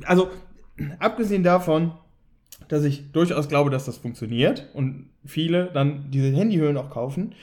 also, 0.06 0.30
abgesehen 1.00 1.43
davon, 1.43 1.91
dass 2.69 2.84
ich 2.84 3.12
durchaus 3.12 3.47
glaube, 3.49 3.69
dass 3.69 3.86
das 3.86 3.97
funktioniert 3.97 4.67
und 4.73 5.10
viele 5.25 5.71
dann 5.73 6.10
diese 6.12 6.36
Handyhüllen 6.36 6.77
auch 6.77 6.89
kaufen, 6.89 7.34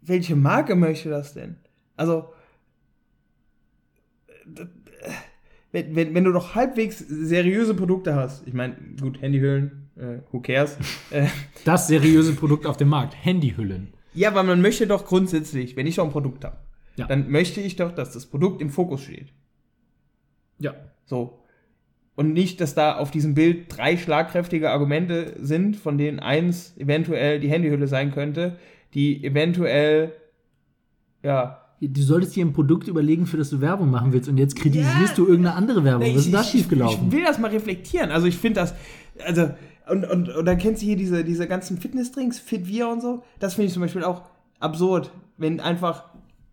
welche 0.00 0.36
Marke 0.36 0.74
möchte 0.74 1.10
das 1.10 1.34
denn? 1.34 1.56
Also, 1.96 2.32
äh, 4.56 4.64
wenn, 5.72 5.94
wenn, 5.96 6.14
wenn 6.14 6.24
du 6.24 6.32
doch 6.32 6.54
halbwegs 6.54 6.98
seriöse 6.98 7.74
Produkte 7.74 8.14
hast, 8.14 8.46
ich 8.46 8.52
meine, 8.54 8.76
gut, 9.00 9.20
Handyhüllen, 9.22 9.88
äh, 9.96 10.18
who 10.30 10.40
cares? 10.40 10.76
äh, 11.10 11.26
Das 11.64 11.86
seriöse 11.86 12.34
Produkt 12.34 12.66
auf 12.66 12.76
dem 12.76 12.88
Markt, 12.88 13.14
Handyhüllen. 13.24 13.94
ja, 14.14 14.28
aber 14.30 14.42
man 14.42 14.60
möchte 14.60 14.86
doch 14.86 15.06
grundsätzlich, 15.06 15.76
wenn 15.76 15.86
ich 15.86 15.96
doch 15.96 16.04
ein 16.04 16.10
Produkt 16.10 16.44
habe, 16.44 16.58
Ja. 16.96 17.06
dann 17.06 17.30
möchte 17.30 17.60
ich 17.60 17.76
doch, 17.76 17.92
dass 17.92 18.12
das 18.12 18.26
Produkt 18.26 18.60
im 18.60 18.70
Fokus 18.70 19.02
steht. 19.02 19.32
Ja. 20.58 20.74
So. 21.06 21.38
Und 22.14 22.32
nicht, 22.34 22.60
dass 22.60 22.74
da 22.74 22.96
auf 22.96 23.10
diesem 23.10 23.34
Bild 23.34 23.74
drei 23.74 23.96
schlagkräftige 23.96 24.70
Argumente 24.70 25.34
sind, 25.40 25.76
von 25.76 25.96
denen 25.96 26.20
eins 26.20 26.76
eventuell 26.76 27.40
die 27.40 27.48
Handyhülle 27.48 27.86
sein 27.88 28.12
könnte, 28.12 28.58
die 28.94 29.24
eventuell, 29.24 30.12
ja. 31.22 31.58
Du 31.84 32.00
solltest 32.00 32.36
dir 32.36 32.44
ein 32.44 32.52
Produkt 32.52 32.86
überlegen, 32.86 33.26
für 33.26 33.38
das 33.38 33.50
du 33.50 33.60
Werbung 33.60 33.90
machen 33.90 34.12
willst 34.12 34.28
und 34.28 34.38
jetzt 34.38 34.54
kritisierst 34.54 35.08
Ja. 35.08 35.14
du 35.16 35.26
irgendeine 35.26 35.56
andere 35.56 35.82
Werbung. 35.82 36.14
Was 36.14 36.26
ist 36.26 36.32
da 36.32 36.42
ich, 36.42 36.46
schiefgelaufen? 36.46 37.08
ich 37.08 37.12
will 37.12 37.24
das 37.24 37.38
mal 37.40 37.50
reflektieren. 37.50 38.12
Also 38.12 38.28
ich 38.28 38.36
finde 38.36 38.60
das, 38.60 38.74
also, 39.26 39.50
und, 39.90 40.04
und, 40.04 40.28
und 40.28 40.44
dann 40.44 40.58
kennst 40.58 40.80
du 40.80 40.86
hier 40.86 40.96
diese, 40.96 41.24
diese 41.24 41.48
ganzen 41.48 41.78
Fitnessdrinks, 41.78 42.38
Fitvia 42.38 42.86
und 42.86 43.00
so. 43.00 43.24
Das 43.40 43.54
finde 43.54 43.66
ich 43.66 43.72
zum 43.72 43.82
Beispiel 43.82 44.04
auch 44.04 44.22
absurd, 44.60 45.10
wenn 45.38 45.58
einfach 45.58 46.04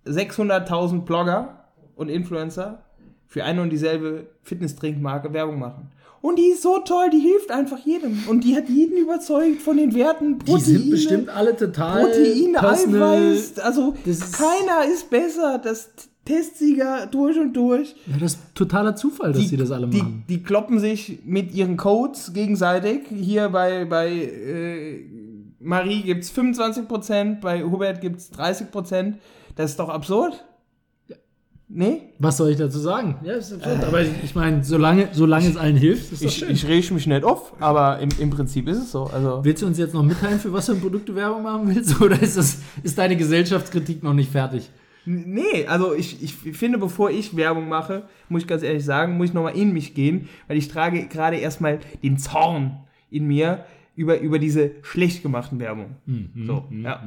600.000 0.08 1.02
Blogger 1.02 1.66
und 1.96 2.10
Influencer 2.10 2.84
für 3.30 3.46
eine 3.46 3.62
und 3.62 3.70
dieselbe 3.70 4.26
Fitnessdrinkmarke 4.44 5.32
Werbung 5.32 5.60
machen. 5.60 5.92
Und 6.22 6.38
die 6.38 6.48
ist 6.48 6.64
so 6.64 6.80
toll, 6.80 7.10
die 7.12 7.20
hilft 7.20 7.50
einfach 7.50 7.78
jedem. 7.86 8.24
Und 8.28 8.44
die 8.44 8.54
hat 8.58 8.68
jeden 8.68 8.98
überzeugt 8.98 9.62
von 9.62 9.78
den 9.78 9.94
Werten 9.96 10.38
Proteine. 10.40 11.32
alle 11.34 11.56
total 11.56 12.04
Proteine, 12.08 12.60
Eiweiß, 12.62 13.60
also 13.60 13.94
ist- 14.04 14.34
keiner 14.34 14.84
ist 14.94 15.10
besser. 15.10 15.62
Das 15.64 15.90
Testsieger 16.26 17.08
durch 17.08 17.38
und 17.40 17.54
durch. 17.54 17.96
Ja, 18.06 18.18
das 18.20 18.34
ist 18.34 18.40
totaler 18.54 18.96
Zufall, 18.98 19.32
dass 19.32 19.48
sie 19.48 19.56
das 19.58 19.72
alle 19.72 19.88
die, 19.88 19.98
machen. 20.00 20.24
Die 20.28 20.44
kloppen 20.44 20.80
sich 20.80 21.20
mit 21.26 21.54
ihren 21.56 21.78
Codes 21.78 22.34
gegenseitig. 22.34 23.04
Hier 23.10 23.48
bei, 23.50 23.86
bei 23.86 24.10
äh, 24.12 25.06
Marie 25.60 26.02
gibt 26.04 26.24
es 26.26 26.36
25%, 26.36 27.40
bei 27.40 27.64
Hubert 27.64 28.02
gibt 28.02 28.18
es 28.20 28.32
30%. 28.34 29.14
Das 29.56 29.72
ist 29.72 29.80
doch 29.80 29.90
absurd. 29.90 30.46
Nee? 31.72 32.02
Was 32.18 32.38
soll 32.38 32.50
ich 32.50 32.58
dazu 32.58 32.80
sagen? 32.80 33.18
Ja, 33.24 33.34
ist 33.34 33.54
absurd. 33.54 33.84
Aber 33.84 34.02
ich, 34.02 34.10
ich 34.24 34.34
meine, 34.34 34.64
solange, 34.64 35.10
solange 35.12 35.48
es 35.48 35.56
allen 35.56 35.78
hilft, 35.78 36.12
ist 36.12 36.14
das 36.14 36.22
Ich, 36.24 36.38
schön. 36.40 36.50
ich 36.52 36.68
rege 36.68 36.94
mich 36.96 37.06
nicht 37.06 37.24
auf, 37.24 37.54
aber 37.60 38.00
im, 38.00 38.10
im 38.18 38.32
Prinzip 38.32 38.68
ist 38.68 38.80
es 38.80 38.92
so. 38.92 39.04
Also, 39.04 39.46
Willst 39.46 39.62
du 39.62 39.68
uns 39.68 39.78
jetzt 39.78 39.94
noch 39.94 40.02
mitteilen, 40.02 40.40
für 40.40 40.52
was 40.52 40.66
für 40.66 40.72
ein 40.72 40.82
Produkt 40.82 41.08
du 41.08 41.16
Werbung 41.16 41.44
machen 41.44 41.68
willst? 41.74 42.02
Oder 42.02 42.20
ist, 42.20 42.38
das, 42.38 42.58
ist 42.82 42.98
deine 42.98 43.16
Gesellschaftskritik 43.16 44.02
noch 44.02 44.14
nicht 44.14 44.32
fertig? 44.32 44.70
nee, 45.06 45.66
also 45.68 45.94
ich, 45.96 46.22
ich 46.24 46.34
finde, 46.36 46.78
bevor 46.78 47.10
ich 47.10 47.36
Werbung 47.36 47.68
mache, 47.70 48.04
muss 48.28 48.44
ich 48.44 48.48
ganz 48.48 48.62
ehrlich 48.64 48.84
sagen, 48.84 49.18
muss 49.18 49.30
ich 49.30 49.34
nochmal 49.34 49.56
in 49.56 49.72
mich 49.74 49.94
gehen, 49.94 50.28
weil 50.48 50.58
ich 50.58 50.68
trage 50.68 51.08
gerade 51.08 51.38
erstmal 51.38 51.80
den 52.04 52.18
Zorn 52.18 52.80
in 53.10 53.26
mir 53.26 53.64
über, 53.96 54.20
über 54.20 54.38
diese 54.40 54.72
schlecht 54.82 55.24
gemachten 55.24 55.60
Werbung. 55.60 55.96
so, 56.46 56.66
ja. 56.72 57.04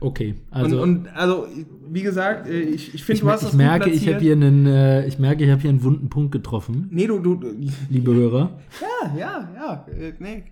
Okay, 0.00 0.34
also 0.50 0.82
und, 0.82 1.06
und 1.06 1.16
also, 1.16 1.46
wie 1.88 2.02
gesagt, 2.02 2.48
äh, 2.48 2.60
ich, 2.60 2.94
ich 2.94 3.04
finde, 3.04 3.22
du 3.22 3.30
hast 3.30 3.42
das 3.44 3.50
ich 3.50 3.56
merke, 3.56 3.84
gut 3.90 3.94
ich 3.94 4.08
habe 4.08 4.18
hier 4.20 4.32
einen, 4.32 4.66
äh, 4.66 5.06
ich 5.06 5.18
merke, 5.18 5.44
ich 5.44 5.50
habe 5.50 5.60
hier 5.60 5.70
einen 5.70 5.84
wunden 5.84 6.08
Punkt 6.08 6.32
getroffen, 6.32 6.88
Nee, 6.90 7.06
du, 7.06 7.18
du, 7.20 7.36
du- 7.36 7.54
liebe 7.88 8.12
Hörer. 8.14 8.50
ja, 8.80 9.16
ja, 9.16 9.48
ja, 9.54 9.86
äh, 9.96 10.12
nee, 10.18 10.44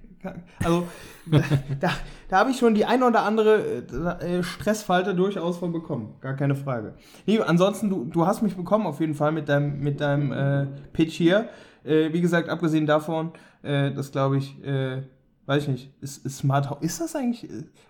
Also, 0.62 0.86
da, 1.30 1.40
da, 1.80 1.90
da 2.28 2.38
habe 2.38 2.50
ich 2.50 2.58
schon 2.58 2.74
die 2.74 2.84
ein 2.84 3.02
oder 3.02 3.24
andere 3.24 3.82
äh, 4.20 4.42
Stressfalte 4.44 5.14
durchaus 5.14 5.56
von 5.58 5.72
bekommen. 5.72 6.14
Gar 6.20 6.34
keine 6.34 6.54
Frage. 6.54 6.94
Nee, 7.26 7.40
ansonsten, 7.40 7.90
du, 7.90 8.04
du 8.04 8.26
hast 8.26 8.42
mich 8.42 8.54
bekommen 8.54 8.86
auf 8.86 9.00
jeden 9.00 9.14
Fall 9.14 9.32
mit 9.32 9.48
deinem, 9.48 9.80
mit 9.80 10.00
deinem 10.00 10.30
äh, 10.32 10.66
Pitch 10.92 11.14
hier. 11.14 11.48
Äh, 11.84 12.12
wie 12.12 12.20
gesagt, 12.20 12.48
abgesehen 12.50 12.86
davon, 12.86 13.30
äh, 13.62 13.90
das 13.92 14.12
glaube 14.12 14.36
ich, 14.38 14.56
weiß 15.50 15.64
ich 15.64 15.68
nicht, 15.68 15.90
ist, 16.00 16.24
ist 16.24 16.38
Smart 16.38 16.70
Home, 16.70 16.80
ist 16.80 17.00
das 17.00 17.16
eigentlich, 17.16 17.44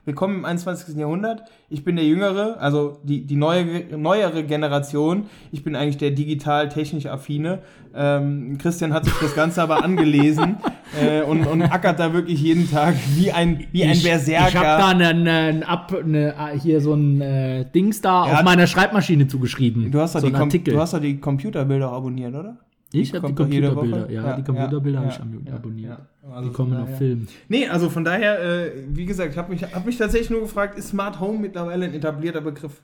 willkommen 0.06 0.36
im 0.36 0.44
21. 0.46 0.96
Jahrhundert, 0.96 1.42
ich 1.68 1.84
bin 1.84 1.96
der 1.96 2.06
Jüngere, 2.06 2.58
also 2.58 2.96
die, 3.02 3.26
die 3.26 3.36
neue, 3.36 3.98
neuere 3.98 4.44
Generation, 4.44 5.26
ich 5.52 5.62
bin 5.62 5.76
eigentlich 5.76 5.98
der 5.98 6.12
digital-technisch 6.12 7.04
affine, 7.04 7.58
ähm, 7.94 8.56
Christian 8.56 8.94
hat 8.94 9.04
sich 9.04 9.12
das 9.20 9.34
Ganze 9.34 9.60
aber 9.60 9.84
angelesen 9.84 10.56
äh, 10.98 11.20
und, 11.20 11.46
und 11.46 11.60
ackert 11.60 12.00
da 12.00 12.14
wirklich 12.14 12.40
jeden 12.40 12.70
Tag 12.70 12.94
wie 13.14 13.30
ein, 13.30 13.66
wie 13.72 13.84
ein 13.84 13.90
ich, 13.90 14.04
Berserker. 14.04 14.48
Ich 14.48 14.56
habe 14.56 14.64
da 14.64 14.88
eine, 14.88 15.08
eine, 15.08 15.30
eine, 15.30 15.68
Ab, 15.68 15.94
eine, 15.94 16.34
hier 16.62 16.80
so 16.80 16.94
ein 16.94 17.20
äh, 17.20 17.66
Dings 17.66 18.00
da 18.00 18.26
Ja, 18.26 18.38
auf 18.38 18.42
meiner 18.42 18.68
Schreibmaschine 18.68 19.28
zugeschrieben. 19.28 19.90
Du 19.90 20.00
hast 20.00 20.14
doch 20.14 20.20
so 20.20 20.28
die, 20.28 20.34
einen 20.34 20.44
Artikel. 20.44 20.72
du 20.72 20.80
hast 20.80 20.94
doch 20.94 21.00
die 21.00 21.20
Computerbilder 21.20 21.92
abonniert, 21.92 22.34
oder? 22.34 22.56
Ich 22.92 23.14
habe 23.14 23.28
die 23.28 23.34
Computerbilder, 23.34 24.10
ja, 24.10 24.22
Ja, 24.28 24.36
die 24.36 24.42
Computerbilder 24.42 24.98
ja, 25.02 25.04
habe 25.10 25.28
ich 25.28 25.46
ja, 25.46 25.52
ab- 25.52 25.58
abonniert. 25.60 25.90
ja. 25.90 26.30
Also 26.34 26.48
die 26.48 26.54
kommen 26.54 26.70
von 26.72 26.78
auf 26.80 26.84
daher- 26.86 26.98
Film. 26.98 27.26
Nee, 27.48 27.66
also 27.68 27.88
von 27.90 28.04
daher, 28.04 28.40
äh, 28.42 28.72
wie 28.88 29.06
gesagt, 29.06 29.32
ich 29.32 29.38
habe 29.38 29.52
mich, 29.52 29.62
hab 29.62 29.86
mich 29.86 29.96
tatsächlich 29.96 30.30
nur 30.30 30.40
gefragt, 30.40 30.78
ist 30.78 30.88
Smart 30.88 31.20
Home 31.20 31.38
mittlerweile 31.38 31.84
ein 31.86 31.94
etablierter 31.94 32.40
Begriff? 32.40 32.80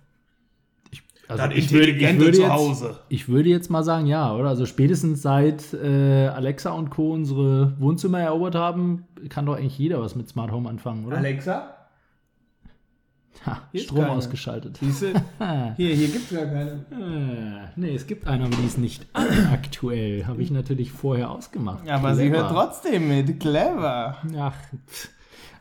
Also 1.29 1.43
Das 1.43 1.55
ich 1.57 1.73
würde, 1.73 1.91
ich, 1.91 2.19
würde 2.21 2.39
jetzt, 2.39 2.47
Zuhause. 2.47 2.99
ich 3.09 3.29
würde 3.29 3.49
jetzt 3.49 3.69
mal 3.69 3.83
sagen, 3.83 4.07
ja, 4.07 4.33
oder? 4.33 4.49
Also 4.49 4.65
spätestens 4.65 5.23
seit 5.23 5.75
äh, 5.75 6.29
Alexa 6.29 6.71
und 6.71 6.91
Co. 6.91 7.13
unsere 7.13 7.73
Wohnzimmer 7.81 8.21
erobert 8.21 8.55
haben, 8.55 9.07
kann 9.29 9.45
doch 9.45 9.57
eigentlich 9.57 9.77
jeder 9.77 10.01
was 10.01 10.15
mit 10.15 10.29
Smart 10.29 10.53
Home 10.53 10.69
anfangen, 10.69 11.05
oder? 11.05 11.17
Alexa? 11.17 11.76
Ha, 13.45 13.61
Strom 13.74 13.99
keine. 14.01 14.11
ausgeschaltet. 14.12 14.78
Siehste, 14.78 15.12
hier, 15.76 15.95
hier 15.95 16.09
gibt 16.09 16.30
es 16.30 16.37
gar 16.37 16.47
keine. 16.47 16.70
Äh, 16.91 17.68
nee, 17.76 17.95
es 17.95 18.07
gibt 18.07 18.26
eine, 18.26 18.45
aber 18.47 18.57
die 18.57 18.66
ist 18.66 18.78
nicht 18.78 19.07
aktuell. 19.53 20.26
Habe 20.26 20.43
ich 20.43 20.51
natürlich 20.51 20.91
vorher 20.93 21.30
ausgemacht. 21.30 21.89
Aber 21.89 22.14
sie 22.14 22.28
Clever. 22.28 22.39
hört 22.43 22.51
trotzdem 22.53 23.09
mit. 23.09 23.39
Clever. 23.39 24.16
Ach, 24.39 24.55
pff, 24.89 25.11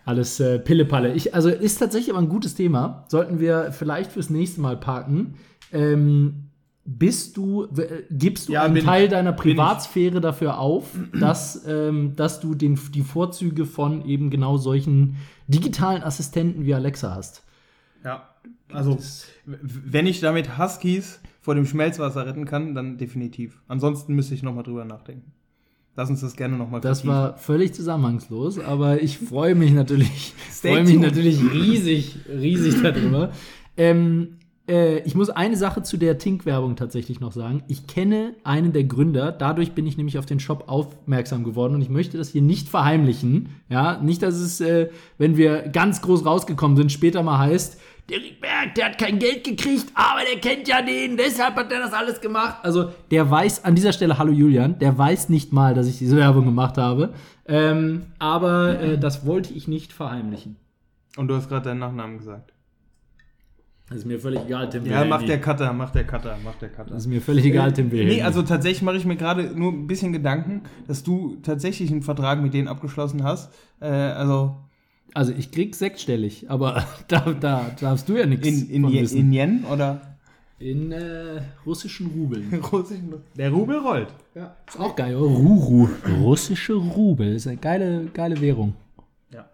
alles 0.05 0.39
äh, 0.39 0.59
Pillepalle. 0.59 1.13
Ich, 1.13 1.35
also 1.35 1.49
ist 1.49 1.77
tatsächlich 1.77 2.11
aber 2.11 2.19
ein 2.23 2.29
gutes 2.29 2.55
Thema. 2.55 3.05
Sollten 3.07 3.39
wir 3.39 3.71
vielleicht 3.71 4.11
fürs 4.11 4.29
nächste 4.29 4.61
Mal 4.61 4.77
parken. 4.77 5.35
Ähm, 5.71 6.41
bist 6.87 7.35
du, 7.37 7.65
äh, 7.77 8.03
gibst 8.11 8.47
du 8.47 8.53
Ja, 8.53 8.63
einen 8.63 8.83
Teil 8.83 9.05
ich. 9.05 9.09
deiner. 9.09 9.33
Privatsphäre 9.33 10.21
dafür 10.21 10.59
auf, 10.59 10.85
dass, 11.19 11.65
ähm, 11.67 12.13
dass 12.15 12.39
du 12.39 12.53
den, 12.55 12.79
die 12.93 13.01
Vorzüge 13.01 13.65
von 13.65 14.05
eben 14.05 14.29
genau 14.29 14.57
solchen 14.57 15.17
digitalen 15.47 16.01
Assistenten 16.03 16.65
wie 16.65 16.73
Alexa 16.75 17.13
hast? 17.15 17.43
Ja, 18.05 18.29
also, 18.71 18.99
wenn 19.45 20.05
ich 20.05 20.19
damit 20.19 20.59
Huskies 20.59 21.19
vor 21.41 21.55
dem 21.55 21.65
Schmelzwasser 21.65 22.27
retten 22.27 22.45
kann, 22.45 22.75
dann 22.75 22.99
definitiv. 22.99 23.59
Ansonsten 23.67 24.13
müsste 24.13 24.35
ich 24.35 24.43
nochmal 24.43 24.63
drüber 24.63 24.85
nachdenken. 24.85 25.31
Lass 25.95 26.09
uns 26.11 26.21
das 26.21 26.35
gerne 26.35 26.55
nochmal 26.55 26.81
Das 26.81 27.07
war 27.07 27.35
völlig 27.37 27.73
zusammenhangslos, 27.73 28.59
aber 28.59 29.01
ich 29.01 29.17
freue 29.17 29.55
mich 29.55 29.71
natürlich, 29.71 30.33
freue 30.51 30.83
mich 30.83 30.99
natürlich 30.99 31.41
riesig, 31.51 32.17
riesig 32.29 32.83
darüber. 32.83 33.31
Ähm, 33.75 34.37
äh, 34.67 34.99
ich 34.99 35.15
muss 35.15 35.29
eine 35.29 35.55
Sache 35.55 35.83
zu 35.83 35.97
der 35.97 36.17
Tink-Werbung 36.17 36.75
tatsächlich 36.75 37.19
noch 37.19 37.31
sagen. 37.31 37.63
Ich 37.67 37.87
kenne 37.87 38.35
einen 38.43 38.73
der 38.73 38.83
Gründer, 38.83 39.31
dadurch 39.31 39.73
bin 39.73 39.85
ich 39.85 39.97
nämlich 39.97 40.17
auf 40.17 40.25
den 40.25 40.39
Shop 40.39 40.65
aufmerksam 40.67 41.43
geworden 41.43 41.75
und 41.75 41.81
ich 41.81 41.89
möchte 41.89 42.17
das 42.17 42.29
hier 42.29 42.41
nicht 42.41 42.67
verheimlichen. 42.67 43.49
Ja, 43.69 43.99
nicht, 44.01 44.21
dass 44.21 44.35
es, 44.35 44.61
äh, 44.61 44.89
wenn 45.17 45.37
wir 45.37 45.69
ganz 45.69 46.01
groß 46.01 46.25
rausgekommen 46.25 46.77
sind, 46.77 46.91
später 46.91 47.23
mal 47.23 47.39
heißt, 47.39 47.79
der 48.09 48.19
Riedberg, 48.19 48.75
der 48.75 48.85
hat 48.85 48.97
kein 48.97 49.17
Geld 49.17 49.43
gekriegt, 49.43 49.87
aber 49.95 50.19
der 50.31 50.39
kennt 50.39 50.67
ja 50.67 50.81
den, 50.81 51.17
deshalb 51.17 51.55
hat 51.55 51.71
er 51.71 51.79
das 51.79 51.93
alles 51.93 52.21
gemacht. 52.21 52.57
Also, 52.63 52.91
der 53.09 53.29
weiß, 53.29 53.65
an 53.65 53.75
dieser 53.75 53.93
Stelle, 53.93 54.17
hallo 54.17 54.31
Julian, 54.31 54.77
der 54.77 54.97
weiß 54.97 55.29
nicht 55.29 55.51
mal, 55.51 55.73
dass 55.73 55.87
ich 55.87 55.97
diese 55.97 56.15
Werbung 56.15 56.45
gemacht 56.45 56.77
habe. 56.77 57.13
Ähm, 57.47 58.03
aber 58.19 58.79
äh, 58.79 58.97
das 58.97 59.25
wollte 59.25 59.53
ich 59.53 59.67
nicht 59.67 59.91
verheimlichen. 59.91 60.57
Und 61.17 61.29
du 61.29 61.35
hast 61.35 61.49
gerade 61.49 61.69
deinen 61.69 61.79
Nachnamen 61.79 62.17
gesagt. 62.17 62.51
Das 63.87 63.99
ist 63.99 64.05
mir 64.05 64.19
völlig 64.19 64.41
egal, 64.45 64.67
Tim 64.67 64.83
Ja, 64.85 65.05
macht 65.05 65.27
der 65.27 65.39
Cutter, 65.39 65.71
macht 65.71 65.93
der 65.93 66.05
Cutter, 66.05 66.37
macht 66.43 66.59
der 66.59 66.69
Cutter. 66.69 66.89
Das 66.89 67.03
ist 67.03 67.07
mir 67.07 67.21
völlig 67.21 67.45
egal, 67.45 67.71
Tim 67.71 67.91
Wilhelmi. 67.91 68.15
Nee, 68.15 68.21
also 68.23 68.41
tatsächlich 68.41 68.81
mache 68.81 68.97
ich 68.97 69.05
mir 69.05 69.15
gerade 69.15 69.43
nur 69.55 69.71
ein 69.71 69.85
bisschen 69.85 70.11
Gedanken, 70.11 70.63
dass 70.87 71.03
du 71.03 71.37
tatsächlich 71.43 71.91
einen 71.91 72.01
Vertrag 72.01 72.41
mit 72.41 72.55
denen 72.55 72.67
abgeschlossen 72.67 73.23
hast. 73.23 73.53
Äh, 73.79 73.85
also 73.85 74.57
Also 75.15 75.31
ich 75.35 75.49
krieg 75.51 75.73
sechsstellig, 75.75 76.45
aber 76.49 76.85
da, 77.07 77.33
da 77.39 77.71
darfst 77.79 78.07
du 78.09 78.17
ja 78.17 78.25
nichts 78.25 78.47
in, 78.47 78.69
in, 78.69 78.81
von 78.83 78.91
Je- 78.91 79.01
wissen. 79.01 79.17
in 79.17 79.33
Yen 79.33 79.63
oder 79.71 80.01
In 80.59 80.91
äh, 80.91 81.41
russischen 81.65 82.07
Rubeln. 82.07 82.53
russischen. 82.71 83.13
Der 83.37 83.49
Rubel 83.51 83.77
rollt. 83.79 84.09
Ja. 84.35 84.55
Ist 84.67 84.79
auch 84.79 84.95
geil, 84.95 85.15
oder? 85.15 85.33
Ruru. 85.33 85.87
Russische 86.21 86.73
Rubel. 86.73 87.33
Ist 87.35 87.47
eine 87.47 87.57
geile, 87.57 88.05
geile 88.13 88.39
Währung. 88.41 88.73
Ja. 89.33 89.45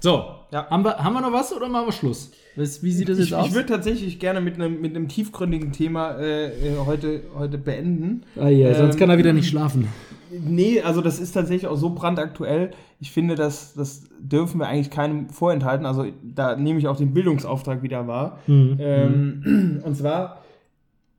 So, 0.00 0.24
Ja. 0.52 0.68
haben, 0.70 0.84
wir, 0.84 0.96
haben 0.98 1.12
wir 1.14 1.20
noch 1.20 1.32
was 1.32 1.52
oder 1.52 1.68
machen 1.68 1.88
wir 1.88 1.92
Schluss? 1.92 2.30
Was, 2.56 2.82
wie 2.82 2.92
sieht 2.92 3.08
das 3.08 3.18
Ich, 3.18 3.30
jetzt 3.30 3.34
aus? 3.38 3.48
ich 3.48 3.54
würde 3.54 3.68
tatsächlich 3.68 4.18
gerne 4.20 4.40
mit 4.40 4.54
einem 4.54 4.80
mit 4.80 4.94
einem 4.96 5.06
tiefgründigen 5.08 5.72
Thema 5.72 6.12
äh, 6.18 6.46
äh, 6.46 6.76
heute, 6.86 7.22
heute 7.36 7.58
beenden. 7.58 8.22
ah, 8.36 8.48
ja, 8.48 8.74
sonst 8.74 8.94
Ähm, 8.94 8.98
kann 9.00 9.10
er 9.10 9.18
wieder 9.18 9.32
nicht 9.32 9.48
schlafen. 9.48 9.86
Nee, 10.30 10.80
also 10.80 11.00
das 11.00 11.18
ist 11.18 11.32
tatsächlich 11.32 11.66
auch 11.66 11.76
so 11.76 11.90
brandaktuell. 11.90 12.70
Ich 13.00 13.12
finde, 13.12 13.34
das, 13.34 13.74
das 13.74 14.04
dürfen 14.18 14.60
wir 14.60 14.66
eigentlich 14.66 14.90
keinem 14.90 15.30
vorenthalten. 15.30 15.86
Also 15.86 16.06
da 16.22 16.56
nehme 16.56 16.78
ich 16.78 16.88
auch 16.88 16.96
den 16.96 17.12
Bildungsauftrag 17.14 17.82
wieder 17.82 18.06
wahr. 18.06 18.38
Mhm. 18.46 18.76
Ähm, 18.80 19.82
und 19.84 19.96
zwar, 19.96 20.42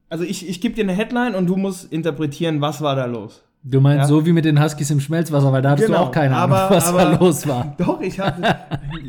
also 0.10 0.24
ich, 0.24 0.47
ich 0.47 0.62
gebe 0.62 0.76
dir 0.76 0.84
eine 0.84 0.93
Headline 0.93 1.36
und 1.36 1.47
du 1.47 1.55
musst 1.55 1.91
interpretieren, 1.91 2.62
was 2.62 2.82
war 2.82 2.95
da 2.95 3.05
los. 3.05 3.43
Du 3.62 3.82
meinst 3.82 4.03
Ja. 4.03 4.07
so 4.07 4.26
wie 4.26 4.32
mit 4.32 4.45
den 4.45 4.64
Huskies 4.64 4.89
im 4.89 5.01
Schmelzwasser, 5.01 5.51
weil 5.51 5.62
da 5.62 5.72
hattest 5.72 5.88
Genau, 5.88 5.99
du 5.99 6.05
auch 6.05 6.12
keine 6.12 6.34
Ahnung, 6.36 6.55
aber- 6.55 6.76
was 6.76 6.88
aber- 6.88 7.03
da 7.03 7.18
los 7.18 7.45
war. 7.45 7.76
Doch, 7.78 7.99
ich 7.99 8.18
hatte 8.18 8.41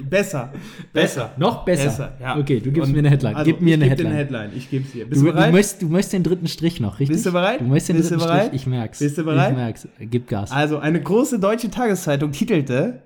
besser. 0.08 0.52
Besser. 0.92 1.30
Noch 1.36 1.64
besser. 1.64 1.84
Besser, 1.84 2.12
ja. 2.20 2.36
Okay, 2.36 2.58
du 2.58 2.72
gibst 2.72 2.88
Und- 2.88 2.92
mir 2.94 2.98
eine 2.98 3.10
Headline. 3.10 3.36
Also, 3.36 3.48
Gib 3.52 3.60
mir 3.60 3.74
eine 3.74 3.84
ich 3.84 3.90
geb 3.90 3.98
dir 3.98 4.04
Headline. 4.08 4.40
eine 4.40 4.48
Headline. 4.48 4.58
Ich 4.58 4.68
gebe 4.70 4.84
dir. 4.88 5.08
Bist 5.08 5.20
Du, 5.22 5.26
du 5.26 5.30
du, 5.30 5.36
bereit? 5.36 5.52
möchtest, 5.52 5.82
du 5.82 5.88
möchtest 5.88 6.12
den 6.14 6.22
dritten 6.24 6.48
Strich 6.48 6.80
noch, 6.80 6.98
richtig? 6.98 7.14
Bist 7.14 7.26
du 7.26 7.32
bereit? 7.32 7.60
Du 7.60 7.64
möchtest 7.64 7.88
den 7.90 7.96
Bist 7.98 8.10
du 8.10 8.14
dritten 8.16 8.26
bereit? 8.28 8.46
Strich. 8.48 8.60
Ich 8.62 8.66
merk's. 8.66 8.98
Bist 8.98 9.18
du 9.18 9.22
bereit? 9.24 9.50
Ich 9.52 9.56
merk's. 9.56 9.88
Gib 10.00 10.26
Gas. 10.28 10.50
Also, 10.50 10.78
eine 10.80 11.00
große 11.00 11.38
deutsche 11.38 11.70
Tageszeitung 11.70 12.32
titelte 12.32 13.02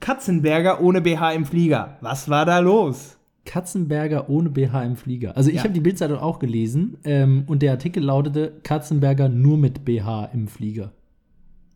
Katzenberger 0.00 0.82
ohne 0.82 1.00
BH 1.00 1.32
im 1.32 1.46
Flieger. 1.46 1.96
Was 2.02 2.28
war 2.28 2.44
da 2.44 2.58
los? 2.58 3.13
Katzenberger 3.44 4.28
ohne 4.30 4.48
BH 4.50 4.82
im 4.84 4.96
Flieger. 4.96 5.36
Also 5.36 5.50
ich 5.50 5.56
Ja. 5.56 5.62
habe 5.64 5.72
die 5.74 5.80
Bildzeitung 5.80 6.18
auch 6.18 6.38
gelesen 6.38 6.96
ähm, 7.04 7.44
und 7.46 7.62
der 7.62 7.72
Artikel 7.72 8.02
lautete 8.02 8.52
Katzenberger 8.62 9.28
nur 9.28 9.58
mit 9.58 9.84
BH 9.84 10.30
im 10.32 10.48
Flieger. 10.48 10.92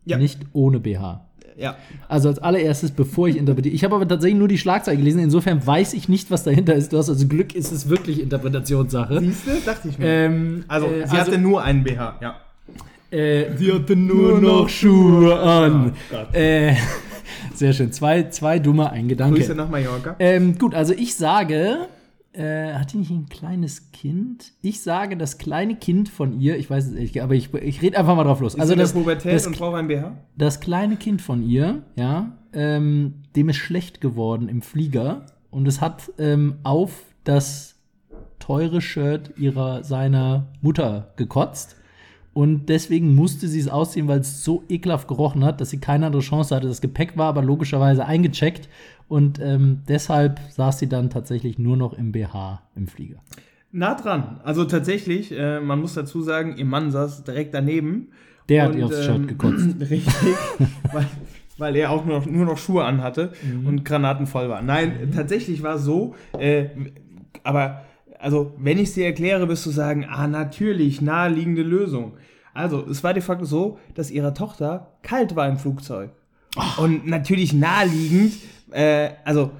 Ja. 0.05 0.17
Nicht 0.17 0.39
ohne 0.53 0.79
BH. 0.79 1.25
Ja. 1.57 1.75
Also 2.07 2.29
als 2.29 2.39
allererstes, 2.39 2.91
bevor 2.91 3.27
ich 3.27 3.35
interpretiere. 3.37 3.75
Ich 3.75 3.83
habe 3.83 3.93
aber 3.95 4.07
tatsächlich 4.07 4.39
nur 4.39 4.47
die 4.47 4.57
Schlagzeile 4.57 4.97
gelesen, 4.97 5.19
insofern 5.19 5.65
weiß 5.65 5.93
ich 5.93 6.07
nicht, 6.07 6.31
was 6.31 6.43
dahinter 6.45 6.73
ist. 6.73 6.93
Du 6.93 6.97
hast 6.97 7.09
also 7.09 7.27
Glück, 7.27 7.53
ist 7.53 7.71
es 7.73 7.89
wirklich 7.89 8.21
Interpretationssache. 8.21 9.19
Siehst 9.19 9.45
du? 9.45 9.51
Dachte 9.65 9.89
ich 9.89 9.99
mir. 9.99 10.05
Ähm, 10.07 10.63
also, 10.69 10.87
äh, 10.87 11.05
sie 11.05 11.17
hatte 11.17 11.37
nur 11.37 11.61
einen 11.61 11.83
BH. 11.83 12.15
Ja. 12.21 12.35
Äh, 13.11 13.57
sie 13.57 13.73
hatte 13.73 13.95
nur 13.95 14.39
noch 14.39 14.69
Schuhe 14.69 15.37
an. 15.39 15.93
Äh, 16.31 16.75
sehr 17.59 17.73
schön. 17.73 17.91
Zwei, 17.91 18.23
zwei 18.29 18.59
dumme, 18.59 18.89
ein 18.91 19.07
Gedanke. 19.07 19.39
Grüße 19.39 19.55
nach 19.55 19.69
Mallorca. 19.69 20.15
Ähm, 20.19 20.57
gut, 20.57 20.73
also 20.73 20.93
ich 20.93 21.15
sage, 21.15 21.87
äh, 22.33 22.73
hat 22.73 22.93
die 22.93 22.97
nicht 22.97 23.11
ein 23.11 23.27
kleines 23.29 23.91
Kind? 23.91 24.53
Ich 24.61 24.81
sage, 24.81 25.17
das 25.17 25.37
kleine 25.37 25.75
Kind 25.75 26.09
von 26.09 26.39
ihr, 26.39 26.57
ich 26.57 26.69
weiß 26.69 26.87
es 26.87 26.91
nicht, 26.93 27.21
aber 27.21 27.35
ich, 27.35 27.53
ich 27.53 27.81
rede 27.81 27.97
einfach 27.97 28.15
mal 28.15 28.23
drauf 28.23 28.39
los. 28.39 28.55
Ist 28.55 28.61
Also 28.61 28.75
das, 28.75 28.93
Pubertät 28.93 29.33
das, 29.33 29.47
und 29.47 29.57
braucht 29.57 29.75
ein 29.75 29.87
BH? 29.87 30.15
das 30.37 30.59
kleine 30.59 30.95
Kind 30.95 31.21
von 31.21 31.43
ihr, 31.47 31.83
ja, 31.95 32.31
ähm, 32.53 33.15
dem 33.35 33.49
ist 33.49 33.57
schlecht 33.57 34.01
geworden 34.01 34.47
im 34.49 34.61
Flieger 34.61 35.25
und 35.51 35.67
es 35.67 35.81
hat 35.81 36.11
ähm, 36.17 36.55
auf 36.63 36.91
das 37.23 37.75
teure 38.39 38.81
Shirt 38.81 39.33
ihrer 39.37 39.83
seiner 39.83 40.47
Mutter 40.61 41.13
gekotzt. 41.17 41.75
Und 42.39 42.69
deswegen 42.69 43.15
musste 43.15 43.49
sie 43.49 43.59
es 43.59 43.67
ausziehen, 43.67 44.07
weil 44.07 44.21
es 44.21 44.45
so 44.45 44.63
ekelhaft 44.69 45.09
gerochen 45.09 45.43
hat, 45.43 45.59
dass 45.59 45.71
sie 45.71 45.79
keine 45.79 46.05
andere 46.05 46.21
Chance 46.21 46.55
hatte. 46.55 46.69
Das 46.69 46.79
Gepäck 46.79 47.17
war 47.17 47.27
aber 47.27 47.41
logischerweise 47.41 48.05
eingecheckt. 48.05 48.69
Und 49.09 49.41
ähm, 49.41 49.81
deshalb 49.89 50.39
saß 50.49 50.79
sie 50.79 50.87
dann 50.87 51.09
tatsächlich 51.09 51.59
nur 51.59 51.75
noch 51.75 51.91
im 51.91 52.13
BH 52.13 52.61
im 52.77 52.87
Flieger. 52.87 53.17
Nah 53.73 53.93
dran. 53.93 54.39
Also 54.45 54.63
tatsächlich, 54.63 55.37
äh, 55.37 55.59
man 55.59 55.81
muss 55.81 55.95
dazu 55.95 56.21
sagen, 56.21 56.55
ihr 56.55 56.63
Mann 56.63 56.91
saß 56.91 57.25
direkt 57.25 57.53
daneben. 57.53 58.07
Der 58.47 58.63
hat 58.63 58.75
ihr 58.75 58.85
aufs 58.85 59.03
Shirt 59.03 59.17
ähm, 59.17 59.27
gekotzt. 59.27 59.75
Richtig. 59.81 60.35
weil, 60.93 61.07
weil 61.57 61.75
er 61.75 61.91
auch 61.91 62.05
nur 62.05 62.19
noch, 62.19 62.25
nur 62.25 62.45
noch 62.45 62.57
Schuhe 62.57 62.85
anhatte 62.85 63.33
Mhm. 63.43 63.67
und 63.67 63.83
granatenvoll 63.83 64.47
war. 64.47 64.61
Nein, 64.61 65.11
tatsächlich 65.13 65.61
war 65.61 65.75
es 65.75 65.83
so, 65.83 66.15
äh, 66.39 66.67
aber 67.43 67.81
also, 68.21 68.53
wenn 68.59 68.77
ich 68.77 68.89
es 68.89 68.93
dir 68.95 69.05
erkläre, 69.05 69.47
wirst 69.47 69.65
du 69.65 69.69
sagen, 69.69 70.05
ah, 70.09 70.27
natürlich, 70.27 71.01
naheliegende 71.01 71.63
Lösung. 71.63 72.13
Also, 72.53 72.85
es 72.87 73.03
war 73.03 73.13
de 73.13 73.21
facto 73.21 73.45
so, 73.45 73.79
dass 73.93 74.11
ihrer 74.11 74.33
Tochter 74.33 74.93
kalt 75.01 75.35
war 75.35 75.47
im 75.47 75.57
Flugzeug. 75.57 76.11
Und 76.77 77.07
natürlich 77.07 77.53
naheliegend, 77.53 78.33
äh, 78.71 79.11
also 79.23 79.51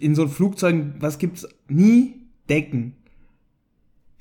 in 0.00 0.14
so 0.14 0.28
Flugzeugen, 0.28 0.94
was 1.00 1.18
gibt's 1.18 1.48
nie? 1.68 2.14
Decken. 2.48 2.94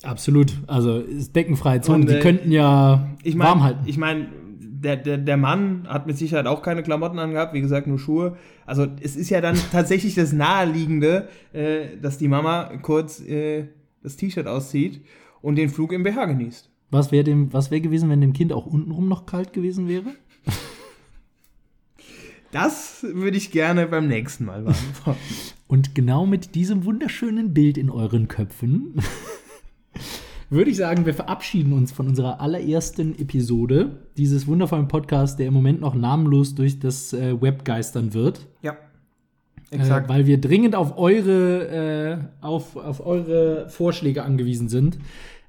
Absolut. 0.04 0.54
Also 0.68 1.00
ist 1.00 1.36
deckenfreie 1.36 1.82
Zone. 1.82 2.02
Und, 2.02 2.10
Die 2.10 2.16
äh, 2.16 2.20
könnten 2.20 2.52
ja 2.52 3.08
Ich 3.24 3.36
mein, 3.36 3.48
warm 3.48 3.64
halten. 3.64 3.80
Ich 3.86 3.98
meine, 3.98 4.28
der, 4.60 4.96
der, 4.98 5.18
der 5.18 5.38
Mann 5.38 5.88
hat 5.88 6.06
mit 6.08 6.18
Sicherheit 6.18 6.46
auch 6.46 6.62
keine 6.62 6.84
Klamotten 6.84 7.20
angehabt, 7.20 7.54
wie 7.54 7.62
gesagt, 7.62 7.88
nur 7.88 7.98
Schuhe. 7.98 8.38
Also 8.66 8.88
es 9.02 9.16
ist 9.16 9.30
ja 9.30 9.42
dann 9.42 9.58
tatsächlich 9.72 10.14
das 10.14 10.34
Naheliegende, 10.34 11.30
äh, 11.54 11.98
dass 12.02 12.18
die 12.18 12.28
Mama 12.28 12.72
kurz 12.82 13.20
äh, 13.22 13.70
das 14.04 14.18
T-Shirt 14.18 14.48
auszieht 14.48 15.02
und 15.42 15.56
den 15.56 15.70
Flug 15.70 15.94
im 15.94 16.04
BH 16.04 16.26
genießt. 16.26 16.70
Was 16.90 17.12
wäre 17.12 17.24
wäre 17.72 17.82
gewesen, 17.82 18.10
wenn 18.10 18.22
dem 18.22 18.34
Kind 18.34 18.54
auch 18.54 18.66
untenrum 18.66 19.08
noch 19.08 19.26
kalt 19.26 19.54
gewesen 19.54 19.88
wäre? 19.88 20.14
Das 22.52 23.04
würde 23.04 23.38
ich 23.38 23.52
gerne 23.52 23.88
beim 23.88 24.08
nächsten 24.08 24.46
Mal 24.46 24.62
beantworten. 24.64 25.20
Und 25.68 25.96
genau 25.96 26.26
mit 26.26 26.56
diesem 26.56 26.86
wunderschönen 26.86 27.54
Bild 27.54 27.78
in 27.78 27.90
euren 27.90 28.30
Köpfen 28.30 28.96
würde 30.50 30.72
ich 30.72 30.78
sagen, 30.78 31.06
wir 31.06 31.14
verabschieden 31.14 31.74
uns 31.74 31.92
von 31.92 32.08
unserer 32.08 32.40
allerersten 32.40 33.20
Episode 33.20 33.98
dieses 34.16 34.48
wundervollen 34.48 34.88
Podcasts, 34.88 35.36
der 35.36 35.48
im 35.48 35.54
Moment 35.54 35.82
noch 35.82 35.94
namenlos 35.94 36.56
durch 36.56 36.80
das 36.80 37.12
äh, 37.12 37.40
Web 37.42 37.66
geistern 37.66 38.14
wird. 38.14 38.48
ja, 38.62 38.78
Äh, 39.70 39.76
exakt. 39.76 40.08
weil 40.08 40.26
wir 40.26 40.40
dringend 40.40 40.74
auf 40.74 40.98
eure, 40.98 41.68
äh, 41.68 42.18
auf, 42.46 42.78
auf 42.78 43.06
eure 43.06 43.68
Vorschläge 43.68 44.24
angewiesen 44.24 44.70
sind. 44.70 44.98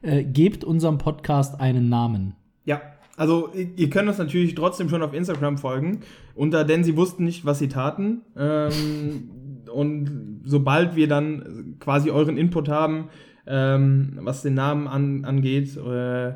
Äh, 0.00 0.24
gebt 0.24 0.64
unserem 0.64 0.98
Podcast 0.98 1.60
einen 1.60 1.88
Namen. 1.88 2.36
Ja, 2.64 2.80
also 3.16 3.50
ihr 3.54 3.90
könnt 3.90 4.08
uns 4.08 4.18
natürlich 4.18 4.54
trotzdem 4.54 4.88
schon 4.88 5.02
auf 5.02 5.12
Instagram 5.12 5.58
folgen, 5.58 6.00
unter 6.36 6.64
denn 6.64 6.84
sie 6.84 6.96
wussten 6.96 7.24
nicht, 7.24 7.44
was 7.44 7.58
sie 7.58 7.68
taten. 7.68 8.22
Ähm, 8.36 9.30
und 9.72 10.42
sobald 10.44 10.94
wir 10.94 11.08
dann 11.08 11.76
quasi 11.80 12.10
euren 12.10 12.36
Input 12.36 12.68
haben, 12.68 13.08
ähm, 13.46 14.18
was 14.22 14.42
den 14.42 14.54
Namen 14.54 14.86
an, 14.86 15.24
angeht, 15.24 15.76
äh, 15.76 16.34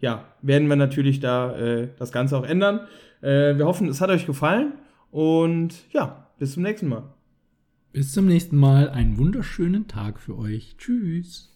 ja, 0.00 0.24
werden 0.42 0.68
wir 0.68 0.76
natürlich 0.76 1.20
da 1.20 1.56
äh, 1.56 1.88
das 1.98 2.10
Ganze 2.10 2.36
auch 2.36 2.44
ändern. 2.44 2.80
Äh, 3.20 3.56
wir 3.56 3.66
hoffen, 3.66 3.88
es 3.88 4.00
hat 4.00 4.10
euch 4.10 4.26
gefallen 4.26 4.72
und 5.12 5.84
ja, 5.92 6.26
bis 6.38 6.54
zum 6.54 6.64
nächsten 6.64 6.88
Mal. 6.88 7.04
Bis 7.92 8.12
zum 8.12 8.26
nächsten 8.26 8.56
Mal. 8.56 8.90
Einen 8.90 9.18
wunderschönen 9.18 9.86
Tag 9.86 10.18
für 10.18 10.36
euch. 10.36 10.74
Tschüss. 10.78 11.53